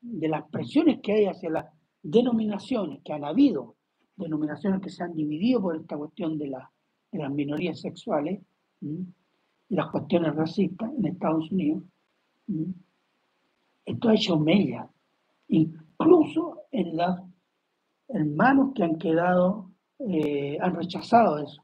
de 0.00 0.28
las 0.28 0.48
presiones 0.50 1.00
que 1.02 1.12
hay 1.12 1.26
hacia 1.26 1.50
las 1.50 1.66
denominaciones 2.02 3.00
que 3.04 3.12
han 3.12 3.24
habido, 3.24 3.76
denominaciones 4.16 4.80
que 4.80 4.90
se 4.90 5.02
han 5.02 5.14
dividido 5.14 5.60
por 5.60 5.76
esta 5.76 5.96
cuestión 5.96 6.38
de, 6.38 6.52
de 7.12 7.18
las 7.18 7.32
minorías 7.32 7.80
sexuales, 7.80 8.40
y 8.80 9.06
las 9.70 9.90
cuestiones 9.90 10.34
racistas 10.34 10.90
en 10.96 11.06
Estados 11.06 11.50
Unidos, 11.50 11.82
esto 13.84 14.08
ha 14.08 14.14
hecho 14.14 14.38
mella, 14.38 14.88
incluso 15.48 16.62
en 16.70 16.96
las 16.96 17.20
hermanos 18.08 18.72
que 18.74 18.82
han 18.82 18.98
quedado, 18.98 19.70
eh, 19.98 20.58
han 20.60 20.74
rechazado 20.74 21.38
eso. 21.38 21.62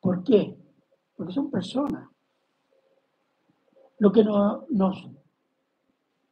¿Por 0.00 0.24
qué? 0.24 0.56
Porque 1.16 1.32
son 1.32 1.50
personas. 1.50 2.08
Lo 3.98 4.10
que 4.10 4.24
nos, 4.24 4.68
nos, 4.70 5.08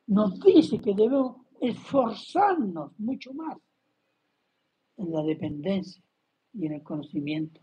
nos 0.09 0.41
dice 0.41 0.81
que 0.81 0.93
debemos 0.93 1.37
esforzarnos 1.61 2.99
mucho 2.99 3.33
más 3.33 3.57
en 4.97 5.13
la 5.13 5.23
dependencia 5.23 6.03
y 6.53 6.67
en 6.67 6.73
el 6.73 6.83
conocimiento 6.83 7.61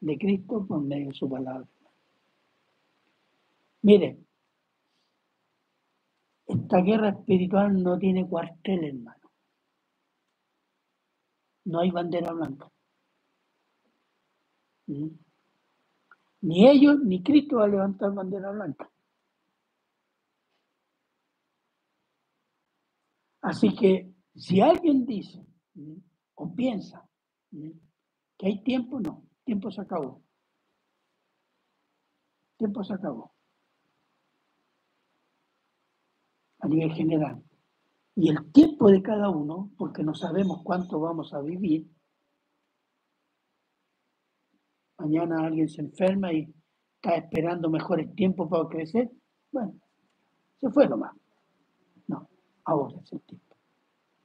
de 0.00 0.18
Cristo 0.18 0.66
por 0.66 0.82
medio 0.82 1.08
de 1.08 1.14
su 1.14 1.28
palabra. 1.28 1.68
Mire, 3.82 4.18
esta 6.66 6.80
guerra 6.80 7.10
espiritual 7.10 7.80
no 7.80 7.96
tiene 7.96 8.28
cuartel, 8.28 8.84
hermano. 8.84 9.30
No 11.66 11.78
hay 11.78 11.92
bandera 11.92 12.32
blanca. 12.32 12.68
¿Mm? 14.88 15.10
Ni 16.40 16.68
ellos 16.68 16.98
ni 17.04 17.22
Cristo 17.22 17.58
va 17.58 17.66
a 17.66 17.68
levantar 17.68 18.12
bandera 18.12 18.50
blanca. 18.50 18.90
Así 23.42 23.72
que 23.76 24.12
si 24.34 24.60
alguien 24.60 25.06
dice, 25.06 25.46
¿Mm? 25.74 25.98
o 26.34 26.52
piensa 26.52 27.08
que 28.36 28.46
hay 28.46 28.60
tiempo, 28.64 28.98
no, 28.98 29.22
tiempo 29.44 29.70
se 29.70 29.82
acabó. 29.82 30.20
Tiempo 32.56 32.82
se 32.82 32.94
acabó. 32.94 33.35
A 36.66 36.68
nivel 36.68 36.92
general. 36.94 37.40
Y 38.16 38.28
el 38.28 38.50
tiempo 38.50 38.90
de 38.90 39.00
cada 39.00 39.30
uno, 39.30 39.70
porque 39.78 40.02
no 40.02 40.16
sabemos 40.16 40.64
cuánto 40.64 40.98
vamos 40.98 41.32
a 41.32 41.40
vivir, 41.40 41.88
mañana 44.98 45.46
alguien 45.46 45.68
se 45.68 45.82
enferma 45.82 46.32
y 46.32 46.52
está 46.96 47.14
esperando 47.14 47.70
mejores 47.70 48.12
tiempos 48.16 48.48
para 48.50 48.68
crecer, 48.68 49.08
bueno, 49.52 49.78
se 50.56 50.68
fue 50.70 50.88
nomás. 50.88 51.14
No, 52.08 52.28
ahora 52.64 52.98
es 53.00 53.12
el 53.12 53.20
tiempo. 53.20 53.56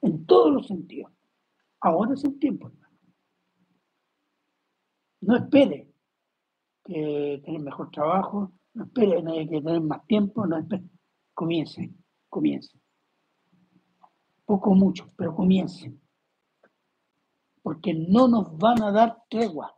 En 0.00 0.26
todos 0.26 0.52
los 0.52 0.66
sentidos. 0.66 1.12
Ahora 1.78 2.14
es 2.14 2.24
el 2.24 2.40
tiempo, 2.40 2.66
hermano. 2.66 2.98
No 5.20 5.36
espere 5.36 5.92
que 6.82 7.40
tener 7.44 7.60
mejor 7.60 7.92
trabajo, 7.92 8.50
no 8.74 8.82
espere 8.82 9.22
que 9.48 9.60
tener 9.60 9.80
más 9.80 10.04
tiempo, 10.08 10.44
no 10.44 10.58
espere. 10.58 10.82
Comience, 11.34 12.01
comience. 12.32 12.72
Poco 14.46 14.74
mucho, 14.74 15.12
pero 15.16 15.34
comience. 15.34 15.92
Porque 17.62 17.92
no 17.92 18.26
nos 18.26 18.56
van 18.56 18.82
a 18.82 18.90
dar 18.90 19.22
tregua. 19.28 19.74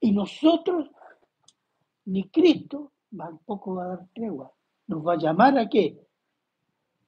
Y 0.00 0.12
nosotros, 0.12 0.90
ni 2.04 2.28
Cristo, 2.28 2.92
tampoco 3.16 3.76
va 3.76 3.84
a 3.84 3.88
dar 3.88 4.08
tregua. 4.14 4.52
Nos 4.86 5.04
va 5.04 5.14
a 5.14 5.18
llamar 5.18 5.58
a 5.58 5.68
qué? 5.68 6.06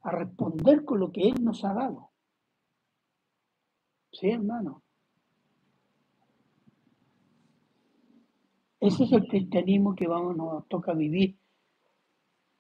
a 0.03 0.11
responder 0.11 0.85
con 0.85 1.01
lo 1.01 1.13
que 1.13 1.29
Él 1.29 1.45
nos 1.45 1.65
ha 1.65 1.75
dado. 1.75 2.11
Sí, 4.13 4.31
hermano. 4.31 4.83
Ese 8.81 9.05
es 9.05 9.13
el 9.13 9.27
cristianismo 9.27 9.95
que 9.95 10.07
vamos, 10.07 10.37
nos 10.37 10.67
toca 10.69 10.93
vivir. 10.93 11.37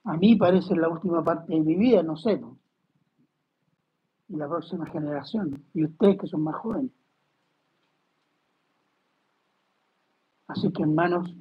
A 0.04 0.16
mí 0.16 0.34
parece 0.36 0.74
la 0.74 0.88
última 0.88 1.22
parte 1.22 1.52
de 1.52 1.60
mi 1.60 1.76
vida, 1.76 2.02
no 2.02 2.16
sé. 2.16 2.40
Y 4.28 4.36
la 4.36 4.48
próxima 4.48 4.86
generación. 4.86 5.64
Y 5.74 5.84
ustedes 5.84 6.18
que 6.18 6.26
son 6.26 6.42
más 6.42 6.56
jóvenes. 6.56 6.92
Así 10.48 10.72
que, 10.72 10.82
hermanos, 10.82 11.34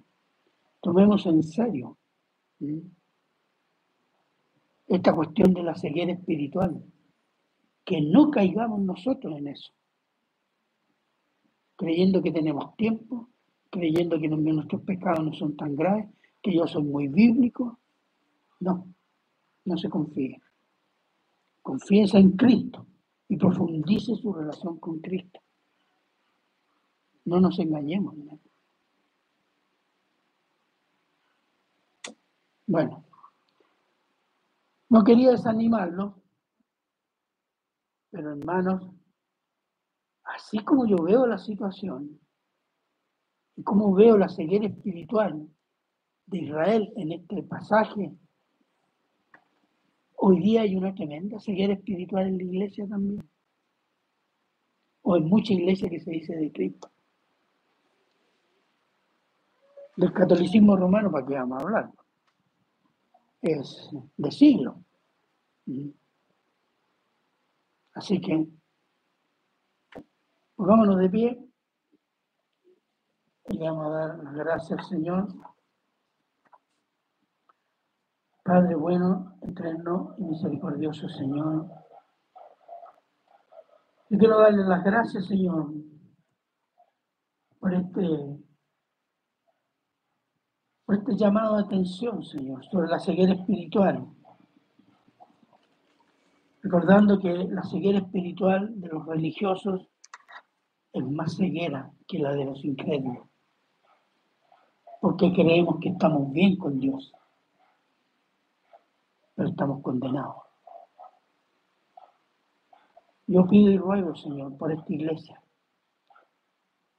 tomemos 0.82 1.26
en 1.26 1.42
serio 1.42 1.98
esta 4.88 5.16
cuestión 5.16 5.54
de 5.54 5.64
la 5.64 5.76
ceguera 5.76 6.14
espiritual. 6.14 6.84
Que 7.84 8.02
no 8.02 8.30
caigamos 8.32 8.82
nosotros 8.82 9.38
en 9.38 9.48
eso, 9.48 9.72
creyendo 11.78 12.22
que 12.22 12.34
tenemos 12.34 12.76
tiempo 12.76 13.30
creyendo 13.70 14.20
que 14.20 14.28
nuestros 14.28 14.82
pecados 14.82 15.24
no 15.24 15.34
son 15.34 15.56
tan 15.56 15.76
graves, 15.76 16.10
que 16.42 16.56
yo 16.56 16.68
soy 16.68 16.84
muy 16.84 17.08
bíblico. 17.08 17.80
No, 18.60 18.88
no 19.66 19.78
se 19.78 19.90
confíe. 19.90 20.42
Confiesa 21.62 22.18
en 22.18 22.32
Cristo 22.32 22.86
y 23.28 23.38
profundice 23.38 24.16
su 24.16 24.34
relación 24.34 24.80
con 24.80 25.00
Cristo. 25.00 25.40
No 27.26 27.40
nos 27.40 27.60
engañemos. 27.60 28.16
Bueno, 32.66 33.06
no 34.90 35.04
quería 35.04 35.32
desanimarlo, 35.32 36.22
pero 38.10 38.32
hermanos, 38.32 38.90
así 40.24 40.60
como 40.60 40.86
yo 40.86 40.98
veo 40.98 41.28
la 41.28 41.38
situación 41.38 42.20
y 43.58 43.64
como 43.64 43.92
veo 43.94 44.18
la 44.18 44.30
ceguera 44.30 44.68
espiritual 44.68 45.50
de 46.28 46.38
Israel 46.38 46.94
en 46.96 47.12
este 47.12 47.42
pasaje, 47.42 48.16
hoy 50.16 50.40
día 50.40 50.62
hay 50.62 50.76
una 50.76 50.94
tremenda 50.94 51.40
ceguera 51.40 51.74
espiritual 51.74 52.28
en 52.28 52.38
la 52.38 52.44
iglesia 52.44 52.88
también. 52.88 53.28
O 55.02 55.18
en 55.18 55.26
mucha 55.28 55.54
iglesia 55.54 55.90
que 55.90 56.00
se 56.00 56.12
dice 56.12 56.36
de 56.36 56.52
Cristo. 56.52 56.92
Del 59.96 60.14
catolicismo 60.14 60.76
romano, 60.76 61.10
¿para 61.10 61.26
qué 61.26 61.34
vamos 61.34 61.58
a 61.58 61.62
hablar? 61.64 61.92
Es 63.42 63.90
de 64.18 64.32
siglo. 64.32 64.84
Así 67.96 68.22
que, 68.22 68.48
pongámonos 70.56 71.00
de 71.00 71.10
pie 71.10 71.47
y 73.50 73.58
vamos 73.58 73.86
a 73.88 73.90
dar 73.90 74.24
las 74.24 74.34
gracias 74.34 74.88
Señor. 74.88 75.28
Padre 78.44 78.76
bueno, 78.76 79.38
eterno 79.42 80.16
y 80.18 80.24
misericordioso 80.24 81.10
Señor. 81.10 81.68
Yo 84.10 84.18
quiero 84.18 84.40
darle 84.40 84.64
las 84.64 84.84
gracias, 84.86 85.26
Señor, 85.26 85.70
por 87.60 87.74
este, 87.74 88.02
por 90.86 90.96
este 90.96 91.18
llamado 91.18 91.58
de 91.58 91.64
atención, 91.64 92.24
Señor, 92.24 92.64
sobre 92.66 92.88
la 92.88 93.00
ceguera 93.00 93.34
espiritual 93.34 94.08
recordando 96.68 97.20
que 97.20 97.34
la 97.50 97.64
ceguera 97.64 98.00
espiritual 98.00 98.80
de 98.82 98.88
los 98.90 99.06
religiosos 99.06 99.88
es 100.92 101.04
más 101.10 101.38
ceguera 101.38 101.92
que 102.08 102.20
la 102.20 102.34
de 102.34 102.44
los 102.44 102.64
incrédulos, 102.66 103.27
porque 105.02 105.34
creemos 105.34 105.80
que 105.80 105.90
estamos 105.90 106.32
bien 106.32 106.58
con 106.58 106.80
Dios, 106.80 107.14
pero 109.36 109.50
estamos 109.50 109.82
condenados. 109.82 110.44
Yo 113.28 113.46
pido 113.48 113.72
y 113.72 113.78
ruego, 113.78 114.16
Señor, 114.16 114.58
por 114.58 114.72
esta 114.72 114.94
iglesia 114.94 115.42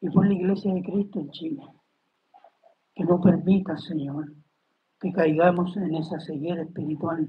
y 0.00 0.10
por 0.10 0.26
la 0.26 0.34
iglesia 0.34 0.72
de 0.74 0.82
Cristo 0.82 1.20
en 1.20 1.30
Chile, 1.30 1.62
que 2.94 3.04
no 3.04 3.20
permita, 3.20 3.76
Señor, 3.78 4.32
que 5.00 5.12
caigamos 5.12 5.76
en 5.76 5.94
esa 5.94 6.20
ceguera 6.20 6.62
espiritual 6.62 7.28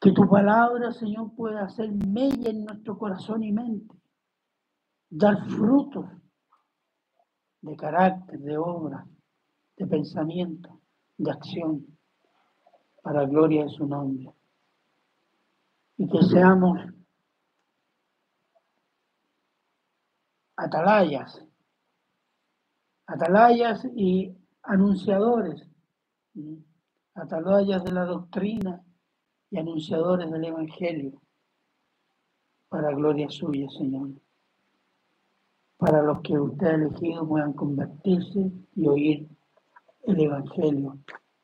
que 0.00 0.12
tu 0.12 0.28
palabra, 0.28 0.92
Señor, 0.92 1.34
pueda 1.34 1.64
hacer 1.64 1.90
mella 1.90 2.50
en 2.50 2.64
nuestro 2.64 2.96
corazón 2.96 3.42
y 3.42 3.50
mente, 3.50 3.94
dar 5.10 5.44
frutos 5.48 6.06
de 7.66 7.76
carácter, 7.76 8.38
de 8.38 8.56
obra, 8.56 9.04
de 9.76 9.86
pensamiento, 9.86 10.80
de 11.18 11.30
acción, 11.32 11.84
para 13.02 13.26
gloria 13.26 13.64
de 13.64 13.70
su 13.70 13.86
nombre. 13.86 14.32
Y 15.96 16.08
que 16.08 16.22
seamos 16.22 16.78
atalayas, 20.56 21.44
atalayas 23.06 23.84
y 23.96 24.32
anunciadores, 24.62 25.68
atalayas 27.14 27.82
de 27.82 27.92
la 27.92 28.04
doctrina 28.04 28.80
y 29.50 29.58
anunciadores 29.58 30.30
del 30.30 30.44
Evangelio, 30.44 31.20
para 32.68 32.92
gloria 32.92 33.28
suya, 33.28 33.68
Señor. 33.70 34.10
Para 35.78 36.02
los 36.02 36.20
que 36.22 36.38
usted 36.38 36.66
ha 36.66 36.74
elegido 36.74 37.28
puedan 37.28 37.52
convertirse 37.52 38.50
y 38.74 38.86
oír 38.88 39.28
el 40.04 40.20
Evangelio 40.20 40.98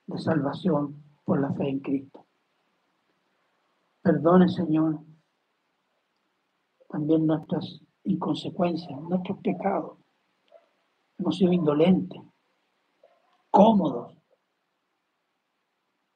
de 0.07 0.19
salvación 0.19 1.03
por 1.25 1.41
la 1.41 1.53
fe 1.53 1.69
en 1.69 1.81
Cristo. 1.81 2.27
Perdone, 4.03 4.49
Señor, 4.49 5.01
también 6.89 7.27
nuestras 7.27 7.81
inconsecuencias, 8.05 9.01
nuestros 9.03 9.39
pecados. 9.39 9.99
Hemos 11.19 11.37
sido 11.37 11.53
indolentes, 11.53 12.21
cómodos, 13.51 14.17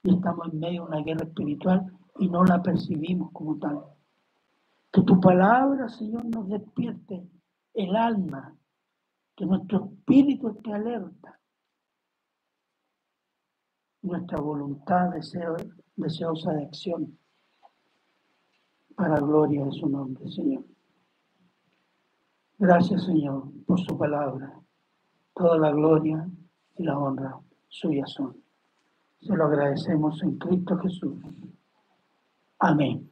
y 0.03 0.15
estamos 0.15 0.53
en 0.53 0.59
medio 0.59 0.83
de 0.83 0.89
una 0.89 1.03
guerra 1.03 1.25
espiritual 1.27 1.93
y 2.19 2.29
no 2.29 2.45
la 2.45 2.63
percibimos 2.63 3.31
como 3.33 3.59
tal. 3.59 3.85
Que 4.93 5.03
tu 5.03 5.21
palabra, 5.21 5.89
Señor, 5.89 6.25
nos 6.27 6.49
despierte 6.49 7.27
el 7.77 7.95
alma, 7.95 8.57
que 9.37 9.45
nuestro 9.45 9.85
espíritu 9.85 10.49
esté 10.49 10.73
alerta, 10.73 11.39
nuestra 14.01 14.41
voluntad 14.41 15.11
deseo, 15.11 15.57
deseosa 15.95 16.53
de 16.53 16.65
acción, 16.65 17.19
para 18.95 19.21
gloria 19.21 19.63
de 19.67 19.73
su 19.73 19.89
nombre, 19.89 20.27
Señor. 20.31 20.65
Gracias, 22.59 23.05
Señor, 23.05 23.53
por 23.67 23.79
su 23.79 23.99
palabra. 23.99 24.59
Toda 25.35 25.59
la 25.59 25.71
gloria 25.71 26.27
y 26.79 26.83
la 26.83 26.99
honra 26.99 27.39
suya 27.69 28.07
son. 28.07 28.43
Se 29.21 29.37
lo 29.37 29.45
agradecemos 29.45 30.23
en 30.23 30.39
Cristo 30.39 30.79
Jesús. 30.79 31.19
Amén. 32.59 33.11